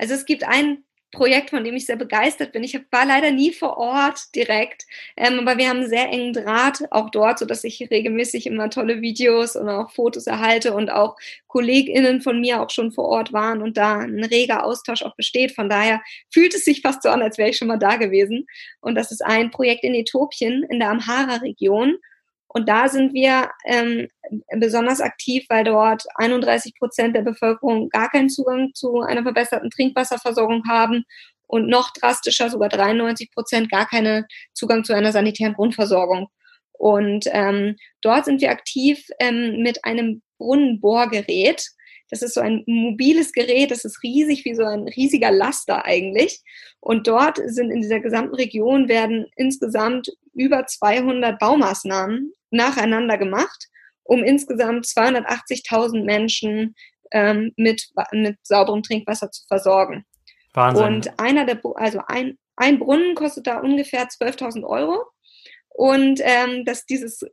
Also 0.00 0.14
es 0.14 0.24
gibt 0.24 0.44
ein 0.44 0.82
Projekt, 1.12 1.50
von 1.50 1.62
dem 1.62 1.74
ich 1.74 1.86
sehr 1.86 1.96
begeistert 1.96 2.52
bin. 2.52 2.62
Ich 2.62 2.78
war 2.90 3.04
leider 3.04 3.32
nie 3.32 3.52
vor 3.52 3.76
Ort 3.76 4.34
direkt, 4.34 4.86
ähm, 5.16 5.40
aber 5.40 5.58
wir 5.58 5.68
haben 5.68 5.80
einen 5.80 5.88
sehr 5.88 6.08
engen 6.08 6.32
Draht 6.32 6.84
auch 6.90 7.10
dort, 7.10 7.40
sodass 7.40 7.64
ich 7.64 7.90
regelmäßig 7.90 8.46
immer 8.46 8.70
tolle 8.70 9.02
Videos 9.02 9.56
und 9.56 9.68
auch 9.68 9.90
Fotos 9.90 10.26
erhalte 10.26 10.72
und 10.72 10.88
auch 10.90 11.16
KollegInnen 11.48 12.22
von 12.22 12.40
mir 12.40 12.62
auch 12.62 12.70
schon 12.70 12.92
vor 12.92 13.06
Ort 13.06 13.32
waren 13.32 13.60
und 13.60 13.76
da 13.76 13.98
ein 13.98 14.24
reger 14.24 14.64
Austausch 14.64 15.02
auch 15.02 15.16
besteht. 15.16 15.52
Von 15.52 15.68
daher 15.68 16.00
fühlt 16.32 16.54
es 16.54 16.64
sich 16.64 16.80
fast 16.80 17.02
so 17.02 17.08
an, 17.10 17.22
als 17.22 17.36
wäre 17.38 17.50
ich 17.50 17.58
schon 17.58 17.68
mal 17.68 17.76
da 17.76 17.96
gewesen. 17.96 18.46
Und 18.80 18.94
das 18.94 19.10
ist 19.10 19.22
ein 19.22 19.50
Projekt 19.50 19.84
in 19.84 19.94
Äthiopien 19.94 20.62
in 20.62 20.78
der 20.78 20.90
Amhara-Region. 20.90 21.98
Und 22.52 22.68
da 22.68 22.88
sind 22.88 23.14
wir 23.14 23.48
ähm, 23.64 24.08
besonders 24.58 25.00
aktiv, 25.00 25.46
weil 25.48 25.62
dort 25.62 26.02
31 26.16 26.74
Prozent 26.76 27.14
der 27.14 27.22
Bevölkerung 27.22 27.88
gar 27.90 28.10
keinen 28.10 28.28
Zugang 28.28 28.74
zu 28.74 29.02
einer 29.02 29.22
verbesserten 29.22 29.70
Trinkwasserversorgung 29.70 30.64
haben 30.68 31.04
und 31.46 31.68
noch 31.68 31.92
drastischer, 31.92 32.50
sogar 32.50 32.68
93 32.68 33.30
Prozent 33.30 33.70
gar 33.70 33.86
keinen 33.86 34.26
Zugang 34.52 34.82
zu 34.82 34.92
einer 34.94 35.12
sanitären 35.12 35.54
Grundversorgung. 35.54 36.26
Und 36.72 37.26
ähm, 37.30 37.76
dort 38.02 38.24
sind 38.24 38.40
wir 38.40 38.50
aktiv 38.50 39.06
ähm, 39.20 39.62
mit 39.62 39.84
einem 39.84 40.20
Brunnenbohrgerät. 40.38 41.64
Das 42.10 42.22
ist 42.22 42.34
so 42.34 42.40
ein 42.40 42.64
mobiles 42.66 43.32
Gerät, 43.32 43.70
das 43.70 43.84
ist 43.84 44.02
riesig, 44.02 44.44
wie 44.44 44.56
so 44.56 44.64
ein 44.64 44.88
riesiger 44.88 45.30
Laster 45.30 45.84
eigentlich. 45.84 46.42
Und 46.80 47.06
dort 47.06 47.38
sind 47.44 47.70
in 47.70 47.80
dieser 47.80 48.00
gesamten 48.00 48.34
Region 48.34 48.88
werden 48.88 49.26
insgesamt 49.36 50.08
über 50.34 50.66
200 50.66 51.38
Baumaßnahmen 51.38 52.32
nacheinander 52.50 53.18
gemacht, 53.18 53.68
um 54.02 54.24
insgesamt 54.24 54.86
280.000 54.86 56.04
Menschen 56.04 56.74
ähm, 57.12 57.52
mit, 57.56 57.88
mit 58.12 58.38
sauberem 58.42 58.82
Trinkwasser 58.82 59.30
zu 59.30 59.46
versorgen. 59.46 60.04
Wahnsinn. 60.52 60.84
Und 60.84 61.20
einer 61.20 61.44
der, 61.46 61.60
also 61.74 62.00
ein, 62.06 62.38
ein 62.56 62.78
Brunnen 62.78 63.14
kostet 63.14 63.46
da 63.46 63.58
ungefähr 63.60 64.06
12.000 64.08 64.64
Euro. 64.64 65.04
Und 65.68 66.20
ähm, 66.22 66.64
dass 66.64 66.84
dieses 66.86 67.24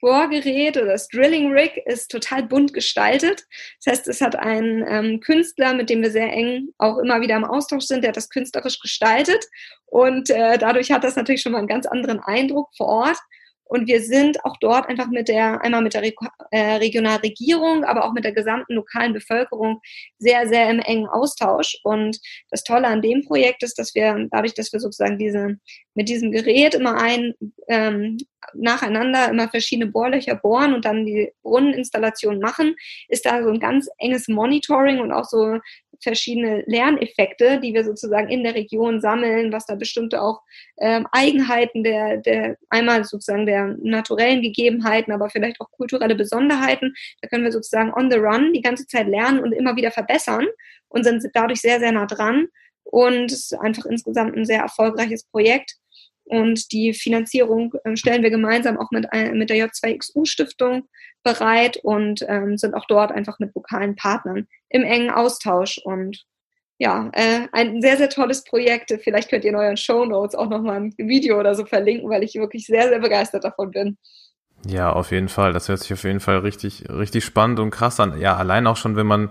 Bohrgerät 0.00 0.76
oder 0.76 0.86
das 0.86 1.08
Drilling 1.08 1.52
Rig 1.52 1.76
ist 1.84 2.10
total 2.10 2.42
bunt 2.44 2.72
gestaltet. 2.72 3.46
Das 3.84 3.92
heißt, 3.92 4.08
es 4.08 4.20
hat 4.20 4.36
einen 4.36 4.84
ähm, 4.88 5.20
Künstler, 5.20 5.74
mit 5.74 5.90
dem 5.90 6.02
wir 6.02 6.10
sehr 6.10 6.32
eng 6.32 6.68
auch 6.78 6.98
immer 6.98 7.20
wieder 7.20 7.36
im 7.36 7.44
Austausch 7.44 7.84
sind, 7.84 8.02
der 8.02 8.08
hat 8.08 8.16
das 8.16 8.30
künstlerisch 8.30 8.80
gestaltet. 8.80 9.44
Und 9.86 10.30
äh, 10.30 10.58
dadurch 10.58 10.90
hat 10.90 11.04
das 11.04 11.16
natürlich 11.16 11.42
schon 11.42 11.52
mal 11.52 11.58
einen 11.58 11.66
ganz 11.68 11.86
anderen 11.86 12.20
Eindruck 12.20 12.70
vor 12.76 12.86
Ort. 12.86 13.18
Und 13.70 13.86
wir 13.86 14.02
sind 14.02 14.44
auch 14.44 14.56
dort 14.60 14.88
einfach 14.88 15.06
mit 15.06 15.28
der, 15.28 15.62
einmal 15.62 15.80
mit 15.80 15.94
der 15.94 16.02
Re 16.02 16.12
äh, 16.50 16.76
Regionalregierung, 16.78 17.84
aber 17.84 18.04
auch 18.04 18.12
mit 18.12 18.24
der 18.24 18.32
gesamten 18.32 18.74
lokalen 18.74 19.12
Bevölkerung 19.12 19.80
sehr, 20.18 20.48
sehr 20.48 20.68
im 20.68 20.80
engen 20.80 21.06
Austausch. 21.06 21.78
Und 21.84 22.18
das 22.50 22.64
Tolle 22.64 22.88
an 22.88 23.00
dem 23.00 23.24
Projekt 23.24 23.62
ist, 23.62 23.78
dass 23.78 23.94
wir 23.94 24.26
dadurch, 24.32 24.54
dass 24.54 24.72
wir 24.72 24.80
sozusagen 24.80 25.18
diese, 25.18 25.56
mit 25.94 26.08
diesem 26.08 26.32
Gerät 26.32 26.74
immer 26.74 27.00
ein, 27.00 27.34
ähm, 27.68 28.18
nacheinander 28.54 29.28
immer 29.28 29.48
verschiedene 29.48 29.88
Bohrlöcher 29.88 30.34
bohren 30.34 30.74
und 30.74 30.84
dann 30.84 31.06
die 31.06 31.32
Brunneninstallation 31.44 32.40
machen, 32.40 32.74
ist 33.08 33.24
da 33.24 33.40
so 33.40 33.50
ein 33.50 33.60
ganz 33.60 33.88
enges 33.98 34.26
Monitoring 34.26 34.98
und 34.98 35.12
auch 35.12 35.26
so 35.26 35.58
verschiedene 36.02 36.62
Lerneffekte, 36.66 37.60
die 37.60 37.74
wir 37.74 37.84
sozusagen 37.84 38.28
in 38.28 38.42
der 38.44 38.54
Region 38.54 39.00
sammeln, 39.00 39.52
was 39.52 39.66
da 39.66 39.74
bestimmte 39.74 40.22
auch 40.22 40.40
ähm, 40.78 41.06
Eigenheiten 41.12 41.82
der, 41.82 42.18
der 42.18 42.56
einmal 42.68 43.04
sozusagen 43.04 43.46
der 43.46 43.76
naturellen 43.82 44.42
Gegebenheiten, 44.42 45.12
aber 45.12 45.30
vielleicht 45.30 45.60
auch 45.60 45.70
kulturelle 45.70 46.14
Besonderheiten. 46.14 46.94
Da 47.20 47.28
können 47.28 47.44
wir 47.44 47.52
sozusagen 47.52 47.92
on 47.92 48.10
the 48.10 48.18
run 48.18 48.52
die 48.52 48.62
ganze 48.62 48.86
Zeit 48.86 49.08
lernen 49.08 49.40
und 49.40 49.52
immer 49.52 49.76
wieder 49.76 49.90
verbessern 49.90 50.46
und 50.88 51.04
sind 51.04 51.24
dadurch 51.34 51.60
sehr, 51.60 51.78
sehr 51.78 51.92
nah 51.92 52.06
dran. 52.06 52.48
Und 52.84 53.30
es 53.30 53.50
ist 53.50 53.54
einfach 53.54 53.86
insgesamt 53.86 54.36
ein 54.36 54.44
sehr 54.44 54.60
erfolgreiches 54.60 55.24
Projekt. 55.24 55.76
Und 56.24 56.70
die 56.72 56.94
Finanzierung 56.94 57.74
äh, 57.84 57.96
stellen 57.96 58.22
wir 58.22 58.30
gemeinsam 58.30 58.78
auch 58.78 58.90
mit, 58.92 59.06
äh, 59.12 59.32
mit 59.32 59.50
der 59.50 59.56
J2XU-Stiftung 59.56 60.88
bereit 61.24 61.78
und 61.82 62.24
ähm, 62.28 62.56
sind 62.56 62.74
auch 62.74 62.86
dort 62.86 63.12
einfach 63.12 63.38
mit 63.40 63.54
lokalen 63.54 63.96
Partnern 63.96 64.46
im 64.70 64.82
engen 64.82 65.10
Austausch. 65.10 65.78
Und 65.84 66.24
ja, 66.78 67.10
äh, 67.12 67.46
ein 67.52 67.82
sehr, 67.82 67.98
sehr 67.98 68.08
tolles 68.08 68.42
Projekt. 68.44 68.92
Vielleicht 69.02 69.28
könnt 69.28 69.44
ihr 69.44 69.50
in 69.50 69.56
euren 69.56 69.76
Show 69.76 70.06
Notes 70.06 70.34
auch 70.34 70.48
nochmal 70.48 70.76
ein 70.76 70.94
Video 70.96 71.38
oder 71.38 71.54
so 71.54 71.66
verlinken, 71.66 72.08
weil 72.08 72.22
ich 72.22 72.34
wirklich 72.36 72.66
sehr, 72.66 72.88
sehr 72.88 73.00
begeistert 73.00 73.44
davon 73.44 73.70
bin. 73.70 73.98
Ja, 74.66 74.92
auf 74.92 75.10
jeden 75.10 75.28
Fall. 75.28 75.52
Das 75.52 75.68
hört 75.68 75.80
sich 75.80 75.92
auf 75.92 76.04
jeden 76.04 76.20
Fall 76.20 76.38
richtig, 76.38 76.88
richtig 76.88 77.24
spannend 77.24 77.60
und 77.60 77.70
krass 77.70 78.00
an. 78.00 78.18
Ja, 78.18 78.36
allein 78.36 78.66
auch 78.66 78.76
schon, 78.76 78.96
wenn 78.96 79.06
man, 79.06 79.30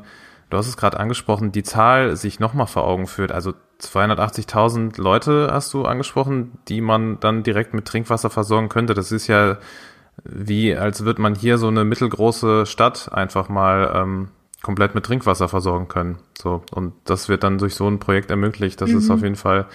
du 0.50 0.58
hast 0.58 0.68
es 0.68 0.78
gerade 0.78 1.00
angesprochen, 1.00 1.52
die 1.52 1.64
Zahl 1.64 2.16
sich 2.16 2.40
nochmal 2.40 2.68
vor 2.68 2.86
Augen 2.86 3.08
führt. 3.08 3.32
Also 3.32 3.54
280.000 3.82 5.00
Leute 5.02 5.50
hast 5.52 5.74
du 5.74 5.86
angesprochen, 5.86 6.60
die 6.68 6.82
man 6.82 7.20
dann 7.20 7.44
direkt 7.44 7.74
mit 7.74 7.86
Trinkwasser 7.86 8.30
versorgen 8.30 8.70
könnte. 8.70 8.94
Das 8.94 9.12
ist 9.12 9.28
ja 9.28 9.58
wie, 10.24 10.76
als 10.76 11.06
würde 11.06 11.22
man 11.22 11.36
hier 11.36 11.58
so 11.58 11.68
eine 11.68 11.86
mittelgroße 11.86 12.66
Stadt 12.66 13.12
einfach 13.12 13.50
mal 13.50 13.92
ähm, 13.96 14.30
komplett 14.62 14.96
mit 14.96 15.06
Trinkwasser 15.06 15.48
versorgen 15.48 15.88
können. 15.88 16.20
So 16.38 16.64
und 16.72 16.94
das 17.06 17.30
wird 17.30 17.44
dann 17.44 17.58
durch 17.58 17.76
so 17.76 17.88
ein 17.88 18.00
Projekt 18.00 18.30
ermöglicht. 18.30 18.82
Das 18.82 18.90
mhm. 18.90 18.98
ist 18.98 19.10
auf 19.10 19.22
jeden 19.22 19.36
Fall 19.36 19.68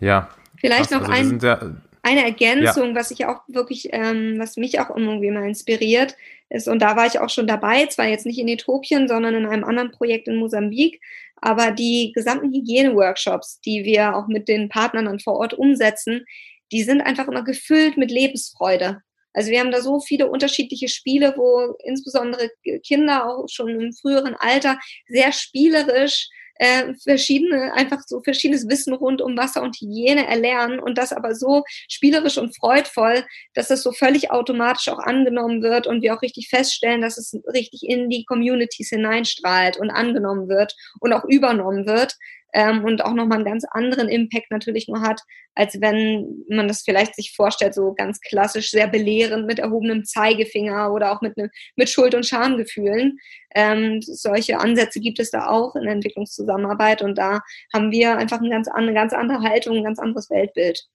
ja. 0.00 0.28
Vielleicht 0.58 0.90
krass. 0.90 1.02
noch 1.02 1.08
also 1.08 1.34
ein, 1.34 1.40
ja, 1.40 1.60
eine 2.02 2.24
Ergänzung, 2.24 2.90
ja. 2.90 2.94
was 2.94 3.10
ich 3.10 3.26
auch 3.26 3.40
wirklich, 3.48 3.88
ähm, 3.92 4.36
was 4.38 4.56
mich 4.56 4.80
auch 4.80 4.90
irgendwie 4.90 5.30
mal 5.30 5.46
inspiriert 5.46 6.16
ist 6.48 6.68
und 6.68 6.80
da 6.80 6.96
war 6.96 7.06
ich 7.06 7.18
auch 7.18 7.28
schon 7.28 7.46
dabei, 7.46 7.86
zwar 7.86 8.06
jetzt 8.06 8.26
nicht 8.26 8.38
in 8.38 8.48
Äthiopien, 8.48 9.08
sondern 9.08 9.34
in 9.34 9.46
einem 9.46 9.64
anderen 9.64 9.90
Projekt 9.90 10.28
in 10.28 10.36
Mosambik. 10.36 11.00
Aber 11.40 11.70
die 11.70 12.12
gesamten 12.14 12.52
Hygiene-Workshops, 12.52 13.60
die 13.60 13.84
wir 13.84 14.16
auch 14.16 14.26
mit 14.26 14.48
den 14.48 14.68
Partnern 14.68 15.04
dann 15.06 15.20
vor 15.20 15.34
Ort 15.34 15.54
umsetzen, 15.54 16.24
die 16.72 16.82
sind 16.82 17.00
einfach 17.00 17.28
immer 17.28 17.44
gefüllt 17.44 17.96
mit 17.96 18.10
Lebensfreude. 18.10 19.02
Also 19.36 19.50
wir 19.50 19.60
haben 19.60 19.70
da 19.70 19.82
so 19.82 20.00
viele 20.00 20.30
unterschiedliche 20.30 20.88
Spiele, 20.88 21.34
wo 21.36 21.76
insbesondere 21.84 22.50
Kinder 22.82 23.26
auch 23.26 23.46
schon 23.48 23.68
im 23.68 23.92
früheren 23.92 24.34
Alter 24.34 24.78
sehr 25.08 25.30
spielerisch 25.30 26.28
äh, 26.58 26.94
verschiedene, 26.94 27.74
einfach 27.74 28.00
so 28.06 28.22
verschiedenes 28.22 28.66
Wissen 28.66 28.94
rund 28.94 29.20
um 29.20 29.36
Wasser 29.36 29.62
und 29.62 29.76
Hygiene 29.76 30.26
erlernen 30.26 30.80
und 30.80 30.96
das 30.96 31.12
aber 31.12 31.34
so 31.34 31.64
spielerisch 31.86 32.38
und 32.38 32.56
freudvoll, 32.56 33.26
dass 33.52 33.68
das 33.68 33.82
so 33.82 33.92
völlig 33.92 34.30
automatisch 34.30 34.88
auch 34.88 34.98
angenommen 34.98 35.62
wird 35.62 35.86
und 35.86 36.00
wir 36.00 36.14
auch 36.14 36.22
richtig 36.22 36.48
feststellen, 36.48 37.02
dass 37.02 37.18
es 37.18 37.38
richtig 37.52 37.82
in 37.82 38.08
die 38.08 38.24
Communities 38.24 38.88
hineinstrahlt 38.88 39.76
und 39.76 39.90
angenommen 39.90 40.48
wird 40.48 40.74
und 41.00 41.12
auch 41.12 41.24
übernommen 41.24 41.86
wird 41.86 42.16
ähm, 42.52 42.84
und 42.84 43.04
auch 43.04 43.12
nochmal 43.12 43.38
einen 43.38 43.44
ganz 43.44 43.64
anderen 43.70 44.08
Impact 44.08 44.50
natürlich 44.50 44.88
nur 44.88 45.00
hat, 45.00 45.20
als 45.54 45.80
wenn 45.80 46.44
man 46.48 46.68
das 46.68 46.82
vielleicht 46.82 47.14
sich 47.14 47.34
vorstellt, 47.34 47.74
so 47.74 47.94
ganz 47.94 48.20
klassisch 48.20 48.70
sehr 48.70 48.86
belehrend 48.86 49.46
mit 49.46 49.58
erhobenem 49.58 50.04
Zeigefinger 50.04 50.92
oder 50.92 51.12
auch 51.12 51.20
mit, 51.20 51.36
ne, 51.36 51.50
mit 51.76 51.88
Schuld- 51.88 52.14
und 52.14 52.26
Schamgefühlen. 52.26 53.18
Ähm, 53.54 54.00
solche 54.02 54.58
Ansätze 54.58 55.00
gibt 55.00 55.18
es 55.18 55.30
da 55.30 55.48
auch 55.48 55.76
in 55.76 55.84
der 55.84 55.92
Entwicklungszusammenarbeit 55.92 57.02
und 57.02 57.16
da 57.18 57.40
haben 57.74 57.90
wir 57.90 58.16
einfach 58.16 58.38
eine 58.38 58.50
ganz, 58.50 58.68
eine 58.68 58.94
ganz 58.94 59.12
andere 59.12 59.40
Haltung, 59.40 59.76
ein 59.76 59.84
ganz 59.84 59.98
anderes 59.98 60.30
Weltbild. 60.30 60.86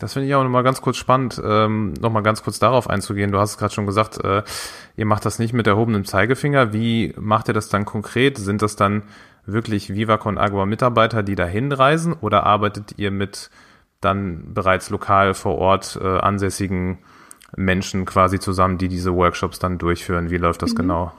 Das 0.00 0.12
finde 0.12 0.28
ich 0.28 0.34
auch 0.34 0.44
nochmal 0.44 0.62
ganz 0.62 0.80
kurz 0.80 0.96
spannend, 0.96 1.40
ähm, 1.44 1.92
nochmal 1.94 2.22
ganz 2.22 2.44
kurz 2.44 2.60
darauf 2.60 2.88
einzugehen. 2.88 3.32
Du 3.32 3.38
hast 3.40 3.52
es 3.52 3.58
gerade 3.58 3.74
schon 3.74 3.86
gesagt, 3.86 4.22
äh, 4.22 4.42
ihr 4.96 5.06
macht 5.06 5.24
das 5.24 5.40
nicht 5.40 5.52
mit 5.52 5.66
erhobenem 5.66 6.04
Zeigefinger. 6.04 6.72
Wie 6.72 7.12
macht 7.18 7.48
ihr 7.48 7.54
das 7.54 7.68
dann 7.68 7.84
konkret? 7.84 8.38
Sind 8.38 8.62
das 8.62 8.76
dann 8.76 9.02
wirklich 9.48 9.94
Viva 9.94 10.16
Con 10.18 10.38
Agua 10.38 10.66
Mitarbeiter, 10.66 11.22
die 11.22 11.34
da 11.34 11.46
hinreisen 11.46 12.12
oder 12.12 12.44
arbeitet 12.44 12.94
ihr 12.96 13.10
mit 13.10 13.50
dann 14.00 14.54
bereits 14.54 14.90
lokal 14.90 15.34
vor 15.34 15.58
Ort 15.58 15.98
äh, 16.00 16.06
ansässigen 16.06 16.98
Menschen 17.56 18.04
quasi 18.04 18.38
zusammen, 18.38 18.78
die 18.78 18.88
diese 18.88 19.14
Workshops 19.14 19.58
dann 19.58 19.78
durchführen? 19.78 20.30
Wie 20.30 20.36
läuft 20.36 20.62
das 20.62 20.72
mhm. 20.72 20.76
genau? 20.76 21.12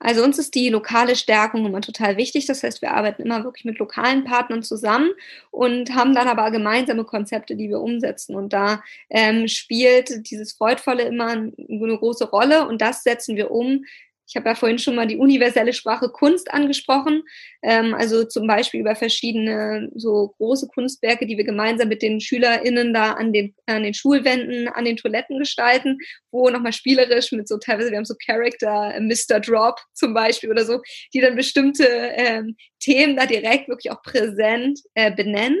Also 0.00 0.22
uns 0.22 0.38
ist 0.38 0.54
die 0.54 0.68
lokale 0.68 1.16
Stärkung 1.16 1.64
immer 1.64 1.80
total 1.80 2.16
wichtig. 2.16 2.46
Das 2.46 2.62
heißt, 2.62 2.82
wir 2.82 2.92
arbeiten 2.92 3.22
immer 3.22 3.44
wirklich 3.44 3.64
mit 3.64 3.78
lokalen 3.78 4.24
Partnern 4.24 4.62
zusammen 4.62 5.10
und 5.50 5.94
haben 5.94 6.14
dann 6.14 6.28
aber 6.28 6.50
gemeinsame 6.50 7.04
Konzepte, 7.04 7.56
die 7.56 7.68
wir 7.68 7.80
umsetzen. 7.80 8.34
Und 8.34 8.52
da 8.52 8.82
ähm, 9.08 9.48
spielt 9.48 10.30
dieses 10.30 10.52
Freudvolle 10.52 11.04
immer 11.04 11.28
eine 11.28 11.98
große 11.98 12.28
Rolle 12.28 12.66
und 12.66 12.82
das 12.82 13.02
setzen 13.02 13.36
wir 13.36 13.50
um 13.50 13.84
ich 14.26 14.36
habe 14.36 14.48
ja 14.48 14.54
vorhin 14.54 14.78
schon 14.78 14.94
mal 14.94 15.06
die 15.06 15.16
universelle 15.16 15.72
Sprache 15.72 16.08
Kunst 16.08 16.52
angesprochen, 16.52 17.22
ähm, 17.62 17.94
also 17.94 18.24
zum 18.24 18.46
Beispiel 18.46 18.80
über 18.80 18.96
verschiedene 18.96 19.90
so 19.94 20.34
große 20.38 20.68
Kunstwerke, 20.68 21.26
die 21.26 21.36
wir 21.36 21.44
gemeinsam 21.44 21.88
mit 21.88 22.02
den 22.02 22.20
SchülerInnen 22.20 22.94
da 22.94 23.12
an 23.12 23.32
den, 23.32 23.54
an 23.66 23.82
den 23.82 23.94
Schulwänden, 23.94 24.68
an 24.68 24.84
den 24.84 24.96
Toiletten 24.96 25.38
gestalten, 25.38 25.98
wo 26.30 26.48
nochmal 26.48 26.72
spielerisch 26.72 27.32
mit 27.32 27.48
so 27.48 27.58
teilweise, 27.58 27.90
wir 27.90 27.98
haben 27.98 28.04
so 28.04 28.14
Character, 28.24 28.94
äh, 28.94 29.00
Mr. 29.00 29.40
Drop 29.40 29.78
zum 29.92 30.14
Beispiel 30.14 30.50
oder 30.50 30.64
so, 30.64 30.80
die 31.12 31.20
dann 31.20 31.36
bestimmte 31.36 31.86
ähm, 31.86 32.56
Themen 32.80 33.16
da 33.16 33.26
direkt 33.26 33.68
wirklich 33.68 33.90
auch 33.92 34.02
präsent 34.02 34.80
äh, 34.94 35.14
benennen 35.14 35.58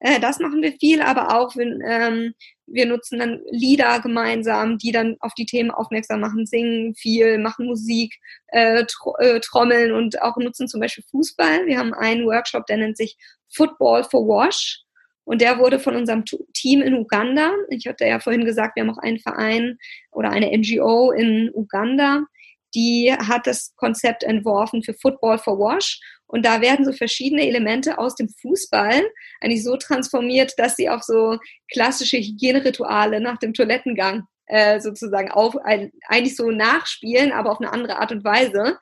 Äh, 0.00 0.20
das 0.20 0.38
machen 0.38 0.62
wir 0.62 0.72
viel, 0.72 1.00
aber 1.00 1.38
auch, 1.38 1.56
wenn, 1.56 1.82
ähm, 1.86 2.34
wir 2.66 2.86
nutzen 2.86 3.18
dann 3.18 3.40
Lieder 3.50 4.00
gemeinsam, 4.00 4.78
die 4.78 4.92
dann 4.92 5.16
auf 5.20 5.32
die 5.34 5.46
Themen 5.46 5.70
aufmerksam 5.70 6.20
machen, 6.20 6.46
singen 6.46 6.94
viel, 6.94 7.38
machen 7.38 7.66
Musik, 7.66 8.14
äh, 8.48 8.84
tr 8.84 9.14
äh, 9.20 9.40
trommeln 9.40 9.92
und 9.92 10.20
auch 10.22 10.36
nutzen 10.36 10.68
zum 10.68 10.80
Beispiel 10.80 11.04
Fußball. 11.10 11.66
Wir 11.66 11.78
haben 11.78 11.94
einen 11.94 12.26
Workshop, 12.26 12.66
der 12.66 12.78
nennt 12.78 12.96
sich 12.96 13.16
Football 13.48 14.04
for 14.04 14.26
Wash. 14.26 14.82
Und 15.24 15.40
der 15.40 15.58
wurde 15.58 15.80
von 15.80 15.96
unserem 15.96 16.24
Team 16.54 16.82
in 16.82 16.94
Uganda, 16.94 17.52
ich 17.68 17.86
hatte 17.88 18.06
ja 18.06 18.20
vorhin 18.20 18.44
gesagt, 18.44 18.76
wir 18.76 18.84
haben 18.84 18.90
auch 18.90 19.02
einen 19.02 19.18
Verein 19.18 19.76
oder 20.12 20.30
eine 20.30 20.56
NGO 20.56 21.10
in 21.10 21.50
Uganda, 21.52 22.26
die 22.76 23.12
hat 23.12 23.46
das 23.48 23.74
Konzept 23.74 24.22
entworfen 24.22 24.84
für 24.84 24.94
Football 24.94 25.38
for 25.38 25.58
Wash. 25.58 26.00
Und 26.26 26.44
da 26.44 26.60
werden 26.60 26.84
so 26.84 26.92
verschiedene 26.92 27.46
Elemente 27.46 27.98
aus 27.98 28.16
dem 28.16 28.28
Fußball 28.28 29.02
eigentlich 29.40 29.62
so 29.62 29.76
transformiert, 29.76 30.54
dass 30.56 30.76
sie 30.76 30.90
auch 30.90 31.02
so 31.02 31.38
klassische 31.70 32.18
Hygienerituale 32.18 33.20
nach 33.20 33.38
dem 33.38 33.54
Toilettengang 33.54 34.24
äh, 34.46 34.80
sozusagen 34.80 35.30
auf, 35.30 35.56
eigentlich 35.64 36.36
so 36.36 36.50
nachspielen, 36.50 37.32
aber 37.32 37.52
auf 37.52 37.60
eine 37.60 37.72
andere 37.72 37.98
Art 37.98 38.12
und 38.12 38.24
Weise. 38.24 38.78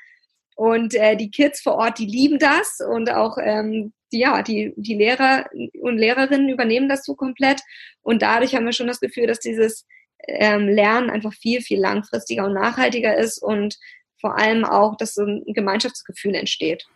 Und 0.57 0.95
äh, 0.95 1.17
die 1.17 1.31
Kids 1.31 1.61
vor 1.61 1.75
Ort, 1.75 1.99
die 1.99 2.07
lieben 2.07 2.39
das 2.39 2.79
und 2.81 3.11
auch 3.11 3.39
ähm, 3.39 3.93
die, 4.13 4.21
ja, 4.21 4.43
die, 4.43 4.73
die 4.77 4.95
Lehrer 4.95 5.47
und 5.81 5.99
Lehrerinnen 5.99 6.49
übernehmen 6.49 6.89
das 6.89 7.05
so 7.05 7.15
komplett. 7.15 7.61
Und 8.03 8.23
dadurch 8.23 8.55
haben 8.55 8.65
wir 8.65 8.73
schon 8.73 8.87
das 8.87 9.01
Gefühl, 9.01 9.27
dass 9.27 9.41
dieses 9.41 9.85
ähm, 10.29 10.69
Lernen 10.69 11.11
einfach 11.11 11.35
viel, 11.35 11.61
viel 11.61 11.81
langfristiger 11.81 12.45
und 12.45 12.55
nachhaltiger 12.55 13.17
ist 13.17 13.43
und 13.43 13.77
vor 14.21 14.39
allem 14.39 14.65
auch, 14.65 14.97
dass 14.97 15.15
so 15.15 15.25
ein 15.25 15.43
Gemeinschaftsgefühl 15.47 16.35
entsteht. 16.35 16.87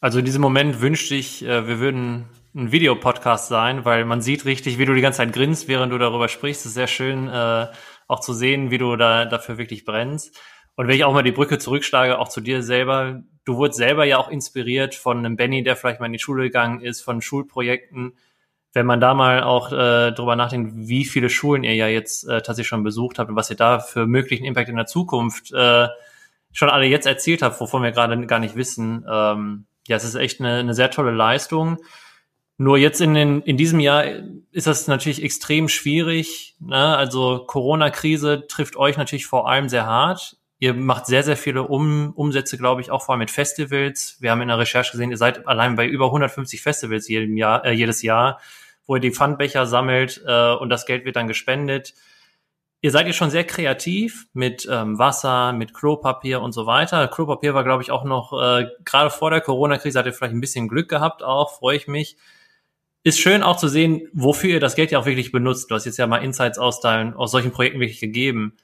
Also 0.00 0.20
in 0.20 0.24
diesem 0.24 0.42
Moment 0.42 0.80
wünschte 0.80 1.16
ich, 1.16 1.44
äh, 1.44 1.66
wir 1.66 1.80
würden 1.80 2.28
ein 2.54 2.70
Videopodcast 2.70 3.48
sein, 3.48 3.84
weil 3.84 4.04
man 4.04 4.20
sieht 4.20 4.44
richtig, 4.44 4.78
wie 4.78 4.84
du 4.84 4.94
die 4.94 5.00
ganze 5.00 5.18
Zeit 5.18 5.32
grinst, 5.32 5.68
während 5.68 5.92
du 5.92 5.98
darüber 5.98 6.28
sprichst. 6.28 6.62
Es 6.62 6.66
ist 6.66 6.74
sehr 6.74 6.86
schön, 6.86 7.28
äh, 7.28 7.66
auch 8.06 8.20
zu 8.20 8.32
sehen, 8.32 8.70
wie 8.70 8.78
du 8.78 8.96
da 8.96 9.24
dafür 9.24 9.58
wirklich 9.58 9.84
brennst. 9.84 10.38
Und 10.76 10.86
wenn 10.86 10.94
ich 10.94 11.04
auch 11.04 11.12
mal 11.12 11.24
die 11.24 11.32
Brücke 11.32 11.58
zurückschlage, 11.58 12.18
auch 12.18 12.28
zu 12.28 12.40
dir 12.40 12.62
selber, 12.62 13.22
du 13.44 13.56
wurdest 13.56 13.78
selber 13.78 14.04
ja 14.04 14.18
auch 14.18 14.30
inspiriert 14.30 14.94
von 14.94 15.18
einem 15.18 15.36
Benny, 15.36 15.64
der 15.64 15.74
vielleicht 15.74 15.98
mal 15.98 16.06
in 16.06 16.12
die 16.12 16.20
Schule 16.20 16.44
gegangen 16.44 16.80
ist, 16.80 17.02
von 17.02 17.20
Schulprojekten. 17.20 18.16
Wenn 18.72 18.86
man 18.86 19.00
da 19.00 19.14
mal 19.14 19.42
auch 19.42 19.72
äh, 19.72 20.12
drüber 20.12 20.36
nachdenkt, 20.36 20.72
wie 20.76 21.04
viele 21.04 21.30
Schulen 21.30 21.64
ihr 21.64 21.74
ja 21.74 21.88
jetzt 21.88 22.22
äh, 22.28 22.42
tatsächlich 22.42 22.68
schon 22.68 22.84
besucht 22.84 23.18
habt 23.18 23.30
und 23.30 23.36
was 23.36 23.50
ihr 23.50 23.56
da 23.56 23.80
für 23.80 24.06
möglichen 24.06 24.44
Impact 24.44 24.68
in 24.68 24.76
der 24.76 24.86
Zukunft 24.86 25.52
äh, 25.52 25.88
schon 26.52 26.70
alle 26.70 26.86
jetzt 26.86 27.06
erzählt 27.06 27.42
habt, 27.42 27.60
wovon 27.60 27.82
wir 27.82 27.90
gerade 27.90 28.26
gar 28.26 28.38
nicht 28.38 28.54
wissen, 28.54 29.04
ähm, 29.10 29.66
ja, 29.88 29.96
es 29.96 30.04
ist 30.04 30.14
echt 30.14 30.40
eine, 30.40 30.56
eine 30.56 30.74
sehr 30.74 30.90
tolle 30.90 31.10
Leistung. 31.10 31.78
Nur 32.58 32.76
jetzt 32.76 33.00
in, 33.00 33.14
den, 33.14 33.40
in 33.42 33.56
diesem 33.56 33.80
Jahr 33.80 34.04
ist 34.50 34.66
das 34.66 34.86
natürlich 34.86 35.22
extrem 35.22 35.68
schwierig. 35.68 36.56
Ne? 36.60 36.96
Also 36.96 37.44
Corona-Krise 37.46 38.46
trifft 38.48 38.76
euch 38.76 38.96
natürlich 38.96 39.26
vor 39.26 39.48
allem 39.48 39.68
sehr 39.68 39.86
hart. 39.86 40.36
Ihr 40.58 40.74
macht 40.74 41.06
sehr, 41.06 41.22
sehr 41.22 41.36
viele 41.36 41.62
um 41.62 42.12
Umsätze, 42.14 42.58
glaube 42.58 42.80
ich, 42.80 42.90
auch 42.90 43.04
vor 43.04 43.12
allem 43.12 43.20
mit 43.20 43.30
Festivals. 43.30 44.16
Wir 44.20 44.32
haben 44.32 44.42
in 44.42 44.48
der 44.48 44.58
Recherche 44.58 44.90
gesehen, 44.90 45.10
ihr 45.10 45.16
seid 45.16 45.46
allein 45.46 45.76
bei 45.76 45.86
über 45.86 46.06
150 46.06 46.60
Festivals 46.60 47.08
jedem 47.08 47.36
Jahr, 47.36 47.64
äh, 47.64 47.70
jedes 47.70 48.02
Jahr, 48.02 48.40
wo 48.86 48.96
ihr 48.96 49.00
die 49.00 49.12
Pfandbecher 49.12 49.66
sammelt 49.66 50.20
äh, 50.26 50.52
und 50.54 50.68
das 50.68 50.84
Geld 50.84 51.04
wird 51.04 51.14
dann 51.14 51.28
gespendet. 51.28 51.94
Ihr 52.80 52.92
seid 52.92 53.06
ja 53.06 53.12
schon 53.12 53.30
sehr 53.30 53.44
kreativ 53.44 54.28
mit 54.34 54.68
ähm, 54.70 54.98
Wasser, 54.98 55.52
mit 55.52 55.74
Klopapier 55.74 56.40
und 56.40 56.52
so 56.52 56.66
weiter. 56.66 57.08
Klopapier 57.08 57.52
war, 57.52 57.64
glaube 57.64 57.82
ich, 57.82 57.90
auch 57.90 58.04
noch, 58.04 58.32
äh, 58.40 58.68
gerade 58.84 59.10
vor 59.10 59.30
der 59.30 59.40
Corona-Krise 59.40 59.98
hat 59.98 60.06
ihr 60.06 60.12
vielleicht 60.12 60.34
ein 60.34 60.40
bisschen 60.40 60.68
Glück 60.68 60.88
gehabt 60.88 61.24
auch, 61.24 61.58
freue 61.58 61.76
ich 61.76 61.88
mich. 61.88 62.16
Ist 63.02 63.18
schön 63.18 63.42
auch 63.42 63.56
zu 63.56 63.68
sehen, 63.68 64.08
wofür 64.12 64.50
ihr 64.50 64.60
das 64.60 64.76
Geld 64.76 64.92
ja 64.92 65.00
auch 65.00 65.06
wirklich 65.06 65.32
benutzt. 65.32 65.70
Du 65.70 65.74
hast 65.74 65.86
jetzt 65.86 65.98
ja 65.98 66.06
mal 66.06 66.18
Insights 66.18 66.58
aus, 66.58 66.80
deinen, 66.80 67.14
aus 67.14 67.32
solchen 67.32 67.50
Projekten 67.50 67.80
wirklich 67.80 68.00
gegeben. 68.00 68.56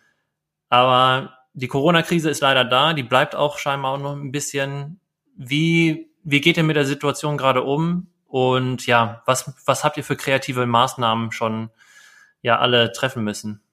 Aber 0.69 1.39
die 1.55 1.69
Corona-Krise 1.69 2.31
ist 2.31 2.41
leider 2.41 2.65
da, 2.65 2.93
die 2.93 3.03
bleibt 3.03 3.35
auch 3.35 3.59
scheinbar 3.59 3.93
auch 3.93 3.99
noch 3.99 4.15
ein 4.17 4.33
bisschen. 4.33 5.01
Wie, 5.37 6.11
wie 6.23 6.41
geht 6.41 6.57
ihr 6.57 6.63
mit 6.63 6.77
der 6.77 6.85
Situation 6.85 7.37
gerade 7.37 7.63
um? 7.63 8.09
Und 8.27 8.87
ja, 8.87 9.23
was, 9.27 9.53
was 9.67 9.83
habt 9.83 9.97
ihr 9.97 10.05
für 10.05 10.17
kreative 10.17 10.67
Maßnahmen 10.67 11.33
schon 11.33 11.71
ja 12.43 12.59
alle 12.59 12.93
treffen 12.93 13.25
müssen? 13.25 13.64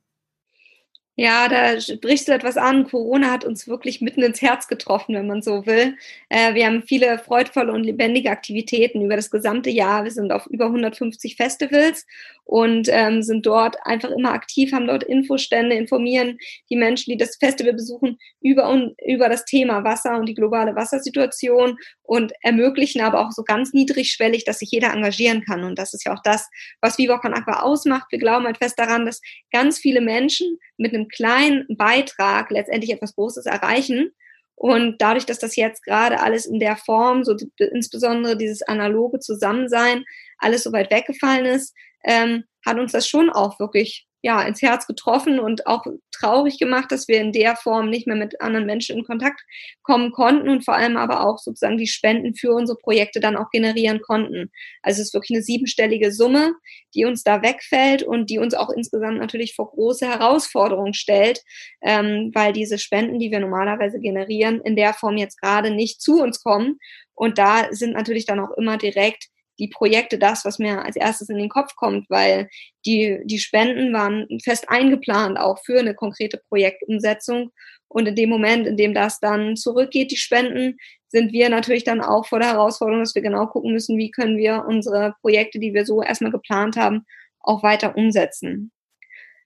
Ja, 1.22 1.48
da 1.48 1.76
brichst 2.02 2.28
du 2.28 2.32
etwas 2.32 2.58
an. 2.58 2.88
Corona 2.90 3.30
hat 3.30 3.46
uns 3.46 3.68
wirklich 3.68 4.02
mitten 4.02 4.24
ins 4.24 4.42
Herz 4.42 4.68
getroffen, 4.68 5.14
wenn 5.14 5.28
man 5.28 5.44
so 5.44 5.68
will. 5.68 5.96
Äh, 6.30 6.56
wir 6.56 6.66
haben 6.66 6.82
viele 6.82 7.20
freudvolle 7.20 7.72
und 7.74 7.84
lebendige 7.84 8.32
Aktivitäten 8.32 9.04
über 9.04 9.18
das 9.18 9.30
gesamte 9.30 9.70
Jahr. 9.70 10.04
Wir 10.04 10.10
sind 10.10 10.32
auf 10.32 10.48
über 10.48 10.66
150 10.66 11.36
Festivals 11.36 12.08
und 12.46 12.88
ähm, 12.90 13.22
sind 13.22 13.46
dort 13.46 13.76
einfach 13.84 14.12
immer 14.12 14.32
aktiv, 14.32 14.72
haben 14.72 14.88
dort 14.88 15.04
Infostände, 15.04 15.76
informieren 15.76 16.38
die 16.70 16.78
Menschen, 16.78 17.12
die 17.12 17.18
das 17.18 17.38
Festival 17.38 17.74
besuchen, 17.74 18.18
über, 18.42 18.70
und, 18.70 18.96
über 19.06 19.28
das 19.30 19.46
Thema 19.46 19.84
Wasser 19.84 20.18
und 20.18 20.28
die 20.28 20.34
globale 20.34 20.76
Wassersituation 20.76 21.78
und 22.04 22.32
ermöglichen 22.42 23.02
aber 23.02 23.20
auch 23.20 23.32
so 23.32 23.44
ganz 23.44 23.74
niedrigschwellig, 23.74 24.46
dass 24.46 24.60
sich 24.60 24.72
jeder 24.72 24.94
engagieren 24.94 25.44
kann. 25.44 25.64
Und 25.64 25.78
das 25.78 25.94
ist 25.94 26.06
ja 26.06 26.14
auch 26.14 26.22
das, 26.24 26.50
was 26.82 26.98
Viva 26.98 27.20
Con 27.20 27.34
Aqua 27.34 27.62
ausmacht. 27.62 28.08
Wir 28.12 28.20
glauben 28.20 28.46
halt 28.46 28.58
fest 28.58 28.80
daran, 28.80 29.06
dass 29.06 29.22
ganz 29.52 29.78
viele 29.78 30.02
Menschen 30.02 30.58
mit 30.78 30.94
einem 30.94 31.02
einem 31.02 31.08
kleinen 31.08 31.66
Beitrag 31.78 32.52
letztendlich 32.52 32.92
etwas 32.92 33.16
Großes 33.16 33.46
erreichen. 33.46 34.12
Und 34.56 35.02
dadurch, 35.02 35.26
dass 35.26 35.40
das 35.40 35.56
jetzt 35.56 35.84
gerade 35.84 36.20
alles 36.20 36.46
in 36.46 36.60
der 36.60 36.76
Form, 36.76 37.24
so 37.24 37.36
insbesondere 37.58 38.38
dieses 38.38 38.62
analoge 38.62 39.20
Zusammensein, 39.20 40.04
alles 40.38 40.64
so 40.64 40.72
weit 40.72 40.92
weggefallen 40.92 41.46
ist, 41.46 41.74
ähm, 42.04 42.44
hat 42.66 42.78
uns 42.78 42.92
das 42.92 43.08
schon 43.08 43.30
auch 43.30 43.60
wirklich 43.60 44.08
ja, 44.24 44.44
ins 44.44 44.62
Herz 44.62 44.86
getroffen 44.86 45.40
und 45.40 45.66
auch 45.66 45.84
traurig 46.12 46.60
gemacht, 46.60 46.92
dass 46.92 47.08
wir 47.08 47.20
in 47.20 47.32
der 47.32 47.56
Form 47.56 47.90
nicht 47.90 48.06
mehr 48.06 48.16
mit 48.16 48.40
anderen 48.40 48.68
Menschen 48.68 49.00
in 49.00 49.04
Kontakt 49.04 49.42
kommen 49.82 50.12
konnten 50.12 50.48
und 50.48 50.64
vor 50.64 50.76
allem 50.76 50.96
aber 50.96 51.26
auch 51.26 51.40
sozusagen 51.40 51.78
die 51.78 51.88
Spenden 51.88 52.36
für 52.36 52.52
unsere 52.52 52.78
Projekte 52.78 53.20
dann 53.20 53.36
auch 53.36 53.50
generieren 53.50 54.00
konnten. 54.02 54.52
Also 54.84 55.02
es 55.02 55.08
ist 55.08 55.14
wirklich 55.16 55.36
eine 55.36 55.44
siebenstellige 55.44 56.12
Summe, 56.12 56.54
die 56.94 57.06
uns 57.06 57.24
da 57.24 57.42
wegfällt 57.42 58.04
und 58.04 58.30
die 58.30 58.38
uns 58.38 58.54
auch 58.54 58.70
insgesamt 58.70 59.18
natürlich 59.18 59.56
vor 59.56 59.72
große 59.72 60.08
Herausforderungen 60.08 60.94
stellt, 60.94 61.42
ähm, 61.82 62.30
weil 62.36 62.54
diese 62.54 62.78
Spenden, 62.78 63.18
die 63.18 63.32
wir 63.32 63.40
normalerweise 63.40 64.00
generieren, 64.00 64.62
in 64.62 64.76
der 64.76 64.94
Form 64.94 65.18
jetzt 65.18 65.42
gerade 65.42 65.72
nicht 65.72 66.00
zu 66.00 66.22
uns 66.22 66.44
kommen. 66.44 66.78
Und 67.16 67.40
da 67.40 67.68
sind 67.72 67.94
natürlich 67.94 68.26
dann 68.26 68.40
auch 68.40 68.52
immer 68.56 68.78
direkt 68.78 69.31
die 69.62 69.68
Projekte 69.68 70.18
das, 70.18 70.44
was 70.44 70.58
mir 70.58 70.84
als 70.84 70.96
erstes 70.96 71.30
in 71.30 71.38
den 71.38 71.48
Kopf 71.48 71.76
kommt, 71.76 72.10
weil 72.10 72.50
die, 72.84 73.20
die 73.26 73.38
Spenden 73.38 73.94
waren 73.94 74.28
fest 74.44 74.68
eingeplant 74.68 75.38
auch 75.38 75.60
für 75.64 75.80
eine 75.80 75.94
konkrete 75.94 76.42
Projektumsetzung. 76.50 77.52
Und 77.88 78.08
in 78.08 78.16
dem 78.16 78.30
Moment, 78.30 78.66
in 78.66 78.76
dem 78.76 78.96
das 78.96 79.20
dann 79.20 79.56
zurückgeht, 79.56 80.12
die 80.12 80.18
Spenden, 80.18 80.78
sind 81.10 81.32
wir 81.32 81.50
natürlich 81.50 81.84
dann 81.84 82.02
auch 82.02 82.26
vor 82.26 82.40
der 82.40 82.50
Herausforderung, 82.50 83.02
dass 83.04 83.14
wir 83.14 83.22
genau 83.22 83.46
gucken 83.46 83.72
müssen, 83.72 83.98
wie 84.00 84.10
können 84.10 84.38
wir 84.38 84.66
unsere 84.68 85.14
Projekte, 85.22 85.60
die 85.60 85.76
wir 85.76 85.86
so 85.86 86.02
erstmal 86.02 86.32
geplant 86.32 86.76
haben, 86.76 87.06
auch 87.40 87.62
weiter 87.62 87.96
umsetzen. 87.96 88.72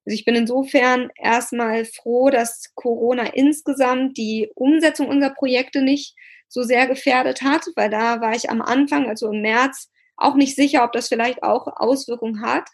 Also 0.06 0.16
ich 0.16 0.24
bin 0.24 0.36
insofern 0.36 1.10
erstmal 1.20 1.84
froh, 1.84 2.30
dass 2.30 2.72
Corona 2.76 3.34
insgesamt 3.34 4.16
die 4.18 4.50
Umsetzung 4.56 5.08
unserer 5.10 5.34
Projekte 5.34 5.82
nicht 5.82 6.16
so 6.48 6.64
sehr 6.64 6.88
gefährdet 6.88 7.42
hat, 7.42 7.66
weil 7.76 7.90
da 7.90 8.22
war 8.22 8.34
ich 8.34 8.50
am 8.50 8.62
Anfang, 8.62 9.10
also 9.10 9.32
im 9.32 9.42
März, 9.42 9.90
auch 10.18 10.36
nicht 10.36 10.56
sicher, 10.56 10.84
ob 10.84 10.92
das 10.92 11.08
vielleicht 11.08 11.44
auch 11.44 11.68
Auswirkungen 11.68 12.42
hat, 12.42 12.68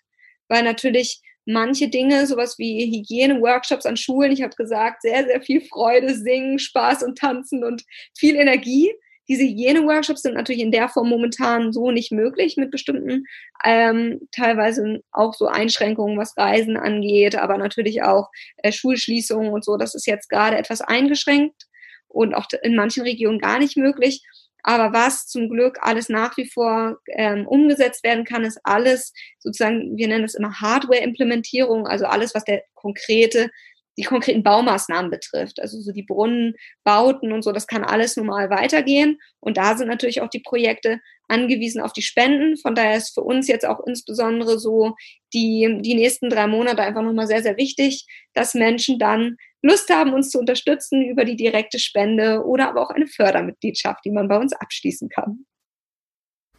weil 0.48 0.64
natürlich 0.64 1.22
manche 1.46 1.90
Dinge, 1.90 2.28
sowas 2.28 2.58
wie 2.58 2.86
Hygiene-Workshops 2.86 3.86
an 3.86 3.98
Schulen, 3.98 4.32
ich 4.32 4.44
habe 4.44 4.56
gesagt, 4.56 5.02
sehr, 5.02 5.26
sehr 5.26 5.42
viel 5.42 5.62
Freude, 5.62 6.14
Singen, 6.14 6.60
Spaß 6.60 7.04
und 7.04 7.18
Tanzen 7.18 7.64
und 7.64 7.84
viel 8.16 8.36
Energie. 8.36 8.92
Diese 9.28 9.44
Hygiene-Workshops 9.44 10.24
sind 10.24 10.34
natürlich 10.34 10.62
in 10.62 10.72
der 10.72 10.90
Form 10.90 11.10
momentan 11.10 11.72
so 11.72 11.92
nicht 11.92 12.12
möglich 12.12 12.58
mit 12.58 12.70
bestimmten, 12.70 13.26
ähm, 13.64 14.28
teilweise 14.32 15.02
auch 15.12 15.34
so 15.34 15.48
Einschränkungen, 15.48 16.18
was 16.18 16.38
Reisen 16.38 16.78
angeht, 16.78 17.36
aber 17.36 17.58
natürlich 17.58 18.04
auch 18.04 18.30
äh, 18.58 18.72
Schulschließungen 18.72 19.52
und 19.52 19.64
so. 19.64 19.78
Das 19.78 19.96
ist 19.96 20.06
jetzt 20.06 20.30
gerade 20.30 20.58
etwas 20.58 20.82
eingeschränkt 20.82 21.68
und 22.08 22.34
auch 22.34 22.48
in 22.62 22.76
manchen 22.76 23.04
Regionen 23.04 23.40
gar 23.40 23.60
nicht 23.60 23.78
möglich. 23.78 24.24
Aber 24.64 24.94
was 24.94 25.28
zum 25.28 25.50
Glück 25.50 25.78
alles 25.82 26.10
nach 26.10 26.38
wie 26.38 26.50
vor 26.50 26.98
ähm, 27.08 27.48
umgesetzt 27.48 28.04
werden 28.04 28.26
kann, 28.26 28.44
ist 28.44 28.60
alles 28.64 29.14
sozusagen, 29.40 29.98
wir 29.98 30.08
nennen 30.08 30.26
es 30.26 30.36
immer 30.36 30.60
Hardware-Implementierung, 30.60 31.88
also 31.88 32.06
alles, 32.06 32.36
was 32.36 32.44
der 32.44 32.64
konkrete, 32.74 33.50
die 33.98 34.04
konkreten 34.04 34.44
Baumaßnahmen 34.44 35.12
betrifft. 35.12 35.62
Also 35.62 35.80
so 35.80 35.92
die 35.92 36.04
Brunnenbauten 36.04 37.32
und 37.32 37.44
so, 37.44 37.52
das 37.52 37.68
kann 37.68 37.84
alles 37.84 38.16
normal 38.16 38.50
weitergehen. 38.50 39.18
Und 39.40 39.58
da 39.58 39.76
sind 39.76 39.88
natürlich 39.88 40.22
auch 40.22 40.30
die 40.30 40.40
Projekte 40.40 41.00
angewiesen 41.28 41.82
auf 41.82 41.94
die 41.94 42.02
Spenden. 42.02 42.58
Von 42.58 42.76
daher 42.76 42.98
ist 42.98 43.14
für 43.14 43.22
uns 43.22 43.48
jetzt 43.48 43.66
auch 43.66 43.80
insbesondere 43.86 44.60
so 44.60 44.96
die, 45.34 45.80
die 45.82 45.96
nächsten 45.96 46.30
drei 46.30 46.48
Monate 46.48 46.82
einfach 46.82 47.02
nochmal 47.02 47.28
sehr, 47.28 47.44
sehr 47.44 47.58
wichtig, 47.58 48.06
dass 48.34 48.54
Menschen 48.54 49.00
dann 49.00 49.38
Lust 49.62 49.90
haben, 49.90 50.14
uns 50.14 50.30
zu 50.30 50.40
unterstützen 50.40 51.02
über 51.04 51.26
die 51.26 51.36
direkte 51.36 51.80
Spende 51.80 52.44
oder 52.46 52.70
aber 52.70 52.82
auch 52.82 52.90
eine 52.90 53.08
Fördermitgliedschaft, 53.08 54.04
die 54.06 54.12
man 54.12 54.28
bei 54.28 54.38
uns 54.38 54.54
abschließen 54.54 55.10
kann. 55.10 55.46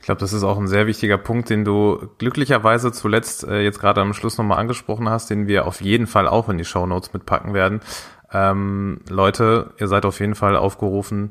Ich 0.02 0.06
glaube, 0.06 0.20
das 0.20 0.32
ist 0.32 0.42
auch 0.42 0.58
ein 0.58 0.66
sehr 0.66 0.88
wichtiger 0.88 1.16
Punkt, 1.16 1.48
den 1.48 1.64
du 1.64 2.08
glücklicherweise 2.18 2.90
zuletzt 2.90 3.44
äh, 3.44 3.60
jetzt 3.60 3.78
gerade 3.78 4.00
am 4.00 4.14
Schluss 4.14 4.36
nochmal 4.36 4.58
angesprochen 4.58 5.08
hast, 5.08 5.30
den 5.30 5.46
wir 5.46 5.64
auf 5.64 5.80
jeden 5.80 6.08
Fall 6.08 6.26
auch 6.26 6.48
in 6.48 6.58
die 6.58 6.64
Show 6.64 6.86
Notes 6.86 7.12
mitpacken 7.12 7.54
werden. 7.54 7.80
Ähm, 8.32 9.00
Leute, 9.08 9.74
ihr 9.78 9.86
seid 9.86 10.04
auf 10.04 10.18
jeden 10.18 10.34
Fall 10.34 10.56
aufgerufen, 10.56 11.30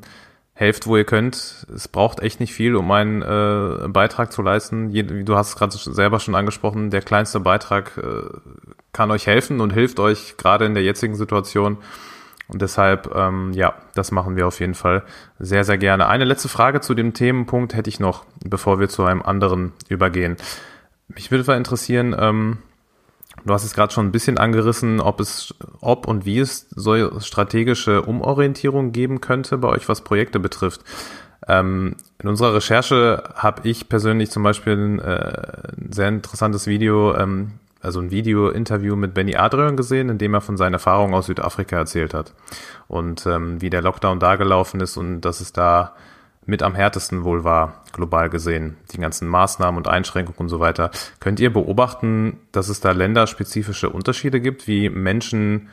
helft, 0.53 0.88
wo 0.88 0.95
ihr 0.95 1.03
könnt. 1.03 1.67
Es 1.73 1.89
braucht 1.89 2.21
echt 2.21 2.39
nicht 2.39 2.53
viel, 2.53 2.75
um 2.77 2.89
einen 2.91 3.21
äh, 3.21 3.89
Beitrag 3.89 4.31
zu 4.31 4.41
leisten. 4.41 4.89
Je, 4.89 5.03
du 5.03 5.36
hast 5.36 5.49
es 5.49 5.55
gerade 5.57 5.75
selber 5.75 6.21
schon 6.21 6.36
angesprochen, 6.36 6.91
der 6.91 7.01
kleinste 7.01 7.41
Beitrag 7.41 7.97
äh, 7.97 8.29
kann 8.93 9.12
euch 9.12 9.27
helfen 9.27 9.62
und 9.62 9.73
hilft 9.73 9.99
euch 9.99 10.38
gerade 10.38 10.65
in 10.65 10.73
der 10.73 10.84
jetzigen 10.84 11.15
Situation. 11.15 11.77
Und 12.51 12.62
deshalb, 12.62 13.15
ähm, 13.15 13.54
ja, 13.54 13.75
das 13.95 14.12
machen 14.12 14.36
wir 14.36 14.45
auf 14.45 14.60
jeden 14.60 14.73
Fall 14.75 15.04
sehr, 15.39 15.63
sehr 15.63 15.77
gerne. 15.77 16.08
Eine 16.08 16.25
letzte 16.25 16.49
Frage 16.49 16.82
zu 16.82 16.93
dem 16.93 17.13
Themenpunkt 17.13 17.73
hätte 17.73 17.89
ich 17.89 18.01
noch, 18.01 18.25
bevor 18.43 18.80
wir 18.80 18.89
zu 18.89 19.06
einem 19.06 19.21
anderen 19.21 19.71
übergehen. 19.88 20.36
Mich 21.08 21.32
würde 21.32 21.56
interessieren, 21.56 22.13
ähm, 22.17 22.58
du 23.45 23.54
hast 23.54 23.63
es 23.63 23.73
gerade 23.73 23.93
schon 23.93 24.08
ein 24.08 24.12
bisschen 24.12 24.38
angerissen, 24.38 24.99
ob 24.99 25.21
es, 25.21 25.56
ob 25.80 26.08
und 26.08 26.25
wie 26.25 26.39
es 26.39 26.67
so 26.71 27.21
strategische 27.21 28.01
Umorientierung 28.01 28.91
geben 28.91 29.21
könnte 29.21 29.58
bei 29.58 29.69
euch, 29.69 29.88
was 29.88 30.04
Projekte 30.04 30.39
betrifft. 30.41 30.82
Ähm, 31.47 31.95
in 32.21 32.27
unserer 32.27 32.54
Recherche 32.54 33.23
habe 33.36 33.67
ich 33.67 33.88
persönlich 33.88 34.30
zum 34.30 34.43
Beispiel 34.43 34.73
ein, 34.73 34.99
äh, 34.99 35.73
ein 35.77 35.91
sehr 35.91 36.10
interessantes 36.10 36.67
Video 36.67 37.15
ähm, 37.15 37.54
also 37.82 38.00
ein 38.00 38.12
Video-Interview 38.12 38.96
mit 38.96 39.13
Benny 39.13 39.36
Adrian 39.36 39.76
gesehen, 39.76 40.10
in 40.10 40.17
dem 40.17 40.34
er 40.34 40.41
von 40.41 40.58
seinen 40.58 40.74
Erfahrungen 40.74 41.13
aus 41.13 41.26
Südafrika 41.26 41.78
erzählt 41.78 42.13
hat. 42.13 42.34
Und 42.88 43.26
ähm, 43.26 43.62
wie 43.62 43.70
der 43.70 43.82
Lockdown 43.82 44.20
da 44.20 44.36
gelaufen 44.36 44.82
ist 44.82 44.98
und 44.98 45.22
dass 45.22 45.41
es 45.41 45.52
da 45.52 45.96
mit 46.46 46.63
am 46.63 46.76
härtesten 46.76 47.24
wohl 47.24 47.44
war, 47.44 47.84
global 47.94 48.30
gesehen, 48.30 48.78
die 48.91 48.98
ganzen 48.98 49.28
Maßnahmen 49.28 49.78
und 49.78 49.88
Einschränkungen 49.88 50.39
und 50.39 50.50
so 50.50 50.60
weiter. 50.60 50.91
Könnt 51.20 51.39
ihr 51.39 51.54
beobachten, 51.54 52.39
dass 52.52 52.70
es 52.70 52.80
da 52.80 52.91
länderspezifische 52.91 53.89
Unterschiede 53.89 54.41
gibt, 54.41 54.67
wie 54.67 54.89
Menschen 54.89 55.70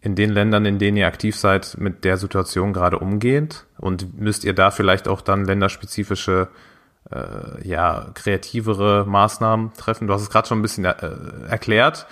in 0.00 0.14
den 0.14 0.30
Ländern, 0.30 0.66
in 0.66 0.78
denen 0.78 0.96
ihr 0.96 1.06
aktiv 1.06 1.36
seid, 1.36 1.76
mit 1.78 2.04
der 2.04 2.16
Situation 2.16 2.72
gerade 2.72 2.98
umgeht? 2.98 3.64
Und 3.78 4.18
müsst 4.20 4.44
ihr 4.44 4.54
da 4.54 4.70
vielleicht 4.70 5.08
auch 5.08 5.20
dann 5.20 5.44
länderspezifische 5.44 6.48
ja, 7.62 8.10
kreativere 8.14 9.04
Maßnahmen 9.06 9.72
treffen. 9.74 10.06
Du 10.06 10.14
hast 10.14 10.22
es 10.22 10.30
gerade 10.30 10.48
schon 10.48 10.58
ein 10.58 10.62
bisschen 10.62 10.84
äh, 10.84 10.92
erklärt, 11.48 12.06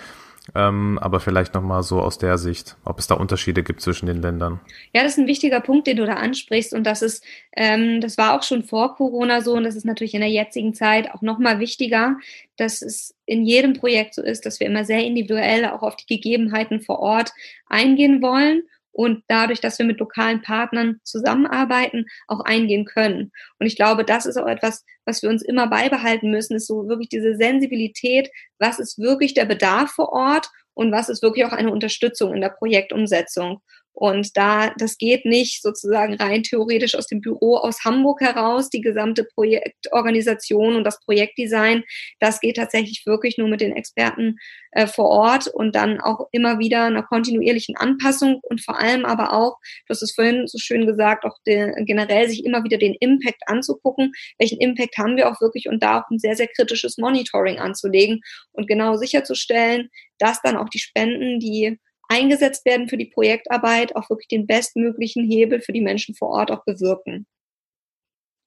ähm, 0.55 0.99
aber 1.01 1.19
vielleicht 1.19 1.53
nochmal 1.53 1.83
so 1.83 2.01
aus 2.01 2.17
der 2.17 2.37
Sicht, 2.37 2.75
ob 2.83 2.99
es 2.99 3.07
da 3.07 3.15
Unterschiede 3.15 3.63
gibt 3.63 3.81
zwischen 3.81 4.05
den 4.05 4.21
Ländern. 4.21 4.59
Ja, 4.93 5.01
das 5.03 5.13
ist 5.13 5.19
ein 5.19 5.27
wichtiger 5.27 5.61
Punkt, 5.61 5.87
den 5.87 5.97
du 5.97 6.05
da 6.05 6.15
ansprichst 6.15 6.73
und 6.73 6.83
das 6.83 7.01
ist, 7.01 7.23
ähm, 7.55 8.01
das 8.01 8.17
war 8.17 8.37
auch 8.37 8.43
schon 8.43 8.63
vor 8.63 8.95
Corona 8.95 9.41
so 9.41 9.53
und 9.53 9.63
das 9.63 9.75
ist 9.75 9.85
natürlich 9.85 10.13
in 10.13 10.21
der 10.21 10.29
jetzigen 10.29 10.73
Zeit 10.73 11.09
auch 11.11 11.21
nochmal 11.21 11.59
wichtiger, 11.59 12.17
dass 12.57 12.81
es 12.81 13.15
in 13.25 13.45
jedem 13.45 13.73
Projekt 13.73 14.13
so 14.13 14.21
ist, 14.21 14.45
dass 14.45 14.59
wir 14.59 14.67
immer 14.67 14.85
sehr 14.85 15.03
individuell 15.03 15.65
auch 15.65 15.81
auf 15.81 15.95
die 15.95 16.07
Gegebenheiten 16.07 16.81
vor 16.81 16.99
Ort 16.99 17.31
eingehen 17.67 18.21
wollen 18.21 18.63
und 18.93 19.23
dadurch, 19.27 19.59
dass 19.59 19.79
wir 19.79 19.85
mit 19.85 19.99
lokalen 19.99 20.41
Partnern 20.41 20.99
zusammenarbeiten, 21.03 22.05
auch 22.27 22.39
eingehen 22.41 22.85
können. 22.85 23.31
Und 23.59 23.65
ich 23.65 23.75
glaube, 23.75 24.05
das 24.05 24.25
ist 24.25 24.37
auch 24.37 24.47
etwas, 24.47 24.85
was 25.05 25.21
wir 25.21 25.29
uns 25.29 25.41
immer 25.41 25.67
beibehalten 25.67 26.31
müssen, 26.31 26.55
ist 26.55 26.67
so 26.67 26.87
wirklich 26.87 27.09
diese 27.09 27.35
Sensibilität, 27.35 28.29
was 28.59 28.79
ist 28.79 28.99
wirklich 28.99 29.33
der 29.33 29.45
Bedarf 29.45 29.91
vor 29.91 30.13
Ort 30.13 30.47
und 30.73 30.91
was 30.91 31.09
ist 31.09 31.21
wirklich 31.21 31.45
auch 31.45 31.51
eine 31.51 31.71
Unterstützung 31.71 32.33
in 32.33 32.41
der 32.41 32.49
Projektumsetzung. 32.49 33.61
Und 33.93 34.35
da, 34.35 34.73
das 34.77 34.97
geht 34.97 35.23
nicht 35.23 35.61
sozusagen 35.61 36.15
rein 36.15 36.41
theoretisch 36.41 36.95
aus 36.95 37.05
dem 37.05 37.21
Büro 37.21 37.57
aus 37.57 37.85
Hamburg 37.85 38.21
heraus, 38.21 38.69
die 38.69 38.81
gesamte 38.81 39.23
Projektorganisation 39.23 40.75
und 40.75 40.83
das 40.83 40.99
Projektdesign. 40.99 41.83
Das 42.19 42.39
geht 42.39 42.57
tatsächlich 42.57 43.03
wirklich 43.05 43.37
nur 43.37 43.47
mit 43.47 43.61
den 43.61 43.75
Experten 43.75 44.37
äh, 44.71 44.87
vor 44.87 45.09
Ort 45.09 45.47
und 45.47 45.75
dann 45.75 46.01
auch 46.01 46.27
immer 46.31 46.57
wieder 46.57 46.85
einer 46.85 47.03
kontinuierlichen 47.03 47.77
Anpassung 47.77 48.39
und 48.41 48.61
vor 48.61 48.79
allem 48.79 49.05
aber 49.05 49.33
auch, 49.33 49.57
du 49.85 49.91
hast 49.91 50.01
es 50.01 50.13
vorhin 50.13 50.47
so 50.47 50.57
schön 50.57 50.87
gesagt, 50.87 51.23
auch 51.23 51.37
de, 51.45 51.71
generell 51.85 52.27
sich 52.27 52.43
immer 52.45 52.63
wieder 52.63 52.79
den 52.79 52.95
Impact 52.99 53.43
anzugucken. 53.45 54.11
Welchen 54.39 54.59
Impact 54.59 54.97
haben 54.97 55.17
wir 55.17 55.29
auch 55.29 55.39
wirklich 55.39 55.69
und 55.69 55.83
da 55.83 55.99
auch 55.99 56.09
ein 56.09 56.19
sehr, 56.19 56.35
sehr 56.35 56.47
kritisches 56.47 56.97
Monitoring 56.97 57.59
anzulegen 57.59 58.21
und 58.51 58.67
genau 58.67 58.97
sicherzustellen, 58.97 59.89
dass 60.17 60.41
dann 60.41 60.57
auch 60.57 60.69
die 60.69 60.79
Spenden, 60.79 61.39
die 61.39 61.79
eingesetzt 62.09 62.65
werden 62.65 62.89
für 62.89 62.97
die 62.97 63.05
Projektarbeit, 63.05 63.95
auch 63.95 64.09
wirklich 64.09 64.27
den 64.27 64.47
bestmöglichen 64.47 65.25
Hebel 65.25 65.61
für 65.61 65.73
die 65.73 65.81
Menschen 65.81 66.15
vor 66.15 66.29
Ort 66.29 66.51
auch 66.51 66.63
bewirken. 66.65 67.25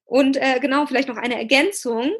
Und 0.05 0.37
äh, 0.37 0.59
genau, 0.59 0.85
vielleicht 0.85 1.09
noch 1.09 1.17
eine 1.17 1.37
Ergänzung. 1.37 2.11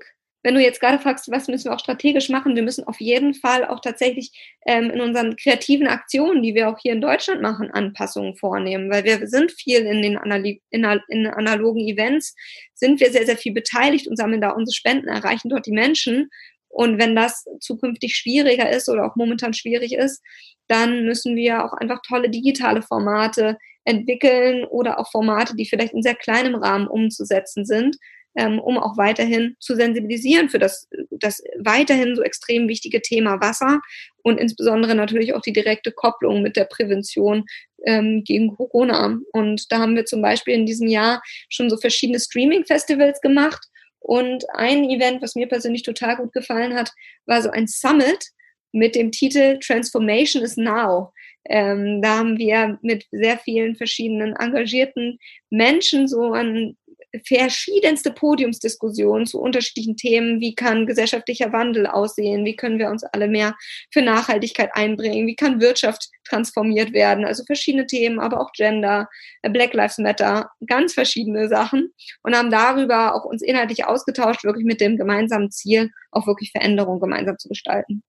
Wenn 0.43 0.53
du 0.55 0.61
jetzt 0.61 0.79
gerade 0.79 0.99
fragst, 0.99 1.31
was 1.31 1.47
müssen 1.47 1.65
wir 1.65 1.73
auch 1.73 1.79
strategisch 1.79 2.29
machen, 2.29 2.55
wir 2.55 2.63
müssen 2.63 2.85
auf 2.85 3.01
jeden 3.01 3.33
Fall 3.33 3.65
auch 3.65 3.81
tatsächlich 3.81 4.31
ähm, 4.65 4.91
in 4.91 5.01
unseren 5.01 5.35
kreativen 5.35 5.87
Aktionen, 5.87 6.43
die 6.43 6.53
wir 6.53 6.69
auch 6.69 6.77
hier 6.79 6.93
in 6.93 7.01
Deutschland 7.01 7.41
machen, 7.41 7.71
Anpassungen 7.71 8.35
vornehmen, 8.35 8.89
weil 8.91 9.03
wir 9.03 9.27
sind 9.27 9.51
viel 9.51 9.79
in 9.79 10.01
den 10.01 10.17
Anali 10.17 10.61
in, 10.69 10.85
in 11.09 11.27
analogen 11.27 11.87
Events, 11.87 12.35
sind 12.75 12.99
wir 12.99 13.11
sehr, 13.11 13.25
sehr 13.25 13.37
viel 13.37 13.53
beteiligt 13.53 14.07
und 14.07 14.15
sammeln 14.15 14.41
da 14.41 14.51
unsere 14.51 14.75
Spenden, 14.75 15.07
erreichen 15.07 15.49
dort 15.49 15.65
die 15.65 15.71
Menschen. 15.71 16.29
Und 16.77 16.99
wenn 16.99 17.15
das 17.15 17.43
zukünftig 17.59 18.15
schwieriger 18.15 18.69
ist 18.69 18.87
oder 18.87 19.07
auch 19.07 19.15
momentan 19.15 19.55
schwierig 19.55 19.93
ist, 19.93 20.21
dann 20.67 21.05
müssen 21.05 21.35
wir 21.35 21.65
auch 21.65 21.73
einfach 21.73 22.03
tolle 22.07 22.29
digitale 22.29 22.83
Formate 22.83 23.57
entwickeln 23.83 24.63
oder 24.63 24.99
auch 24.99 25.09
Formate, 25.09 25.55
die 25.55 25.65
vielleicht 25.65 25.95
in 25.95 26.03
sehr 26.03 26.13
kleinem 26.13 26.53
Rahmen 26.53 26.87
umzusetzen 26.87 27.65
sind, 27.65 27.97
ähm, 28.35 28.59
um 28.59 28.77
auch 28.77 28.95
weiterhin 28.95 29.55
zu 29.59 29.75
sensibilisieren 29.75 30.49
für 30.49 30.59
das, 30.59 30.87
das 31.09 31.41
weiterhin 31.57 32.15
so 32.15 32.21
extrem 32.21 32.67
wichtige 32.67 33.01
Thema 33.01 33.41
Wasser 33.41 33.81
und 34.21 34.37
insbesondere 34.37 34.93
natürlich 34.93 35.33
auch 35.33 35.41
die 35.41 35.53
direkte 35.53 35.91
Kopplung 35.91 36.43
mit 36.43 36.55
der 36.55 36.65
Prävention 36.65 37.45
ähm, 37.87 38.23
gegen 38.23 38.55
Corona. 38.55 39.17
Und 39.31 39.71
da 39.71 39.79
haben 39.79 39.95
wir 39.95 40.05
zum 40.05 40.21
Beispiel 40.21 40.53
in 40.53 40.67
diesem 40.67 40.87
Jahr 40.87 41.23
schon 41.49 41.71
so 41.71 41.77
verschiedene 41.77 42.19
Streaming-Festivals 42.19 43.19
gemacht. 43.21 43.65
Und 44.07 44.45
ein 44.51 44.89
Event, 44.89 45.21
was 45.21 45.35
mir 45.35 45.47
persönlich 45.47 45.83
total 45.83 46.15
gut 46.15 46.31
gefallen 46.31 46.75
hat, 46.75 46.93
war 47.25 47.41
so 47.41 47.49
ein 47.49 47.67
Summit, 47.67 48.31
mit 48.71 48.95
dem 48.95 49.11
Titel 49.11 49.59
Transformation 49.59 50.43
is 50.43 50.55
Now. 50.55 51.13
Ähm, 51.49 52.01
da 52.01 52.17
haben 52.17 52.37
wir 52.37 52.77
mit 52.81 53.05
sehr 53.11 53.37
vielen 53.37 53.75
verschiedenen 53.75 54.35
engagierten 54.35 55.19
Menschen 55.49 56.07
so 56.07 56.33
an 56.33 56.77
verschiedenste 57.25 58.11
Podiumsdiskussionen 58.11 59.25
zu 59.25 59.39
unterschiedlichen 59.39 59.95
Themen. 59.95 60.39
Wie 60.41 60.55
kann 60.55 60.85
gesellschaftlicher 60.85 61.53
Wandel 61.53 61.87
aussehen? 61.87 62.45
Wie 62.45 62.55
können 62.55 62.79
wir 62.79 62.89
uns 62.89 63.03
alle 63.03 63.27
mehr 63.27 63.55
für 63.91 64.01
Nachhaltigkeit 64.01 64.71
einbringen? 64.73 65.27
Wie 65.27 65.35
kann 65.35 65.61
Wirtschaft 65.61 66.09
transformiert 66.27 66.93
werden? 66.93 67.25
Also 67.25 67.43
verschiedene 67.45 67.85
Themen, 67.85 68.19
aber 68.19 68.41
auch 68.41 68.51
Gender, 68.51 69.07
Black 69.41 69.73
Lives 69.73 69.97
Matter, 69.97 70.51
ganz 70.65 70.93
verschiedene 70.93 71.47
Sachen 71.47 71.93
und 72.23 72.35
haben 72.35 72.51
darüber 72.51 73.15
auch 73.15 73.25
uns 73.25 73.41
inhaltlich 73.41 73.85
ausgetauscht, 73.85 74.43
wirklich 74.43 74.65
mit 74.65 74.81
dem 74.81 74.97
gemeinsamen 74.97 75.51
Ziel, 75.51 75.91
auch 76.11 76.27
wirklich 76.27 76.51
Veränderungen 76.51 76.99
gemeinsam 76.99 77.37
zu 77.37 77.47
gestalten. 77.47 78.03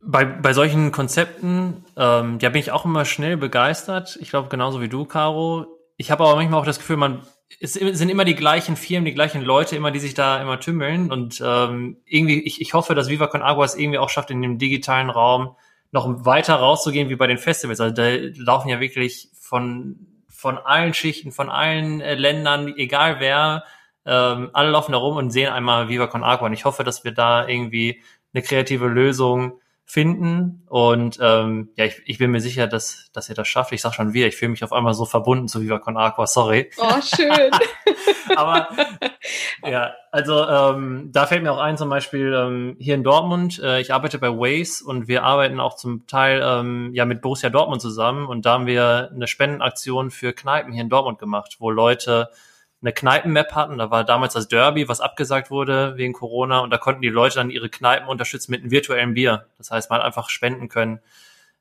Bei, 0.00 0.24
bei 0.24 0.52
solchen 0.52 0.92
Konzepten, 0.92 1.84
ähm, 1.96 2.38
ja, 2.40 2.50
bin 2.50 2.60
ich 2.60 2.70
auch 2.70 2.84
immer 2.84 3.04
schnell 3.04 3.36
begeistert. 3.36 4.16
Ich 4.20 4.30
glaube, 4.30 4.48
genauso 4.48 4.80
wie 4.80 4.88
du, 4.88 5.04
Caro. 5.04 5.66
Ich 5.96 6.12
habe 6.12 6.22
aber 6.22 6.36
manchmal 6.36 6.60
auch 6.60 6.66
das 6.66 6.78
Gefühl, 6.78 6.96
man 6.96 7.22
es 7.60 7.72
sind 7.72 8.08
immer 8.08 8.24
die 8.24 8.34
gleichen 8.34 8.76
Firmen, 8.76 9.04
die 9.04 9.14
gleichen 9.14 9.42
Leute, 9.42 9.74
immer 9.76 9.90
die 9.90 10.00
sich 10.00 10.14
da 10.14 10.40
immer 10.40 10.60
tümmeln. 10.60 11.10
Und 11.10 11.42
ähm, 11.44 11.96
irgendwie, 12.06 12.40
ich, 12.42 12.60
ich 12.60 12.74
hoffe, 12.74 12.94
dass 12.94 13.08
Viva 13.08 13.26
Con 13.26 13.42
Agua 13.42 13.64
es 13.64 13.74
irgendwie 13.74 13.98
auch 13.98 14.10
schafft, 14.10 14.30
in 14.30 14.42
dem 14.42 14.58
digitalen 14.58 15.10
Raum 15.10 15.56
noch 15.90 16.24
weiter 16.24 16.56
rauszugehen 16.56 17.08
wie 17.08 17.16
bei 17.16 17.26
den 17.26 17.38
Festivals. 17.38 17.80
Also 17.80 17.94
da 17.94 18.08
laufen 18.36 18.68
ja 18.68 18.80
wirklich 18.80 19.28
von 19.40 20.06
von 20.38 20.56
allen 20.56 20.94
Schichten, 20.94 21.32
von 21.32 21.50
allen 21.50 22.00
äh, 22.00 22.14
Ländern, 22.14 22.72
egal 22.76 23.18
wer, 23.18 23.64
ähm, 24.06 24.50
alle 24.52 24.70
laufen 24.70 24.92
da 24.92 24.98
rum 24.98 25.16
und 25.16 25.32
sehen 25.32 25.52
einmal 25.52 25.88
Viva 25.88 26.06
Con 26.06 26.22
Agua. 26.22 26.46
Und 26.46 26.52
ich 26.52 26.64
hoffe, 26.64 26.84
dass 26.84 27.02
wir 27.02 27.10
da 27.10 27.48
irgendwie 27.48 28.00
eine 28.32 28.44
kreative 28.44 28.86
Lösung 28.86 29.60
finden. 29.88 30.62
Und 30.66 31.18
ähm, 31.22 31.70
ja, 31.76 31.86
ich, 31.86 32.02
ich 32.04 32.18
bin 32.18 32.30
mir 32.30 32.40
sicher, 32.40 32.66
dass, 32.66 33.10
dass 33.14 33.30
ihr 33.30 33.34
das 33.34 33.48
schafft. 33.48 33.72
Ich 33.72 33.80
sag 33.80 33.94
schon 33.94 34.12
wieder, 34.12 34.26
ich 34.26 34.36
fühle 34.36 34.50
mich 34.50 34.62
auf 34.62 34.72
einmal 34.74 34.92
so 34.92 35.06
verbunden 35.06 35.48
zu 35.48 35.62
Viva 35.62 35.78
Con 35.78 35.96
Aqua, 35.96 36.26
sorry. 36.26 36.70
Oh, 36.76 37.00
schön. 37.00 37.50
Aber 38.36 38.68
ja, 39.66 39.94
also 40.12 40.46
ähm, 40.46 41.08
da 41.10 41.26
fällt 41.26 41.42
mir 41.42 41.52
auch 41.52 41.58
ein, 41.58 41.78
zum 41.78 41.88
Beispiel 41.88 42.34
ähm, 42.34 42.76
hier 42.78 42.94
in 42.96 43.02
Dortmund, 43.02 43.60
äh, 43.60 43.80
ich 43.80 43.94
arbeite 43.94 44.18
bei 44.18 44.28
Waze 44.28 44.84
und 44.84 45.08
wir 45.08 45.24
arbeiten 45.24 45.58
auch 45.58 45.74
zum 45.74 46.06
Teil 46.06 46.42
ähm, 46.44 46.90
ja 46.92 47.06
mit 47.06 47.22
Borussia 47.22 47.48
Dortmund 47.48 47.80
zusammen 47.80 48.26
und 48.26 48.44
da 48.44 48.52
haben 48.52 48.66
wir 48.66 49.10
eine 49.14 49.26
Spendenaktion 49.26 50.10
für 50.10 50.34
Kneipen 50.34 50.74
hier 50.74 50.82
in 50.82 50.90
Dortmund 50.90 51.18
gemacht, 51.18 51.56
wo 51.60 51.70
Leute 51.70 52.28
eine 52.80 52.92
Kneipenmap 52.92 53.54
hatten. 53.54 53.78
Da 53.78 53.90
war 53.90 54.04
damals 54.04 54.34
das 54.34 54.48
Derby, 54.48 54.88
was 54.88 55.00
abgesagt 55.00 55.50
wurde 55.50 55.96
wegen 55.96 56.12
Corona 56.12 56.60
und 56.60 56.70
da 56.70 56.78
konnten 56.78 57.02
die 57.02 57.08
Leute 57.08 57.36
dann 57.36 57.50
ihre 57.50 57.68
Kneipen 57.68 58.08
unterstützen 58.08 58.52
mit 58.52 58.60
einem 58.60 58.70
virtuellen 58.70 59.14
Bier. 59.14 59.46
Das 59.58 59.70
heißt, 59.70 59.90
man 59.90 59.98
hat 59.98 60.06
einfach 60.06 60.30
spenden 60.30 60.68
können. 60.68 61.00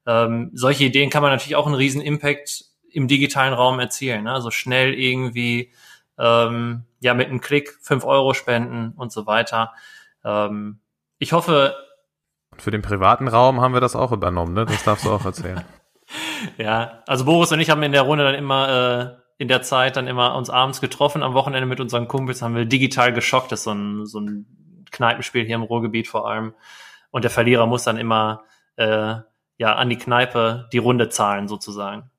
Ähm, 0.05 0.51
solche 0.53 0.85
Ideen 0.85 1.09
kann 1.09 1.21
man 1.21 1.31
natürlich 1.31 1.55
auch 1.55 1.65
einen 1.65 1.75
riesen 1.75 2.01
Impact 2.01 2.65
im 2.91 3.07
digitalen 3.07 3.53
Raum 3.53 3.79
erzielen. 3.79 4.23
Ne? 4.23 4.33
Also 4.33 4.51
schnell 4.51 4.93
irgendwie 4.93 5.73
ähm, 6.17 6.83
ja 6.99 7.13
mit 7.13 7.27
einem 7.27 7.41
Klick 7.41 7.77
fünf 7.81 8.05
Euro 8.05 8.33
spenden 8.33 8.93
und 8.95 9.11
so 9.11 9.25
weiter. 9.25 9.73
Ähm, 10.23 10.79
ich 11.19 11.33
hoffe. 11.33 11.75
Für 12.57 12.71
den 12.71 12.81
privaten 12.81 13.27
Raum 13.27 13.61
haben 13.61 13.73
wir 13.73 13.81
das 13.81 13.95
auch 13.95 14.11
übernommen, 14.11 14.53
ne? 14.53 14.65
Das 14.65 14.83
darfst 14.83 15.05
du 15.05 15.11
auch 15.11 15.25
erzählen. 15.25 15.63
ja, 16.57 17.03
also 17.05 17.25
Boris 17.25 17.51
und 17.51 17.59
ich 17.59 17.69
haben 17.69 17.83
in 17.83 17.91
der 17.91 18.01
Runde 18.03 18.23
dann 18.23 18.35
immer 18.35 19.19
äh, 19.19 19.26
in 19.37 19.47
der 19.47 19.61
Zeit 19.61 19.95
dann 19.95 20.07
immer 20.07 20.35
uns 20.35 20.49
abends 20.49 20.81
getroffen, 20.81 21.23
am 21.23 21.33
Wochenende 21.33 21.67
mit 21.67 21.79
unseren 21.79 22.07
Kumpels 22.07 22.41
haben 22.41 22.55
wir 22.55 22.65
digital 22.65 23.13
geschockt, 23.13 23.51
das 23.51 23.59
ist 23.59 23.65
so 23.65 23.71
ein, 23.71 24.05
so 24.05 24.19
ein 24.19 24.85
Kneipenspiel 24.91 25.45
hier 25.45 25.55
im 25.55 25.63
Ruhrgebiet 25.63 26.07
vor 26.07 26.27
allem. 26.27 26.53
Und 27.11 27.23
der 27.23 27.31
Verlierer 27.31 27.67
muss 27.67 27.83
dann 27.83 27.97
immer 27.97 28.43
äh, 28.77 29.15
ja 29.57 29.75
an 29.75 29.89
die 29.89 29.97
Kneipe 29.97 30.67
die 30.73 30.77
Runde 30.77 31.09
zahlen 31.09 31.47
sozusagen. 31.47 32.09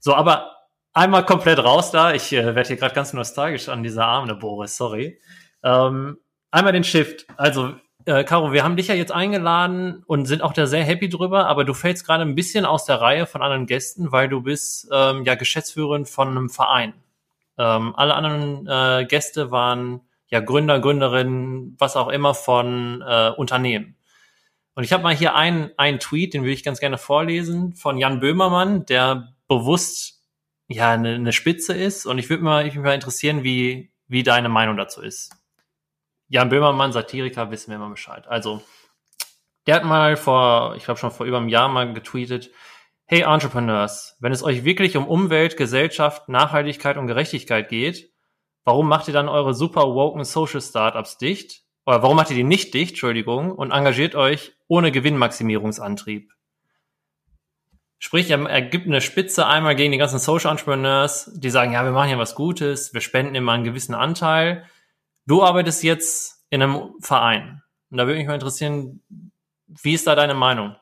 So, 0.00 0.14
aber 0.14 0.56
einmal 0.92 1.24
komplett 1.24 1.58
raus 1.58 1.90
da. 1.90 2.12
Ich 2.12 2.32
äh, 2.32 2.54
werde 2.54 2.68
hier 2.68 2.76
gerade 2.76 2.94
ganz 2.94 3.12
nostalgisch 3.12 3.68
an 3.68 3.82
dieser 3.82 4.06
Abende, 4.06 4.34
Boris, 4.34 4.76
sorry. 4.76 5.20
Ähm, 5.62 6.18
einmal 6.50 6.72
den 6.72 6.84
Shift. 6.84 7.26
Also, 7.36 7.74
äh, 8.06 8.24
Caro, 8.24 8.52
wir 8.52 8.64
haben 8.64 8.76
dich 8.76 8.88
ja 8.88 8.94
jetzt 8.94 9.12
eingeladen 9.12 10.02
und 10.06 10.26
sind 10.26 10.42
auch 10.42 10.52
da 10.52 10.66
sehr 10.66 10.84
happy 10.84 11.08
drüber, 11.08 11.46
aber 11.46 11.64
du 11.64 11.74
fällst 11.74 12.06
gerade 12.06 12.22
ein 12.22 12.34
bisschen 12.34 12.64
aus 12.64 12.84
der 12.84 13.00
Reihe 13.00 13.26
von 13.26 13.42
anderen 13.42 13.66
Gästen, 13.66 14.12
weil 14.12 14.28
du 14.28 14.40
bist 14.40 14.88
ähm, 14.92 15.24
ja 15.24 15.34
Geschäftsführerin 15.34 16.06
von 16.06 16.28
einem 16.28 16.48
Verein. 16.48 16.94
Ähm, 17.58 17.94
alle 17.96 18.14
anderen 18.14 18.66
äh, 18.66 19.06
Gäste 19.06 19.50
waren 19.50 20.00
ja 20.28 20.40
Gründer, 20.40 20.80
Gründerinnen, 20.80 21.76
was 21.78 21.96
auch 21.96 22.08
immer 22.08 22.34
von 22.34 23.02
äh, 23.06 23.30
Unternehmen. 23.30 23.96
Und 24.74 24.84
ich 24.84 24.92
habe 24.92 25.02
mal 25.02 25.14
hier 25.14 25.34
einen, 25.34 25.70
einen 25.76 25.98
Tweet, 25.98 26.34
den 26.34 26.44
will 26.44 26.52
ich 26.52 26.62
ganz 26.62 26.80
gerne 26.80 26.98
vorlesen, 26.98 27.74
von 27.74 27.98
Jan 27.98 28.20
Böhmermann, 28.20 28.86
der 28.86 29.34
bewusst 29.48 30.22
ja 30.68 30.92
eine, 30.92 31.14
eine 31.14 31.32
Spitze 31.32 31.72
ist. 31.72 32.06
Und 32.06 32.18
ich 32.18 32.28
würde 32.28 32.44
mich 32.44 32.74
mal 32.76 32.94
interessieren, 32.94 33.42
wie, 33.42 33.90
wie 34.06 34.22
deine 34.22 34.48
Meinung 34.48 34.76
dazu 34.76 35.00
ist. 35.00 35.32
Jan 36.28 36.48
Böhmermann, 36.48 36.92
Satiriker, 36.92 37.50
wissen 37.50 37.70
wir 37.70 37.76
immer 37.76 37.90
Bescheid. 37.90 38.26
Also, 38.26 38.62
der 39.66 39.76
hat 39.76 39.84
mal 39.84 40.16
vor, 40.16 40.74
ich 40.76 40.84
glaube 40.84 40.98
schon 40.98 41.10
vor 41.10 41.26
über 41.26 41.38
einem 41.38 41.48
Jahr 41.48 41.68
mal 41.68 41.92
getweetet, 41.92 42.50
Hey 43.08 43.20
Entrepreneurs, 43.20 44.16
wenn 44.18 44.32
es 44.32 44.42
euch 44.42 44.64
wirklich 44.64 44.96
um 44.96 45.06
Umwelt, 45.06 45.56
Gesellschaft, 45.56 46.28
Nachhaltigkeit 46.28 46.96
und 46.96 47.06
Gerechtigkeit 47.06 47.68
geht, 47.68 48.10
warum 48.64 48.88
macht 48.88 49.06
ihr 49.06 49.14
dann 49.14 49.28
eure 49.28 49.54
super 49.54 49.82
woken 49.94 50.24
Social 50.24 50.60
Startups 50.60 51.16
dicht? 51.16 51.62
Oder 51.86 52.02
warum 52.02 52.16
macht 52.16 52.30
ihr 52.30 52.36
die 52.36 52.42
nicht 52.42 52.74
dicht, 52.74 52.90
Entschuldigung, 52.90 53.52
und 53.52 53.70
engagiert 53.70 54.16
euch 54.16 54.54
ohne 54.66 54.90
Gewinnmaximierungsantrieb? 54.90 56.32
Sprich, 57.98 58.28
er, 58.28 58.62
gibt 58.62 58.88
eine 58.88 59.00
Spitze 59.00 59.46
einmal 59.46 59.76
gegen 59.76 59.92
die 59.92 59.98
ganzen 59.98 60.18
Social 60.18 60.50
Entrepreneurs, 60.50 61.30
die 61.32 61.50
sagen, 61.50 61.72
ja, 61.72 61.84
wir 61.84 61.92
machen 61.92 62.10
ja 62.10 62.18
was 62.18 62.34
Gutes, 62.34 62.92
wir 62.92 63.00
spenden 63.00 63.36
immer 63.36 63.52
einen 63.52 63.62
gewissen 63.62 63.94
Anteil. 63.94 64.66
Du 65.26 65.42
arbeitest 65.42 65.82
jetzt 65.82 66.44
in 66.50 66.62
einem 66.62 66.94
Verein. 67.00 67.62
Und 67.90 67.98
da 67.98 68.06
würde 68.06 68.18
mich 68.18 68.28
mal 68.28 68.34
interessieren, 68.34 69.02
wie 69.66 69.94
ist 69.94 70.06
da 70.06 70.14
deine 70.14 70.34
Meinung? 70.34 70.76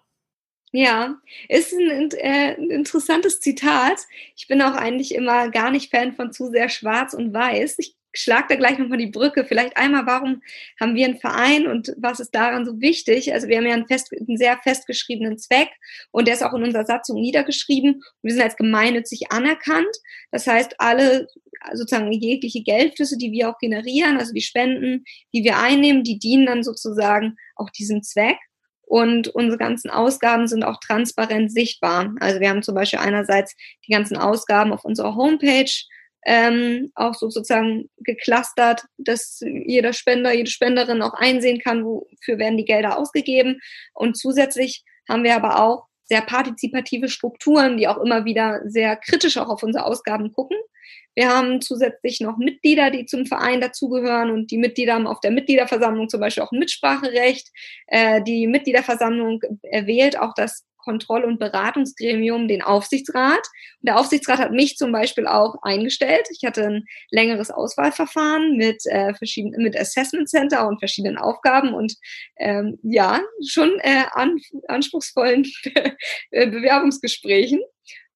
Ja, 0.73 1.17
ist 1.49 1.73
ein, 1.73 2.11
äh, 2.11 2.55
interessantes 2.55 3.41
Zitat. 3.41 4.01
Ich 4.37 4.49
bin 4.49 4.61
auch 4.61 4.75
eigentlich 4.75 5.15
immer 5.15 5.49
gar 5.51 5.71
nicht 5.71 5.91
Fan 5.91 6.13
von 6.13 6.33
zu 6.33 6.51
sehr 6.51 6.69
schwarz 6.69 7.15
und 7.15 7.33
weiß. 7.33 7.79
Ich 7.79 7.97
schlag 8.15 8.49
da 8.49 8.57
gleich 8.57 8.79
nochmal 8.79 8.99
die 8.99 9.11
Brücke. 9.11 9.45
Vielleicht 9.45 9.77
einmal, 9.77 10.07
warum 10.07 10.43
haben 10.81 10.95
wir 10.95 11.07
einen 11.07 11.19
Verein 11.19 11.67
und 11.67 11.95
was 11.99 12.21
ist 12.21 12.35
daran 12.35 12.65
so 12.65 12.81
wichtig? 12.81 13.33
Also 13.33 13.49
wir 13.49 13.59
haben 13.59 13.67
ja 13.67 13.75
einen, 13.75 13.87
fest, 13.87 14.11
einen 14.13 14.37
sehr 14.37 14.59
festgeschriebenen 14.63 15.39
Zweck 15.39 15.69
und 16.11 16.27
der 16.27 16.35
ist 16.35 16.43
auch 16.43 16.55
in 16.55 16.63
unserer 16.63 16.87
Satzung 16.87 17.21
niedergeschrieben. 17.21 18.03
Wir 18.23 18.33
sind 18.33 18.43
als 18.43 18.57
gemeinnützig 18.57 19.31
anerkannt. 19.31 19.97
Das 20.31 20.47
heißt, 20.47 20.77
alle 20.79 21.27
sozusagen 21.73 22.13
jegliche 22.13 22.63
Geldflüsse, 22.63 23.17
die 23.17 23.33
wir 23.33 23.51
auch 23.51 23.59
generieren, 23.59 24.19
also 24.19 24.33
die 24.33 24.43
Spenden, 24.43 25.05
die 25.33 25.45
wir 25.45 25.59
einnehmen, 25.59 26.05
die 26.05 26.19
dienen 26.19 26.47
dann 26.47 26.63
sozusagen 26.63 27.37
auch 27.57 27.71
diesem 27.71 28.03
Zweck. 28.03 28.39
Und 28.87 29.29
unsere 29.29 29.59
ganzen 29.59 29.91
Ausgaben 29.91 30.47
sind 30.47 30.63
auch 30.63 30.79
transparent 30.79 31.51
sichtbar. 31.51 32.15
Also 32.21 32.41
wir 32.41 32.51
haben 32.51 32.63
zum 32.63 32.75
Beispiel 32.75 32.99
einerseits 32.99 33.57
die 33.87 33.93
ganzen 33.93 34.17
Ausgaben 34.17 34.73
auf 34.73 34.85
unserer 34.85 35.17
Homepage, 35.17 35.71
ähm, 36.25 36.91
auch 36.95 37.15
so 37.15 37.29
sozusagen 37.31 37.91
geclustert, 37.99 38.85
dass 38.99 39.41
jeder 39.43 39.93
Spender, 39.93 40.33
jede 40.33 40.51
Spenderin 40.51 41.03
auch 41.03 41.15
einsehen 41.15 41.61
kann, 41.61 41.85
wofür 41.85 42.39
werden 42.39 42.59
die 42.59 42.65
Gelder 42.65 42.99
ausgegeben. 42.99 43.61
Und 43.93 44.17
zusätzlich 44.17 44.85
haben 45.09 45.25
wir 45.25 45.37
aber 45.37 45.63
auch 45.63 45.87
sehr 46.05 46.23
partizipative 46.23 47.09
Strukturen, 47.09 47.77
die 47.77 47.89
auch 47.89 47.99
immer 47.99 48.25
wieder 48.25 48.61
sehr 48.67 48.97
kritisch 48.97 49.39
auch 49.39 49.49
auf 49.49 49.63
unsere 49.63 49.87
Ausgaben 49.87 50.33
gucken. 50.33 50.57
Wir 51.15 51.29
haben 51.29 51.61
zusätzlich 51.61 52.21
noch 52.21 52.37
Mitglieder, 52.39 52.91
die 52.91 53.07
zum 53.07 53.25
Verein 53.27 53.61
dazugehören 53.61 54.31
und 54.31 54.51
die 54.51 54.59
Mitglieder 54.59 54.95
haben 54.95 55.07
auf 55.07 55.21
der 55.21 55.31
Mitgliederversammlung 55.31 56.09
zum 56.09 56.21
Beispiel 56.21 56.43
auch 56.43 56.53
ein 56.53 56.59
Mitspracherecht. 56.59 57.51
Äh, 57.87 58.23
die 58.23 58.47
Mitgliederversammlung 58.47 59.41
erwählt 59.63 60.19
auch 60.19 60.35
das 60.35 60.65
Kontroll- 60.85 61.25
und 61.25 61.39
Beratungsgremium 61.39 62.47
den 62.47 62.63
Aufsichtsrat. 62.63 63.39
Und 63.81 63.89
der 63.89 63.99
Aufsichtsrat 63.99 64.39
hat 64.39 64.53
mich 64.53 64.77
zum 64.77 64.93
Beispiel 64.93 65.27
auch 65.27 65.57
eingestellt. 65.63 66.29
Ich 66.31 66.45
hatte 66.47 66.67
ein 66.67 66.85
längeres 67.11 67.51
Auswahlverfahren 67.51 68.57
mit 68.57 68.85
äh, 68.87 69.15
verschiedenen, 69.15 69.63
mit 69.63 69.79
Assessment 69.79 70.29
Center 70.29 70.69
und 70.69 70.79
verschiedenen 70.79 71.17
Aufgaben 71.17 71.75
und 71.75 71.95
ähm, 72.39 72.79
ja, 72.83 73.21
schon 73.47 73.79
äh, 73.81 74.05
an, 74.13 74.37
anspruchsvollen 74.69 75.45
Bewerbungsgesprächen. 76.31 77.61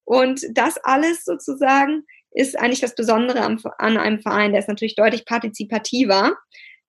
Und 0.05 0.41
das 0.53 0.77
alles 0.83 1.25
sozusagen 1.25 2.03
ist 2.31 2.57
eigentlich 2.57 2.81
das 2.81 2.95
Besondere 2.95 3.41
am, 3.41 3.59
an 3.77 3.97
einem 3.97 4.19
Verein. 4.19 4.51
Der 4.51 4.59
ist 4.59 4.69
natürlich 4.69 4.95
deutlich 4.95 5.25
partizipativer. 5.25 6.37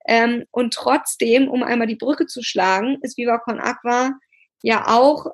Ähm, 0.06 0.44
und 0.50 0.74
trotzdem, 0.74 1.48
um 1.48 1.62
einmal 1.62 1.86
die 1.86 1.96
Brücke 1.96 2.26
zu 2.26 2.42
schlagen, 2.42 2.98
ist 3.02 3.16
Viva 3.16 3.38
Con 3.38 3.60
Aqua 3.60 4.12
ja 4.62 4.86
auch 4.88 5.26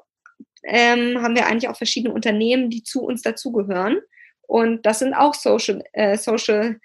ähm, 0.64 1.22
haben 1.22 1.34
wir 1.36 1.46
eigentlich 1.46 1.68
auch 1.68 1.76
verschiedene 1.76 2.14
Unternehmen, 2.14 2.70
die 2.70 2.82
zu 2.82 3.02
uns 3.02 3.22
dazugehören. 3.22 3.98
Und 4.42 4.86
das 4.86 5.00
sind 5.00 5.14
auch 5.14 5.34
Social, 5.34 5.82
äh, 5.92 6.16
Social 6.16 6.78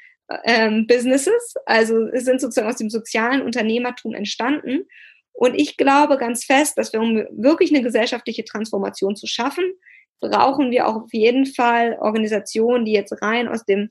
ähm, 0.46 0.88
Businesses, 0.88 1.54
also 1.66 2.10
sind 2.14 2.42
sozusagen 2.42 2.70
aus 2.70 2.78
dem 2.78 2.90
sozialen 2.90 3.42
Unternehmertum 3.42 4.14
entstanden. 4.14 4.88
Und 5.34 5.56
ich 5.56 5.78
glaube 5.78 6.18
ganz 6.18 6.46
fest, 6.46 6.78
dass 6.78 6.94
wir, 6.94 7.02
um 7.02 7.26
wirklich 7.32 7.74
eine 7.74 7.84
gesellschaftliche 7.84 8.44
Transformation 8.44 9.16
zu 9.16 9.28
schaffen, 9.28 9.64
brauchen 10.20 10.72
wir 10.72 10.88
auch 10.88 11.04
auf 11.04 11.14
jeden 11.14 11.46
Fall 11.46 11.98
Organisationen, 12.00 12.86
die 12.86 12.94
jetzt 12.94 13.22
rein 13.22 13.48
aus 13.48 13.66
dem 13.66 13.90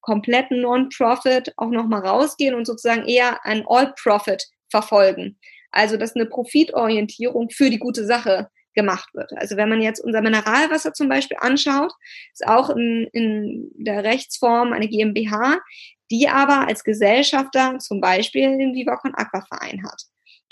kompletten 0.00 0.60
Non-Profit 0.60 1.54
auch 1.56 1.70
nochmal 1.70 2.04
rausgehen 2.06 2.54
und 2.54 2.66
sozusagen 2.66 3.06
eher 3.06 3.44
ein 3.44 3.64
All-Profit 3.66 4.48
verfolgen. 4.68 5.38
Also, 5.70 5.96
dass 5.96 6.14
eine 6.14 6.26
Profitorientierung 6.26 7.48
für 7.50 7.70
die 7.70 7.78
gute 7.78 8.04
Sache 8.04 8.50
gemacht 8.74 9.08
wird. 9.14 9.32
Also 9.36 9.56
wenn 9.56 9.68
man 9.68 9.82
jetzt 9.82 10.00
unser 10.00 10.22
Mineralwasser 10.22 10.92
zum 10.92 11.08
Beispiel 11.08 11.36
anschaut, 11.40 11.92
ist 12.32 12.46
auch 12.46 12.70
in, 12.70 13.08
in 13.12 13.70
der 13.74 14.04
Rechtsform 14.04 14.72
eine 14.72 14.88
GmbH, 14.88 15.58
die 16.10 16.28
aber 16.28 16.66
als 16.68 16.84
Gesellschafter 16.84 17.78
zum 17.78 18.00
Beispiel 18.00 18.56
den 18.58 18.74
Vivacon 18.74 19.14
Aquaverein 19.14 19.82
hat. 19.84 20.02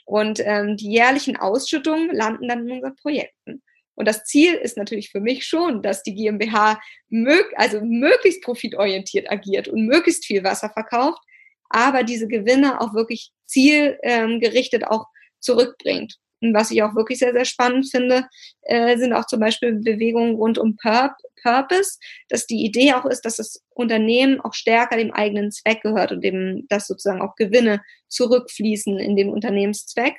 Und 0.04 0.40
ähm, 0.44 0.76
die 0.76 0.90
jährlichen 0.90 1.36
Ausschüttungen 1.36 2.10
landen 2.14 2.48
dann 2.48 2.66
in 2.66 2.72
unseren 2.72 2.96
Projekten. 2.96 3.62
Und 3.94 4.08
das 4.08 4.24
Ziel 4.24 4.54
ist 4.54 4.78
natürlich 4.78 5.10
für 5.10 5.20
mich 5.20 5.44
schon, 5.46 5.82
dass 5.82 6.02
die 6.02 6.14
GmbH 6.14 6.80
mög 7.10 7.46
also 7.56 7.80
möglichst 7.82 8.42
profitorientiert 8.42 9.30
agiert 9.30 9.68
und 9.68 9.86
möglichst 9.86 10.24
viel 10.24 10.42
Wasser 10.42 10.70
verkauft, 10.70 11.22
aber 11.68 12.02
diese 12.02 12.26
Gewinne 12.26 12.80
auch 12.80 12.94
wirklich 12.94 13.30
zielgerichtet 13.44 14.86
auch 14.86 15.06
zurückbringt. 15.38 16.16
Und 16.41 16.55
was 16.55 16.70
ich 16.70 16.82
auch 16.82 16.95
wirklich 16.95 17.18
sehr, 17.18 17.32
sehr 17.32 17.45
spannend 17.45 17.91
finde, 17.91 18.26
äh, 18.62 18.97
sind 18.97 19.12
auch 19.12 19.26
zum 19.26 19.41
Beispiel 19.41 19.74
Bewegungen 19.74 20.34
rund 20.36 20.59
um 20.59 20.76
Pur 20.76 21.14
Purpose, 21.43 21.99
dass 22.28 22.47
die 22.47 22.64
Idee 22.64 22.93
auch 22.93 23.07
ist, 23.07 23.22
dass 23.22 23.36
das 23.36 23.62
Unternehmen 23.70 24.41
auch 24.41 24.55
stärker 24.55 24.97
dem 24.97 25.12
eigenen 25.12 25.51
Zweck 25.51 25.80
gehört 25.82 26.12
und 26.12 26.22
dem, 26.22 26.66
dass 26.68 26.86
sozusagen 26.86 27.22
auch 27.22 27.34
Gewinne 27.34 27.82
zurückfließen 28.09 28.99
in 28.99 29.16
den 29.16 29.30
Unternehmenszweck. 29.30 30.16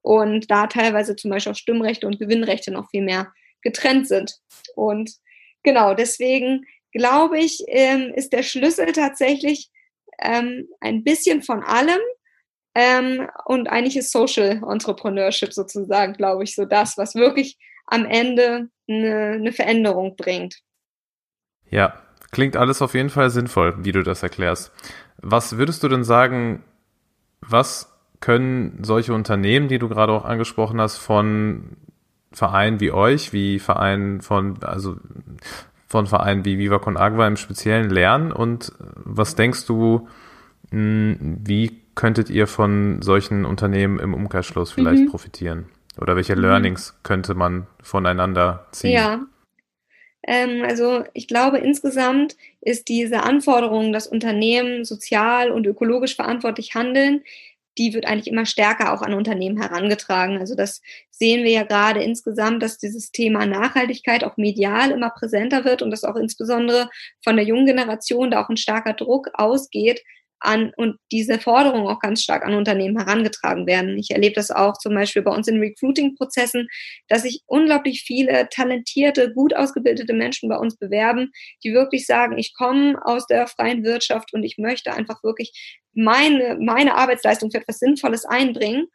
Und 0.00 0.50
da 0.50 0.66
teilweise 0.66 1.14
zum 1.14 1.30
Beispiel 1.30 1.52
auch 1.52 1.56
Stimmrechte 1.56 2.06
und 2.06 2.18
Gewinnrechte 2.18 2.72
noch 2.72 2.88
viel 2.90 3.02
mehr 3.02 3.32
getrennt 3.62 4.08
sind. 4.08 4.36
Und 4.74 5.12
genau, 5.62 5.94
deswegen 5.94 6.64
glaube 6.92 7.38
ich, 7.38 7.62
ähm, 7.68 8.12
ist 8.14 8.32
der 8.32 8.42
Schlüssel 8.42 8.92
tatsächlich 8.92 9.70
ähm, 10.20 10.68
ein 10.80 11.04
bisschen 11.04 11.42
von 11.42 11.62
allem, 11.62 12.00
ähm, 12.74 13.28
und 13.44 13.68
eigentlich 13.68 13.96
ist 13.96 14.12
Social 14.12 14.62
Entrepreneurship 14.68 15.52
sozusagen, 15.52 16.14
glaube 16.14 16.44
ich, 16.44 16.54
so 16.54 16.64
das, 16.64 16.96
was 16.96 17.14
wirklich 17.14 17.58
am 17.86 18.06
Ende 18.06 18.68
eine, 18.88 19.32
eine 19.36 19.52
Veränderung 19.52 20.16
bringt. 20.16 20.60
Ja, 21.68 21.94
klingt 22.30 22.56
alles 22.56 22.80
auf 22.80 22.94
jeden 22.94 23.10
Fall 23.10 23.30
sinnvoll, 23.30 23.84
wie 23.84 23.92
du 23.92 24.02
das 24.02 24.22
erklärst. 24.22 24.72
Was 25.18 25.58
würdest 25.58 25.82
du 25.82 25.88
denn 25.88 26.04
sagen, 26.04 26.64
was 27.40 27.92
können 28.20 28.82
solche 28.82 29.12
Unternehmen, 29.12 29.68
die 29.68 29.78
du 29.78 29.88
gerade 29.88 30.12
auch 30.12 30.24
angesprochen 30.24 30.80
hast, 30.80 30.96
von 30.96 31.76
Vereinen 32.32 32.80
wie 32.80 32.92
euch, 32.92 33.32
wie 33.32 33.58
Vereinen 33.58 34.22
von, 34.22 34.62
also 34.62 34.96
von 35.86 36.06
Vereinen 36.06 36.46
wie 36.46 36.58
Viva 36.58 36.78
Con 36.78 36.96
Agua 36.96 37.26
im 37.26 37.36
Speziellen 37.36 37.90
lernen 37.90 38.32
und 38.32 38.72
was 38.78 39.34
denkst 39.34 39.66
du, 39.66 40.08
hm, 40.70 41.38
wie 41.44 41.81
könntet 41.94 42.30
ihr 42.30 42.46
von 42.46 43.02
solchen 43.02 43.44
Unternehmen 43.44 43.98
im 43.98 44.14
Umkehrschluss 44.14 44.72
vielleicht 44.72 45.02
mhm. 45.02 45.10
profitieren? 45.10 45.66
Oder 46.00 46.16
welche 46.16 46.36
mhm. 46.36 46.42
Learnings 46.42 46.94
könnte 47.02 47.34
man 47.34 47.66
voneinander 47.82 48.66
ziehen? 48.72 48.92
Ja, 48.92 49.20
ähm, 50.26 50.62
also 50.64 51.04
ich 51.14 51.26
glaube, 51.26 51.58
insgesamt 51.58 52.36
ist 52.60 52.88
diese 52.88 53.22
Anforderung, 53.24 53.92
dass 53.92 54.06
Unternehmen 54.06 54.84
sozial 54.84 55.50
und 55.50 55.66
ökologisch 55.66 56.14
verantwortlich 56.14 56.74
handeln, 56.74 57.22
die 57.78 57.94
wird 57.94 58.06
eigentlich 58.06 58.30
immer 58.30 58.44
stärker 58.44 58.92
auch 58.92 59.00
an 59.02 59.14
Unternehmen 59.14 59.60
herangetragen. 59.60 60.38
Also 60.38 60.54
das 60.54 60.82
sehen 61.10 61.42
wir 61.42 61.50
ja 61.50 61.62
gerade 61.62 62.02
insgesamt, 62.02 62.62
dass 62.62 62.78
dieses 62.78 63.12
Thema 63.12 63.46
Nachhaltigkeit 63.46 64.24
auch 64.24 64.36
medial 64.36 64.90
immer 64.90 65.10
präsenter 65.10 65.64
wird 65.64 65.80
und 65.80 65.90
dass 65.90 66.04
auch 66.04 66.16
insbesondere 66.16 66.90
von 67.24 67.36
der 67.36 67.46
jungen 67.46 67.66
Generation 67.66 68.30
da 68.30 68.44
auch 68.44 68.50
ein 68.50 68.58
starker 68.58 68.92
Druck 68.92 69.30
ausgeht, 69.34 70.02
an 70.44 70.72
und 70.76 70.96
diese 71.10 71.38
Forderungen 71.38 71.86
auch 71.86 72.00
ganz 72.00 72.22
stark 72.22 72.44
an 72.44 72.54
Unternehmen 72.54 72.98
herangetragen 72.98 73.66
werden. 73.66 73.98
Ich 73.98 74.10
erlebe 74.10 74.34
das 74.34 74.50
auch 74.50 74.74
zum 74.78 74.94
Beispiel 74.94 75.22
bei 75.22 75.34
uns 75.34 75.48
in 75.48 75.60
Recruiting-Prozessen, 75.60 76.68
dass 77.08 77.22
sich 77.22 77.42
unglaublich 77.46 78.02
viele 78.06 78.48
talentierte, 78.50 79.32
gut 79.32 79.54
ausgebildete 79.54 80.12
Menschen 80.12 80.48
bei 80.48 80.56
uns 80.56 80.76
bewerben, 80.76 81.30
die 81.64 81.72
wirklich 81.72 82.06
sagen, 82.06 82.38
ich 82.38 82.54
komme 82.54 82.96
aus 83.04 83.26
der 83.26 83.46
freien 83.46 83.84
Wirtschaft 83.84 84.32
und 84.32 84.44
ich 84.44 84.56
möchte 84.58 84.92
einfach 84.92 85.22
wirklich 85.22 85.52
meine, 85.94 86.56
meine 86.60 86.94
Arbeitsleistung 86.94 87.50
für 87.50 87.58
etwas 87.58 87.78
Sinnvolles 87.78 88.24
einbringen. 88.24 88.86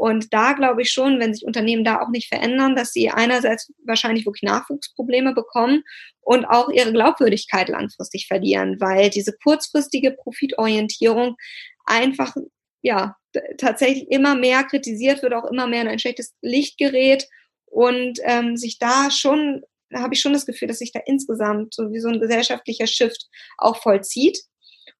Und 0.00 0.32
da 0.32 0.54
glaube 0.54 0.80
ich 0.80 0.90
schon, 0.90 1.20
wenn 1.20 1.34
sich 1.34 1.44
Unternehmen 1.44 1.84
da 1.84 2.00
auch 2.00 2.08
nicht 2.08 2.28
verändern, 2.28 2.74
dass 2.74 2.94
sie 2.94 3.10
einerseits 3.10 3.70
wahrscheinlich 3.84 4.24
wirklich 4.24 4.50
Nachwuchsprobleme 4.50 5.34
bekommen 5.34 5.82
und 6.22 6.46
auch 6.46 6.70
ihre 6.70 6.90
Glaubwürdigkeit 6.90 7.68
langfristig 7.68 8.26
verlieren, 8.26 8.80
weil 8.80 9.10
diese 9.10 9.34
kurzfristige 9.44 10.12
Profitorientierung 10.12 11.36
einfach, 11.84 12.34
ja, 12.80 13.16
tatsächlich 13.58 14.10
immer 14.10 14.34
mehr 14.34 14.64
kritisiert 14.64 15.22
wird, 15.22 15.34
auch 15.34 15.44
immer 15.50 15.66
mehr 15.66 15.82
in 15.82 15.88
ein 15.88 15.98
schlechtes 15.98 16.34
Licht 16.40 16.78
gerät 16.78 17.28
und 17.66 18.20
ähm, 18.22 18.56
sich 18.56 18.78
da 18.78 19.10
schon, 19.10 19.60
da 19.90 20.00
habe 20.00 20.14
ich 20.14 20.22
schon 20.22 20.32
das 20.32 20.46
Gefühl, 20.46 20.68
dass 20.68 20.78
sich 20.78 20.92
da 20.92 21.00
insgesamt 21.04 21.74
so 21.74 21.92
wie 21.92 22.00
so 22.00 22.08
ein 22.08 22.20
gesellschaftlicher 22.20 22.86
Shift 22.86 23.28
auch 23.58 23.76
vollzieht. 23.82 24.38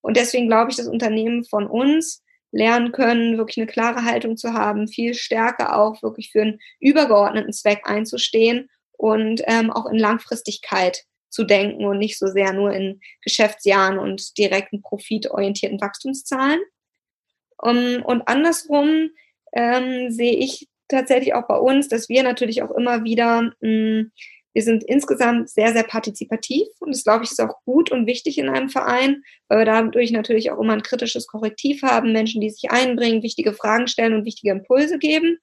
Und 0.02 0.18
deswegen 0.18 0.46
glaube 0.46 0.70
ich, 0.70 0.76
dass 0.76 0.88
Unternehmen 0.88 1.46
von 1.46 1.66
uns 1.66 2.22
lernen 2.52 2.92
können, 2.92 3.38
wirklich 3.38 3.58
eine 3.58 3.66
klare 3.66 4.04
Haltung 4.04 4.36
zu 4.36 4.52
haben, 4.52 4.88
viel 4.88 5.14
stärker 5.14 5.78
auch 5.78 6.02
wirklich 6.02 6.32
für 6.32 6.42
einen 6.42 6.60
übergeordneten 6.80 7.52
Zweck 7.52 7.82
einzustehen 7.84 8.68
und 8.92 9.42
ähm, 9.46 9.70
auch 9.70 9.86
in 9.86 9.98
Langfristigkeit 9.98 11.04
zu 11.28 11.44
denken 11.44 11.84
und 11.84 11.98
nicht 11.98 12.18
so 12.18 12.26
sehr 12.26 12.52
nur 12.52 12.72
in 12.72 13.00
Geschäftsjahren 13.22 13.98
und 13.98 14.36
direkten 14.36 14.82
profitorientierten 14.82 15.80
Wachstumszahlen. 15.80 16.60
Um, 17.56 18.02
und 18.02 18.26
andersrum 18.26 19.10
ähm, 19.52 20.10
sehe 20.10 20.34
ich 20.36 20.68
tatsächlich 20.88 21.34
auch 21.34 21.46
bei 21.46 21.56
uns, 21.56 21.88
dass 21.88 22.08
wir 22.08 22.22
natürlich 22.22 22.62
auch 22.62 22.70
immer 22.72 23.04
wieder 23.04 23.52
mh, 23.60 24.06
wir 24.52 24.62
sind 24.62 24.82
insgesamt 24.84 25.48
sehr, 25.48 25.72
sehr 25.72 25.84
partizipativ 25.84 26.66
und 26.80 26.92
das, 26.92 27.04
glaube 27.04 27.24
ich, 27.24 27.30
ist 27.30 27.40
auch 27.40 27.62
gut 27.64 27.90
und 27.92 28.06
wichtig 28.06 28.38
in 28.38 28.48
einem 28.48 28.68
Verein, 28.68 29.22
weil 29.48 29.58
wir 29.58 29.64
dadurch 29.64 30.10
natürlich 30.10 30.50
auch 30.50 30.58
immer 30.58 30.72
ein 30.72 30.82
kritisches 30.82 31.26
Korrektiv 31.26 31.82
haben, 31.82 32.12
Menschen, 32.12 32.40
die 32.40 32.50
sich 32.50 32.70
einbringen, 32.70 33.22
wichtige 33.22 33.52
Fragen 33.52 33.86
stellen 33.86 34.14
und 34.14 34.24
wichtige 34.24 34.52
Impulse 34.52 34.98
geben. 34.98 35.38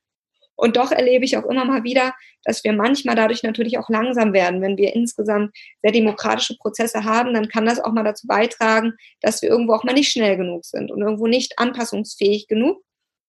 Und 0.60 0.76
doch 0.76 0.92
erlebe 0.92 1.24
ich 1.24 1.38
auch 1.38 1.46
immer 1.46 1.66
mal 1.66 1.84
wieder, 1.84 2.16
dass 2.44 2.64
wir 2.64 2.74
manchmal 2.74 3.16
dadurch 3.16 3.44
natürlich 3.44 3.78
auch 3.78 3.90
langsam 3.90 4.34
werden. 4.34 4.60
Wenn 4.60 4.76
wir 4.76 4.96
insgesamt 4.96 5.56
sehr 5.84 5.92
demokratische 5.92 6.58
Prozesse 6.58 7.04
haben, 7.04 7.34
dann 7.36 7.48
kann 7.48 7.66
das 7.66 7.80
auch 7.80 7.92
mal 7.92 8.04
dazu 8.04 8.26
beitragen, 8.26 8.94
dass 9.22 9.42
wir 9.44 9.50
irgendwo 9.50 9.74
auch 9.74 9.84
mal 9.84 9.94
nicht 9.94 10.12
schnell 10.12 10.36
genug 10.36 10.66
sind 10.66 10.92
und 10.92 11.02
irgendwo 11.02 11.28
nicht 11.28 11.60
anpassungsfähig 11.60 12.48
genug. 12.48 12.82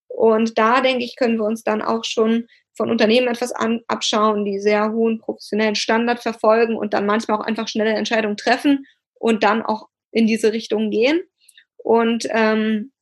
Und 0.09 0.57
da, 0.57 0.81
denke 0.81 1.05
ich, 1.05 1.17
können 1.17 1.37
wir 1.37 1.45
uns 1.45 1.63
dann 1.63 1.83
auch 1.83 2.05
schon 2.05 2.47
von 2.79 2.91
Unternehmen 2.91 3.29
etwas 3.29 3.53
an, 3.53 3.83
abschauen, 3.89 4.45
die 4.45 4.61
sehr 4.61 4.93
hohen 4.93 5.19
professionellen 5.19 5.75
Standard 5.75 6.21
verfolgen 6.21 6.77
und 6.77 6.95
dann 6.95 7.05
manchmal 7.05 7.39
auch 7.39 7.45
einfach 7.45 7.69
schnelle 7.69 7.93
Entscheidungen 7.93 8.37
treffen 8.37 8.87
und 9.15 9.43
dann 9.43 9.63
auch 9.63 9.89
in 10.13 10.27
diese 10.27 10.53
Richtung 10.53 10.91
gehen. 10.91 11.21
Und 11.77 12.27
ähm, 12.31 12.93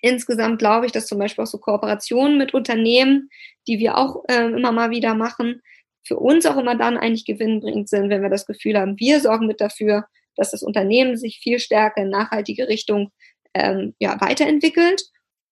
insgesamt 0.00 0.58
glaube 0.58 0.86
ich, 0.86 0.92
dass 0.92 1.06
zum 1.06 1.18
Beispiel 1.18 1.44
auch 1.44 1.48
so 1.48 1.58
Kooperationen 1.58 2.38
mit 2.38 2.54
Unternehmen, 2.54 3.28
die 3.68 3.78
wir 3.78 3.98
auch 3.98 4.24
äh, 4.28 4.46
immer 4.46 4.72
mal 4.72 4.90
wieder 4.90 5.14
machen, 5.14 5.60
für 6.02 6.16
uns 6.16 6.46
auch 6.46 6.56
immer 6.56 6.74
dann 6.74 6.96
eigentlich 6.96 7.26
gewinnbringend 7.26 7.90
sind, 7.90 8.08
wenn 8.08 8.22
wir 8.22 8.30
das 8.30 8.46
Gefühl 8.46 8.78
haben, 8.78 8.98
wir 8.98 9.20
sorgen 9.20 9.46
mit 9.46 9.60
dafür, 9.60 10.06
dass 10.36 10.52
das 10.52 10.62
Unternehmen 10.62 11.18
sich 11.18 11.38
viel 11.42 11.58
stärker 11.58 12.00
in 12.00 12.08
nachhaltige 12.08 12.66
Richtung 12.66 13.10
ähm, 13.52 13.94
ja, 13.98 14.18
weiterentwickelt 14.20 15.02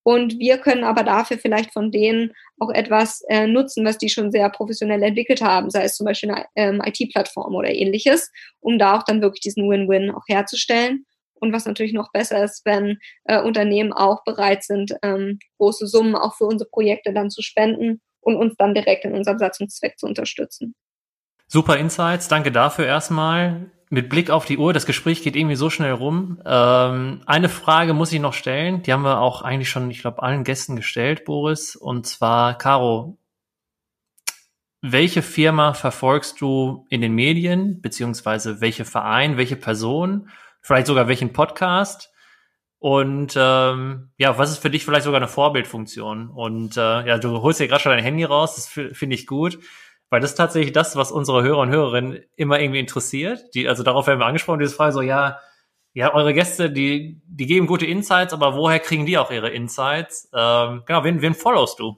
und 0.06 0.38
wir 0.38 0.58
können 0.58 0.84
aber 0.84 1.02
dafür 1.02 1.36
vielleicht 1.36 1.72
von 1.72 1.90
denen 1.90 2.32
auch 2.60 2.70
etwas 2.70 3.22
äh, 3.28 3.48
nutzen, 3.48 3.84
was 3.84 3.98
die 3.98 4.08
schon 4.08 4.30
sehr 4.30 4.48
professionell 4.50 5.02
entwickelt 5.02 5.42
haben, 5.42 5.68
sei 5.68 5.82
es 5.82 5.96
zum 5.96 6.06
Beispiel 6.06 6.30
eine 6.30 6.46
ähm, 6.54 6.80
IT-Plattform 6.80 7.56
oder 7.56 7.74
ähnliches, 7.74 8.30
um 8.60 8.78
da 8.78 8.96
auch 8.96 9.02
dann 9.02 9.20
wirklich 9.20 9.40
diesen 9.40 9.68
Win-Win 9.68 10.12
auch 10.12 10.22
herzustellen. 10.28 11.06
Und 11.34 11.52
was 11.52 11.66
natürlich 11.66 11.92
noch 11.92 12.12
besser 12.12 12.44
ist, 12.44 12.64
wenn 12.64 12.98
äh, 13.24 13.42
Unternehmen 13.42 13.92
auch 13.92 14.22
bereit 14.22 14.62
sind, 14.62 14.94
ähm, 15.02 15.40
große 15.58 15.88
Summen 15.88 16.14
auch 16.14 16.36
für 16.36 16.44
unsere 16.44 16.70
Projekte 16.70 17.12
dann 17.12 17.28
zu 17.28 17.42
spenden 17.42 18.00
und 18.20 18.36
uns 18.36 18.54
dann 18.56 18.74
direkt 18.74 19.04
in 19.04 19.12
unserem 19.12 19.40
Satzungszweck 19.40 19.98
zu 19.98 20.06
unterstützen. 20.06 20.76
Super 21.48 21.78
Insights, 21.78 22.28
danke 22.28 22.52
dafür 22.52 22.86
erstmal 22.86 23.72
mit 23.88 24.08
Blick 24.08 24.30
auf 24.30 24.44
die 24.44 24.58
Uhr, 24.58 24.72
das 24.72 24.86
Gespräch 24.86 25.22
geht 25.22 25.36
irgendwie 25.36 25.56
so 25.56 25.70
schnell 25.70 25.92
rum. 25.92 26.40
Ähm, 26.44 27.20
eine 27.26 27.48
Frage 27.48 27.94
muss 27.94 28.12
ich 28.12 28.20
noch 28.20 28.32
stellen, 28.32 28.82
die 28.82 28.92
haben 28.92 29.02
wir 29.02 29.20
auch 29.20 29.42
eigentlich 29.42 29.70
schon, 29.70 29.90
ich 29.90 30.00
glaube, 30.00 30.22
allen 30.22 30.44
Gästen 30.44 30.76
gestellt, 30.76 31.24
Boris. 31.24 31.76
Und 31.76 32.06
zwar, 32.06 32.58
Caro, 32.58 33.16
welche 34.82 35.22
Firma 35.22 35.72
verfolgst 35.72 36.40
du 36.40 36.86
in 36.90 37.00
den 37.00 37.14
Medien, 37.14 37.80
beziehungsweise 37.80 38.60
welche 38.60 38.84
Verein, 38.84 39.36
welche 39.36 39.56
Person, 39.56 40.30
vielleicht 40.60 40.88
sogar 40.88 41.06
welchen 41.08 41.32
Podcast? 41.32 42.12
Und 42.78 43.34
ähm, 43.36 44.10
ja, 44.18 44.36
was 44.36 44.50
ist 44.50 44.58
für 44.58 44.70
dich 44.70 44.84
vielleicht 44.84 45.04
sogar 45.04 45.20
eine 45.20 45.28
Vorbildfunktion? 45.28 46.28
Und 46.28 46.76
äh, 46.76 47.06
ja, 47.06 47.18
du 47.18 47.40
holst 47.40 47.60
dir 47.60 47.68
gerade 47.68 47.82
schon 47.82 47.92
dein 47.92 48.04
Handy 48.04 48.24
raus, 48.24 48.56
das 48.56 48.68
finde 48.68 49.14
ich 49.14 49.26
gut. 49.26 49.58
Weil 50.10 50.20
das 50.20 50.30
ist 50.30 50.36
tatsächlich 50.36 50.72
das, 50.72 50.96
was 50.96 51.10
unsere 51.10 51.42
Hörer 51.42 51.58
und 51.58 51.70
Hörerinnen 51.70 52.22
immer 52.36 52.60
irgendwie 52.60 52.80
interessiert. 52.80 53.54
Die, 53.54 53.68
also 53.68 53.82
darauf 53.82 54.06
werden 54.06 54.20
wir 54.20 54.26
angesprochen, 54.26 54.60
diese 54.60 54.74
Frage 54.74 54.92
so, 54.92 55.02
ja, 55.02 55.40
ja, 55.94 56.12
eure 56.14 56.34
Gäste, 56.34 56.70
die, 56.70 57.20
die 57.26 57.46
geben 57.46 57.66
gute 57.66 57.86
Insights, 57.86 58.34
aber 58.34 58.54
woher 58.54 58.78
kriegen 58.78 59.06
die 59.06 59.16
auch 59.16 59.30
ihre 59.30 59.48
Insights? 59.48 60.28
Ähm, 60.34 60.82
genau, 60.86 61.04
wen, 61.04 61.22
wen 61.22 61.34
followst 61.34 61.78
du? 61.78 61.96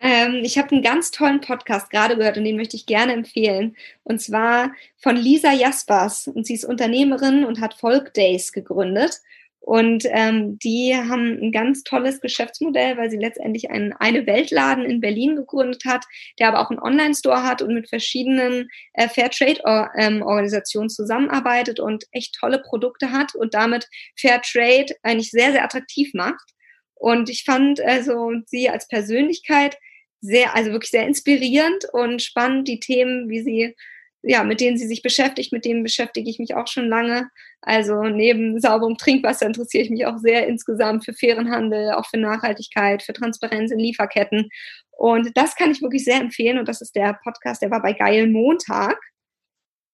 Ähm, 0.00 0.40
ich 0.44 0.56
habe 0.58 0.70
einen 0.70 0.82
ganz 0.82 1.10
tollen 1.10 1.40
Podcast 1.40 1.90
gerade 1.90 2.16
gehört 2.16 2.38
und 2.38 2.44
den 2.44 2.56
möchte 2.56 2.76
ich 2.76 2.86
gerne 2.86 3.12
empfehlen. 3.12 3.76
Und 4.04 4.20
zwar 4.20 4.72
von 4.96 5.16
Lisa 5.16 5.52
Jaspers. 5.52 6.28
Und 6.28 6.46
sie 6.46 6.54
ist 6.54 6.64
Unternehmerin 6.64 7.44
und 7.44 7.60
hat 7.60 7.74
Folk 7.74 8.14
Days 8.14 8.52
gegründet. 8.52 9.20
Und 9.60 10.04
ähm, 10.06 10.58
die 10.60 10.94
haben 10.96 11.38
ein 11.42 11.52
ganz 11.52 11.82
tolles 11.82 12.20
Geschäftsmodell, 12.20 12.96
weil 12.96 13.10
sie 13.10 13.18
letztendlich 13.18 13.70
einen 13.70 13.92
eine 13.92 14.26
Weltladen 14.26 14.84
in 14.84 15.00
Berlin 15.00 15.36
gegründet 15.36 15.82
hat, 15.84 16.04
der 16.38 16.48
aber 16.48 16.60
auch 16.60 16.70
einen 16.70 16.78
Online-Store 16.78 17.42
hat 17.42 17.60
und 17.60 17.74
mit 17.74 17.88
verschiedenen 17.88 18.68
äh, 18.94 19.08
Fairtrade-Organisationen 19.08 20.86
ähm, 20.86 20.94
zusammenarbeitet 20.94 21.80
und 21.80 22.04
echt 22.12 22.34
tolle 22.38 22.60
Produkte 22.60 23.12
hat 23.12 23.34
und 23.34 23.52
damit 23.52 23.86
Fairtrade 24.18 24.94
eigentlich 25.02 25.30
sehr, 25.30 25.52
sehr 25.52 25.64
attraktiv 25.64 26.14
macht. 26.14 26.54
Und 26.94 27.28
ich 27.28 27.44
fand 27.44 27.80
also 27.80 28.32
sie 28.46 28.70
als 28.70 28.88
Persönlichkeit 28.88 29.76
sehr, 30.20 30.54
also 30.56 30.72
wirklich 30.72 30.90
sehr 30.90 31.06
inspirierend 31.06 31.84
und 31.92 32.22
spannend, 32.22 32.68
die 32.68 32.80
Themen, 32.80 33.28
wie 33.28 33.42
sie 33.42 33.76
ja, 34.22 34.42
mit 34.42 34.60
denen 34.60 34.76
sie 34.76 34.86
sich 34.86 35.02
beschäftigt, 35.02 35.52
mit 35.52 35.64
denen 35.64 35.82
beschäftige 35.82 36.28
ich 36.28 36.38
mich 36.38 36.54
auch 36.54 36.66
schon 36.66 36.88
lange. 36.88 37.28
Also 37.60 38.02
neben 38.02 38.60
sauberem 38.60 38.96
Trinkwasser 38.96 39.46
interessiere 39.46 39.84
ich 39.84 39.90
mich 39.90 40.06
auch 40.06 40.18
sehr 40.18 40.46
insgesamt 40.46 41.04
für 41.04 41.12
fairen 41.12 41.50
Handel, 41.50 41.92
auch 41.92 42.06
für 42.06 42.18
Nachhaltigkeit, 42.18 43.02
für 43.02 43.12
Transparenz 43.12 43.70
in 43.70 43.78
Lieferketten. 43.78 44.48
Und 44.90 45.30
das 45.36 45.54
kann 45.54 45.70
ich 45.70 45.82
wirklich 45.82 46.04
sehr 46.04 46.20
empfehlen. 46.20 46.58
Und 46.58 46.68
das 46.68 46.80
ist 46.80 46.96
der 46.96 47.18
Podcast, 47.22 47.62
der 47.62 47.70
war 47.70 47.80
bei 47.80 47.92
Geil 47.92 48.26
Montag. 48.28 48.98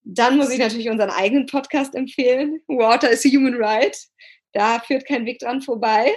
Dann 0.03 0.37
muss 0.37 0.51
ich 0.51 0.59
natürlich 0.59 0.89
unseren 0.89 1.11
eigenen 1.11 1.47
Podcast 1.47 1.95
empfehlen. 1.95 2.61
Water 2.67 3.11
is 3.11 3.25
a 3.25 3.29
Human 3.29 3.55
Right. 3.55 3.97
Da 4.53 4.81
führt 4.81 5.07
kein 5.07 5.27
Weg 5.27 5.41
dran 5.41 5.61
vorbei. 5.61 6.13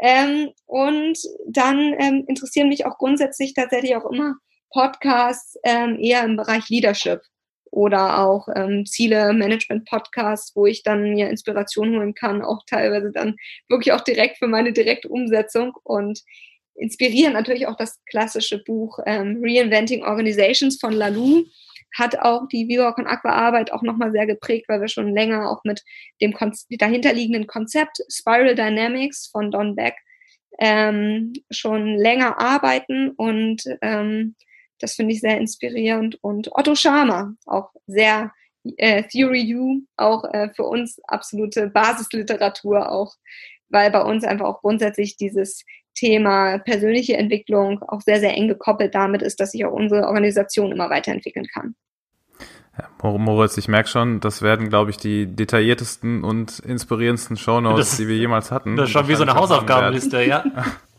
Ähm, 0.00 0.50
und 0.66 1.18
dann 1.46 1.94
ähm, 1.98 2.24
interessieren 2.26 2.68
mich 2.68 2.86
auch 2.86 2.98
grundsätzlich 2.98 3.54
tatsächlich 3.54 3.96
auch 3.96 4.10
immer 4.10 4.36
Podcasts 4.70 5.56
ähm, 5.64 5.98
eher 5.98 6.24
im 6.24 6.36
Bereich 6.36 6.68
Leadership 6.68 7.20
oder 7.74 8.20
auch 8.20 8.48
ähm, 8.54 8.86
Ziele-Management-Podcasts, 8.86 10.54
wo 10.54 10.66
ich 10.66 10.84
dann 10.84 11.10
mir 11.10 11.28
Inspiration 11.28 11.96
holen 11.96 12.14
kann, 12.14 12.42
auch 12.42 12.60
teilweise 12.66 13.10
dann 13.10 13.34
wirklich 13.68 13.92
auch 13.92 14.02
direkt 14.02 14.38
für 14.38 14.46
meine 14.46 14.72
direkte 14.72 15.08
Umsetzung 15.08 15.72
und 15.82 16.20
inspirieren 16.76 17.32
natürlich 17.32 17.66
auch 17.66 17.76
das 17.76 18.00
klassische 18.06 18.62
Buch 18.62 19.00
ähm, 19.06 19.42
Reinventing 19.42 20.04
Organizations 20.04 20.78
von 20.80 20.92
Lalou 20.92 21.44
hat 21.96 22.18
auch 22.18 22.46
die 22.48 22.68
Viva 22.68 22.92
Con 22.92 23.06
Aqua 23.06 23.30
Arbeit 23.30 23.72
auch 23.72 23.82
nochmal 23.82 24.12
sehr 24.12 24.26
geprägt, 24.26 24.66
weil 24.68 24.80
wir 24.80 24.88
schon 24.88 25.12
länger 25.12 25.50
auch 25.50 25.62
mit 25.64 25.82
dem 26.20 26.32
Kon 26.32 26.52
dahinterliegenden 26.70 27.46
Konzept 27.46 27.98
Spiral 28.08 28.54
Dynamics 28.54 29.28
von 29.32 29.50
Don 29.50 29.74
Beck 29.74 29.94
ähm, 30.58 31.32
schon 31.50 31.96
länger 31.96 32.38
arbeiten 32.38 33.10
und 33.10 33.62
ähm, 33.80 34.36
das 34.84 34.94
finde 34.94 35.14
ich 35.14 35.20
sehr 35.20 35.38
inspirierend. 35.38 36.22
Und 36.22 36.50
Otto 36.52 36.74
Schama, 36.74 37.32
auch 37.46 37.70
sehr 37.86 38.32
äh, 38.76 39.02
Theory 39.04 39.56
U, 39.56 39.80
auch 39.96 40.24
äh, 40.24 40.50
für 40.54 40.64
uns 40.64 41.00
absolute 41.08 41.68
Basisliteratur, 41.68 42.92
auch 42.92 43.14
weil 43.70 43.90
bei 43.90 44.02
uns 44.02 44.24
einfach 44.24 44.46
auch 44.46 44.60
grundsätzlich 44.60 45.16
dieses 45.16 45.64
Thema 45.94 46.58
persönliche 46.58 47.16
Entwicklung 47.16 47.82
auch 47.82 48.02
sehr, 48.02 48.20
sehr 48.20 48.34
eng 48.34 48.48
gekoppelt 48.48 48.94
damit 48.94 49.22
ist, 49.22 49.40
dass 49.40 49.52
sich 49.52 49.64
auch 49.64 49.72
unsere 49.72 50.06
Organisation 50.06 50.70
immer 50.70 50.90
weiterentwickeln 50.90 51.46
kann. 51.46 51.74
Ja, 52.76 52.88
Moritz, 53.16 53.56
ich 53.56 53.68
merke 53.68 53.88
schon, 53.88 54.20
das 54.20 54.42
werden, 54.42 54.68
glaube 54.68 54.90
ich, 54.90 54.98
die 54.98 55.26
detailliertesten 55.26 56.24
und 56.24 56.58
inspirierendsten 56.58 57.36
Shownotes, 57.36 57.96
die 57.96 58.08
wir 58.08 58.16
jemals 58.16 58.50
hatten. 58.50 58.76
Das 58.76 58.88
ist 58.88 58.92
schon 58.92 59.08
wie 59.08 59.14
so 59.14 59.22
eine 59.22 59.34
Hausaufgabenliste, 59.34 60.24
ja. 60.24 60.44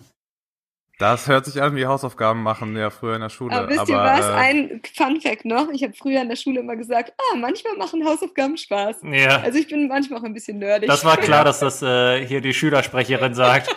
Das 0.98 1.28
hört 1.28 1.46
sich 1.46 1.62
an 1.62 1.76
wie 1.76 1.86
Hausaufgaben 1.86 2.42
machen, 2.42 2.76
ja, 2.78 2.90
früher 2.90 3.16
in 3.16 3.22
der 3.22 3.30
Schule. 3.30 3.54
Aber 3.54 3.68
wisst 3.68 3.80
aber, 3.80 3.90
ihr 3.90 3.98
was? 3.98 4.26
Äh, 4.26 4.32
Ein 4.32 4.82
Fun 4.96 5.20
Fact 5.20 5.44
noch. 5.44 5.68
Ich 5.70 5.84
habe 5.84 5.94
früher 5.94 6.22
in 6.22 6.30
der 6.30 6.38
Schule 6.38 6.62
immer 6.62 6.78
gesagt, 6.78 7.14
ah, 7.18 7.36
manchmal 7.36 7.76
machen 7.76 8.06
Hausaufgaben 8.06 8.58
Spaß. 8.58 8.98
Ja. 9.04 9.42
Also 9.42 9.60
ich 9.60 9.68
bin 9.68 9.90
manchmal 9.90 10.22
auch 10.22 10.24
ein 10.24 10.34
bisschen 10.34 10.60
nerdig. 10.60 10.90
Das 10.90 11.04
war 11.04 11.18
klar, 11.18 11.44
dass 11.44 11.60
das 11.60 11.82
äh, 11.82 12.26
hier 12.26 12.40
die 12.40 12.54
Schülersprecherin 12.54 13.34
sagt. 13.36 13.76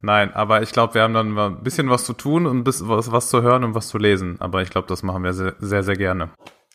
Nein, 0.00 0.32
aber 0.34 0.62
ich 0.62 0.72
glaube, 0.72 0.94
wir 0.94 1.02
haben 1.02 1.14
dann 1.14 1.38
ein 1.38 1.62
bisschen 1.62 1.88
was 1.88 2.04
zu 2.04 2.12
tun 2.12 2.46
und 2.46 2.66
was, 2.66 3.12
was 3.12 3.28
zu 3.30 3.42
hören 3.42 3.62
und 3.64 3.74
was 3.74 3.88
zu 3.88 3.98
lesen. 3.98 4.40
Aber 4.40 4.62
ich 4.62 4.70
glaube, 4.70 4.88
das 4.88 5.02
machen 5.02 5.22
wir 5.22 5.32
sehr, 5.32 5.54
sehr, 5.58 5.82
sehr 5.84 5.96
gerne. 5.96 6.30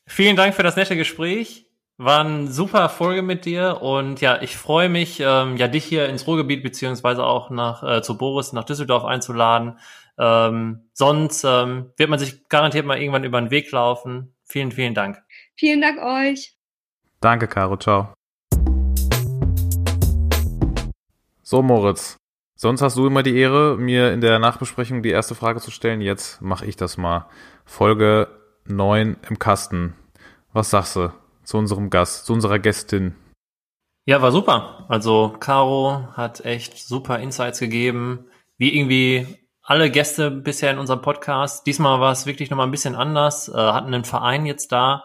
Vielen 0.07 0.35
Dank 0.35 0.55
für 0.55 0.63
das 0.63 0.75
nette 0.75 0.95
Gespräch. 0.95 1.70
War 2.03 2.25
eine 2.25 2.47
super 2.47 2.89
Folge 2.89 3.21
mit 3.21 3.45
dir 3.45 3.83
und 3.83 4.21
ja, 4.21 4.41
ich 4.41 4.57
freue 4.57 4.89
mich, 4.89 5.19
ähm, 5.19 5.55
ja, 5.57 5.67
dich 5.67 5.85
hier 5.85 6.09
ins 6.09 6.25
Ruhrgebiet 6.25 6.63
beziehungsweise 6.63 7.23
auch 7.23 7.51
nach 7.51 7.83
äh, 7.83 8.01
zu 8.01 8.17
Boris 8.17 8.53
nach 8.53 8.63
Düsseldorf 8.63 9.05
einzuladen. 9.05 9.77
Ähm, 10.17 10.89
sonst 10.93 11.43
ähm, 11.43 11.91
wird 11.97 12.09
man 12.09 12.17
sich 12.17 12.49
garantiert 12.49 12.87
mal 12.87 12.97
irgendwann 12.97 13.23
über 13.23 13.39
den 13.39 13.51
Weg 13.51 13.71
laufen. 13.71 14.33
Vielen, 14.45 14.71
vielen 14.71 14.95
Dank. 14.95 15.21
Vielen 15.55 15.79
Dank 15.79 15.99
euch. 16.01 16.57
Danke, 17.19 17.47
Caro. 17.47 17.77
Ciao. 17.77 18.15
So, 21.43 21.61
Moritz. 21.61 22.17
Sonst 22.55 22.81
hast 22.81 22.97
du 22.97 23.05
immer 23.05 23.21
die 23.21 23.37
Ehre, 23.37 23.77
mir 23.77 24.11
in 24.11 24.21
der 24.21 24.39
Nachbesprechung 24.39 25.03
die 25.03 25.11
erste 25.11 25.35
Frage 25.35 25.59
zu 25.59 25.69
stellen. 25.69 26.01
Jetzt 26.01 26.41
mache 26.41 26.65
ich 26.65 26.75
das 26.75 26.97
mal. 26.97 27.27
Folge 27.63 28.27
9 28.65 29.17
im 29.29 29.37
Kasten. 29.37 29.93
Was 30.51 30.71
sagst 30.71 30.95
du? 30.95 31.11
Zu 31.43 31.57
unserem 31.57 31.89
Gast, 31.89 32.25
zu 32.25 32.33
unserer 32.33 32.59
Gästin. 32.59 33.15
Ja, 34.05 34.21
war 34.21 34.31
super. 34.31 34.85
Also 34.89 35.35
Caro 35.39 36.07
hat 36.13 36.43
echt 36.43 36.77
super 36.77 37.19
Insights 37.19 37.59
gegeben, 37.59 38.25
wie 38.57 38.75
irgendwie 38.75 39.27
alle 39.61 39.91
Gäste 39.91 40.31
bisher 40.31 40.71
in 40.71 40.79
unserem 40.79 41.01
Podcast. 41.01 41.67
Diesmal 41.67 41.99
war 41.99 42.11
es 42.11 42.25
wirklich 42.25 42.49
nochmal 42.49 42.67
ein 42.67 42.71
bisschen 42.71 42.95
anders, 42.95 43.47
äh, 43.47 43.57
hatten 43.57 43.93
einen 43.93 44.05
Verein 44.05 44.45
jetzt 44.45 44.71
da. 44.71 45.03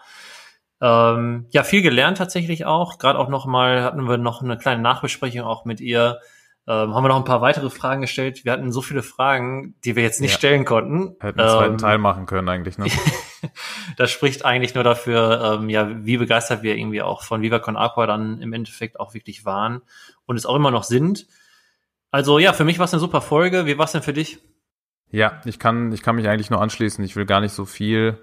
Ähm, 0.80 1.46
ja, 1.50 1.62
viel 1.62 1.82
gelernt 1.82 2.18
tatsächlich 2.18 2.64
auch. 2.64 2.98
Gerade 2.98 3.18
auch 3.18 3.28
nochmal 3.28 3.82
hatten 3.82 4.08
wir 4.08 4.18
noch 4.18 4.42
eine 4.42 4.58
kleine 4.58 4.82
Nachbesprechung 4.82 5.42
auch 5.42 5.64
mit 5.64 5.80
ihr, 5.80 6.18
ähm, 6.66 6.94
haben 6.94 7.04
wir 7.04 7.08
noch 7.08 7.16
ein 7.16 7.24
paar 7.24 7.40
weitere 7.40 7.70
Fragen 7.70 8.00
gestellt. 8.00 8.44
Wir 8.44 8.52
hatten 8.52 8.72
so 8.72 8.82
viele 8.82 9.02
Fragen, 9.02 9.74
die 9.84 9.94
wir 9.94 10.02
jetzt 10.02 10.20
nicht 10.20 10.32
ja. 10.32 10.38
stellen 10.38 10.64
konnten. 10.64 11.16
Hätten 11.20 11.40
einen 11.40 11.50
zweiten 11.50 11.72
ähm, 11.72 11.78
Teil 11.78 11.98
machen 11.98 12.26
können 12.26 12.48
eigentlich, 12.48 12.78
ne? 12.78 12.86
das 13.96 14.10
spricht 14.10 14.44
eigentlich 14.44 14.74
nur 14.74 14.84
dafür, 14.84 15.58
ähm, 15.60 15.68
ja, 15.68 16.04
wie 16.04 16.16
begeistert 16.16 16.62
wir 16.62 16.76
irgendwie 16.76 17.02
auch 17.02 17.22
von 17.22 17.42
Viva 17.42 17.58
Con 17.58 17.76
Aqua 17.76 18.06
dann 18.06 18.40
im 18.40 18.52
Endeffekt 18.52 19.00
auch 19.00 19.14
wirklich 19.14 19.44
waren 19.44 19.82
und 20.26 20.36
es 20.36 20.46
auch 20.46 20.56
immer 20.56 20.70
noch 20.70 20.84
sind. 20.84 21.26
Also 22.10 22.38
ja, 22.38 22.52
für 22.52 22.64
mich 22.64 22.78
war 22.78 22.84
es 22.84 22.94
eine 22.94 23.00
super 23.00 23.20
Folge. 23.20 23.66
Wie 23.66 23.78
war 23.78 23.84
es 23.84 23.92
denn 23.92 24.02
für 24.02 24.12
dich? 24.12 24.38
Ja, 25.10 25.40
ich 25.44 25.58
kann, 25.58 25.92
ich 25.92 26.02
kann 26.02 26.16
mich 26.16 26.28
eigentlich 26.28 26.50
nur 26.50 26.60
anschließen. 26.60 27.04
Ich 27.04 27.16
will 27.16 27.26
gar 27.26 27.40
nicht 27.40 27.52
so 27.52 27.64
viel 27.64 28.18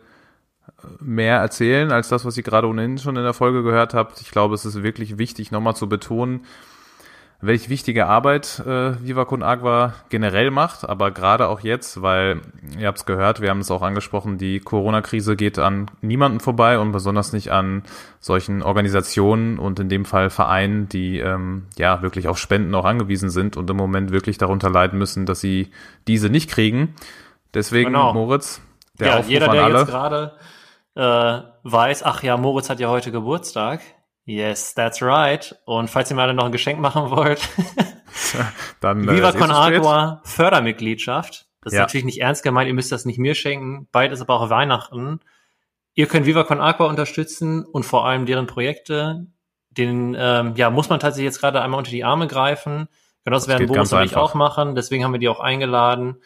äh, 0.68 0.88
mehr 1.00 1.38
erzählen 1.38 1.92
als 1.92 2.10
das, 2.10 2.26
was 2.26 2.38
ich 2.38 2.44
gerade 2.44 2.68
ohnehin 2.68 2.98
schon 2.98 3.16
in 3.16 3.24
der 3.24 3.34
Folge 3.34 3.64
gehört 3.64 3.94
habt. 3.94 4.22
Ich 4.22 4.32
glaube, 4.32 4.56
es 4.56 4.66
ist 4.66 4.84
wirklich 4.84 5.18
wichtig, 5.18 5.52
nochmal 5.52 5.76
zu 5.76 5.88
betonen, 5.88 6.46
welche 7.46 7.70
wichtige 7.70 8.08
Arbeit 8.08 8.64
äh, 8.66 9.04
Viva 9.04 9.26
Con 9.26 9.44
Agua 9.44 9.94
generell 10.08 10.50
macht, 10.50 10.88
aber 10.88 11.12
gerade 11.12 11.50
auch 11.50 11.60
jetzt, 11.60 12.02
weil 12.02 12.42
ihr 12.80 12.88
habt 12.88 13.00
es 13.00 13.06
gehört, 13.06 13.42
wir 13.42 13.50
haben 13.50 13.60
es 13.60 13.70
auch 13.70 13.82
angesprochen, 13.82 14.38
die 14.38 14.62
Corona-Krise 14.62 15.36
geht 15.36 15.60
an 15.60 15.92
niemanden 16.02 16.40
vorbei 16.40 16.80
und 16.80 16.94
besonders 16.94 17.34
nicht 17.34 17.52
an 17.52 17.84
solchen 18.22 18.64
Organisationen 18.64 19.60
und 19.60 19.78
in 19.82 19.90
dem 19.90 20.06
Fall 20.06 20.30
Vereinen, 20.30 20.88
die 20.88 21.20
ähm, 21.20 21.68
ja 21.78 22.02
wirklich 22.02 22.30
auf 22.30 22.38
Spenden 22.38 22.74
auch 22.76 22.86
angewiesen 22.86 23.30
sind 23.30 23.58
und 23.58 23.70
im 23.70 23.76
Moment 23.76 24.12
wirklich 24.12 24.38
darunter 24.38 24.70
leiden 24.70 24.98
müssen, 24.98 25.26
dass 25.26 25.42
sie 25.42 25.70
diese 26.08 26.30
nicht 26.30 26.50
kriegen. 26.50 26.96
Deswegen, 27.54 27.92
genau. 27.92 28.14
Moritz, 28.14 28.62
der 29.00 29.08
ja, 29.08 29.14
Aufruf 29.16 29.30
jeder, 29.30 29.48
der 29.50 29.64
alle. 29.66 29.80
jetzt 29.80 29.88
gerade 29.90 30.34
äh, 30.96 31.42
weiß, 31.64 32.04
ach 32.04 32.24
ja, 32.24 32.38
Moritz 32.38 32.70
hat 32.70 32.80
ja 32.80 32.88
heute 32.88 33.12
Geburtstag, 33.12 33.82
Yes, 34.26 34.74
that's 34.74 35.02
right. 35.02 35.56
Und 35.66 35.90
falls 35.90 36.10
ihr 36.10 36.16
mir 36.16 36.22
alle 36.22 36.34
noch 36.34 36.46
ein 36.46 36.52
Geschenk 36.52 36.80
machen 36.80 37.12
wollt, 37.12 37.48
dann 38.80 39.08
äh, 39.08 39.18
Viva 39.18 39.32
Con 39.34 39.52
Agua 39.52 40.22
Fördermitgliedschaft. 40.24 41.48
Das 41.62 41.74
ist 41.74 41.78
ja. 41.78 41.84
natürlich 41.84 42.06
nicht 42.06 42.22
ernst 42.22 42.44
gemeint, 42.44 42.68
ihr 42.68 42.74
müsst 42.74 42.92
das 42.92 43.06
nicht 43.06 43.20
mir 43.20 43.36
schenken. 43.36 43.88
Bald 43.92 44.12
ist 44.12 44.22
aber 44.22 44.36
auch 44.36 44.50
Weihnachten. 44.50 45.20
Ihr 45.94 46.08
könnt 46.08 46.26
Viva 46.26 46.44
Con 46.44 46.62
Agua 46.62 46.88
unterstützen 46.88 47.66
und 47.66 47.84
vor 47.84 48.06
allem 48.06 48.26
deren 48.26 48.48
Projekte. 48.48 49.28
Den 49.70 50.16
ähm, 50.18 50.54
ja, 50.56 50.70
muss 50.70 50.90
man 50.90 51.00
tatsächlich 51.00 51.32
jetzt 51.32 51.40
gerade 51.40 51.62
einmal 51.62 51.80
unter 51.80 51.92
die 51.92 52.04
Arme 52.04 52.28
greifen. 52.28 52.88
Genau, 53.26 53.36
das, 53.36 53.46
das 53.46 53.48
werden 53.48 53.68
Boris 53.68 53.92
und 53.92 54.04
ich 54.04 54.16
auch 54.16 54.34
machen. 54.36 54.76
Deswegen 54.76 55.04
haben 55.04 55.14
wir 55.14 55.20
die 55.20 55.30
auch 55.30 55.40
eingeladen. 55.40 56.22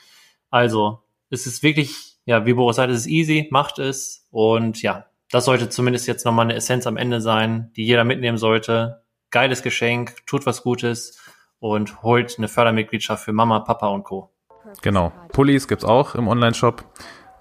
Also, 0.49 1.03
es 1.29 1.47
ist 1.47 1.63
wirklich, 1.63 2.17
ja, 2.25 2.45
wie 2.45 2.53
Boris 2.53 2.75
sagt, 2.75 2.91
es 2.91 3.01
ist 3.01 3.07
easy, 3.07 3.47
macht 3.51 3.79
es. 3.79 4.27
Und 4.31 4.81
ja, 4.81 5.05
das 5.31 5.45
sollte 5.45 5.69
zumindest 5.69 6.07
jetzt 6.07 6.25
nochmal 6.25 6.45
eine 6.45 6.55
Essenz 6.55 6.87
am 6.87 6.97
Ende 6.97 7.21
sein, 7.21 7.71
die 7.75 7.85
jeder 7.85 8.03
mitnehmen 8.03 8.37
sollte. 8.37 9.03
Geiles 9.31 9.61
Geschenk, 9.61 10.25
tut 10.25 10.45
was 10.45 10.63
Gutes 10.63 11.19
und 11.59 12.01
holt 12.01 12.37
eine 12.37 12.47
Fördermitgliedschaft 12.47 13.23
für 13.25 13.33
Mama, 13.33 13.59
Papa 13.59 13.87
und 13.87 14.03
Co. 14.03 14.31
Genau. 14.81 15.11
Pullis 15.29 15.67
gibt's 15.67 15.85
auch 15.85 16.15
im 16.15 16.27
Online-Shop. 16.27 16.83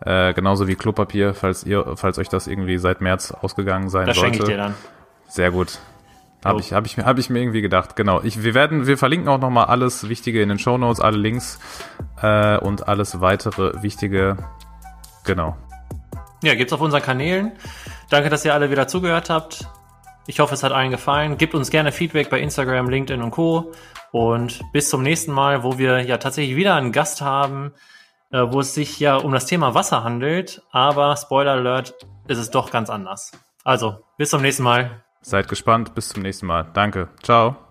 Äh, 0.01 0.35
genauso 0.35 0.69
wie 0.69 0.75
Klopapier, 0.75 1.35
falls 1.35 1.65
ihr, 1.65 1.97
falls 1.97 2.19
euch 2.19 2.29
das 2.29 2.47
irgendwie 2.47 2.79
seit 2.79 3.01
März 3.01 3.33
ausgegangen 3.33 3.89
sein 3.89 4.07
das 4.07 4.17
sollte. 4.17 4.39
Das 4.39 4.47
schenke 4.47 4.53
ich 4.53 4.57
dir 4.57 4.63
dann. 4.65 4.75
Sehr 5.29 5.51
gut. 5.51 5.79
Habe 6.45 6.61
ich, 6.61 6.73
hab 6.73 6.87
ich, 6.87 6.99
hab 6.99 7.19
ich 7.19 7.31
mir 7.31 7.41
irgendwie 7.41 7.63
gedacht. 7.63 7.97
Genau. 7.97 8.21
Ich, 8.23 8.45
wir 8.45 8.55
werden, 8.55 8.87
wir 8.87 8.99
verlinken 8.99 9.29
auch 9.29 9.41
nochmal 9.41 9.67
alles 9.67 10.09
Wichtige 10.09 10.43
in 10.43 10.49
den 10.49 10.59
Show 10.59 10.79
Notes, 10.79 11.01
alle 11.01 11.17
Links 11.17 11.59
äh, 12.23 12.59
und 12.59 12.87
alles 12.89 13.21
weitere 13.21 13.83
Wichtige. 13.83 14.37
Genau. 15.25 15.57
Ja, 16.43 16.55
gibt's 16.55 16.73
auf 16.73 16.81
unseren 16.81 17.03
Kanälen. 17.03 17.53
Danke, 18.11 18.29
dass 18.29 18.45
ihr 18.45 18.55
alle 18.55 18.71
wieder 18.71 18.89
zugehört 18.89 19.31
habt. 19.31 19.67
Ich 20.27 20.41
hoffe, 20.41 20.55
es 20.55 20.63
hat 20.63 20.73
allen 20.73 20.91
gefallen. 20.91 21.39
Gebt 21.39 21.55
uns 21.55 21.71
gerne 21.71 21.93
Feedback 21.93 22.31
bei 22.31 22.41
Instagram, 22.41 22.89
LinkedIn 22.89 23.23
und 23.23 23.31
Co. 23.31 23.73
Und 24.11 24.61
bis 24.73 24.91
zum 24.91 25.03
nächsten 25.03 25.33
Mal, 25.33 25.63
wo 25.63 25.79
wir 25.79 26.01
ja 26.01 26.19
tatsächlich 26.19 26.57
wieder 26.57 26.75
einen 26.75 26.93
Gast 26.93 27.21
haben, 27.21 27.73
äh, 28.33 28.43
wo 28.43 28.61
es 28.61 28.75
sich 28.75 28.99
ja 28.99 29.17
um 29.17 29.33
das 29.33 29.47
Thema 29.47 29.75
Wasser 29.75 30.03
handelt. 30.05 30.63
Aber 30.73 31.17
Spoiler 31.17 31.53
Alert, 31.53 31.95
ist 32.27 32.39
es 32.39 32.51
doch 32.51 32.71
ganz 32.71 32.91
anders. 32.91 33.33
Also, 33.65 34.01
bis 34.17 34.31
zum 34.31 34.43
nächsten 34.43 34.63
Mal. 34.63 35.03
Seid 35.21 35.49
gespannt. 35.49 35.95
Bis 35.95 36.09
zum 36.09 36.23
nächsten 36.23 36.47
Mal. 36.47 36.67
Danke. 36.73 37.09
Ciao. 37.23 37.66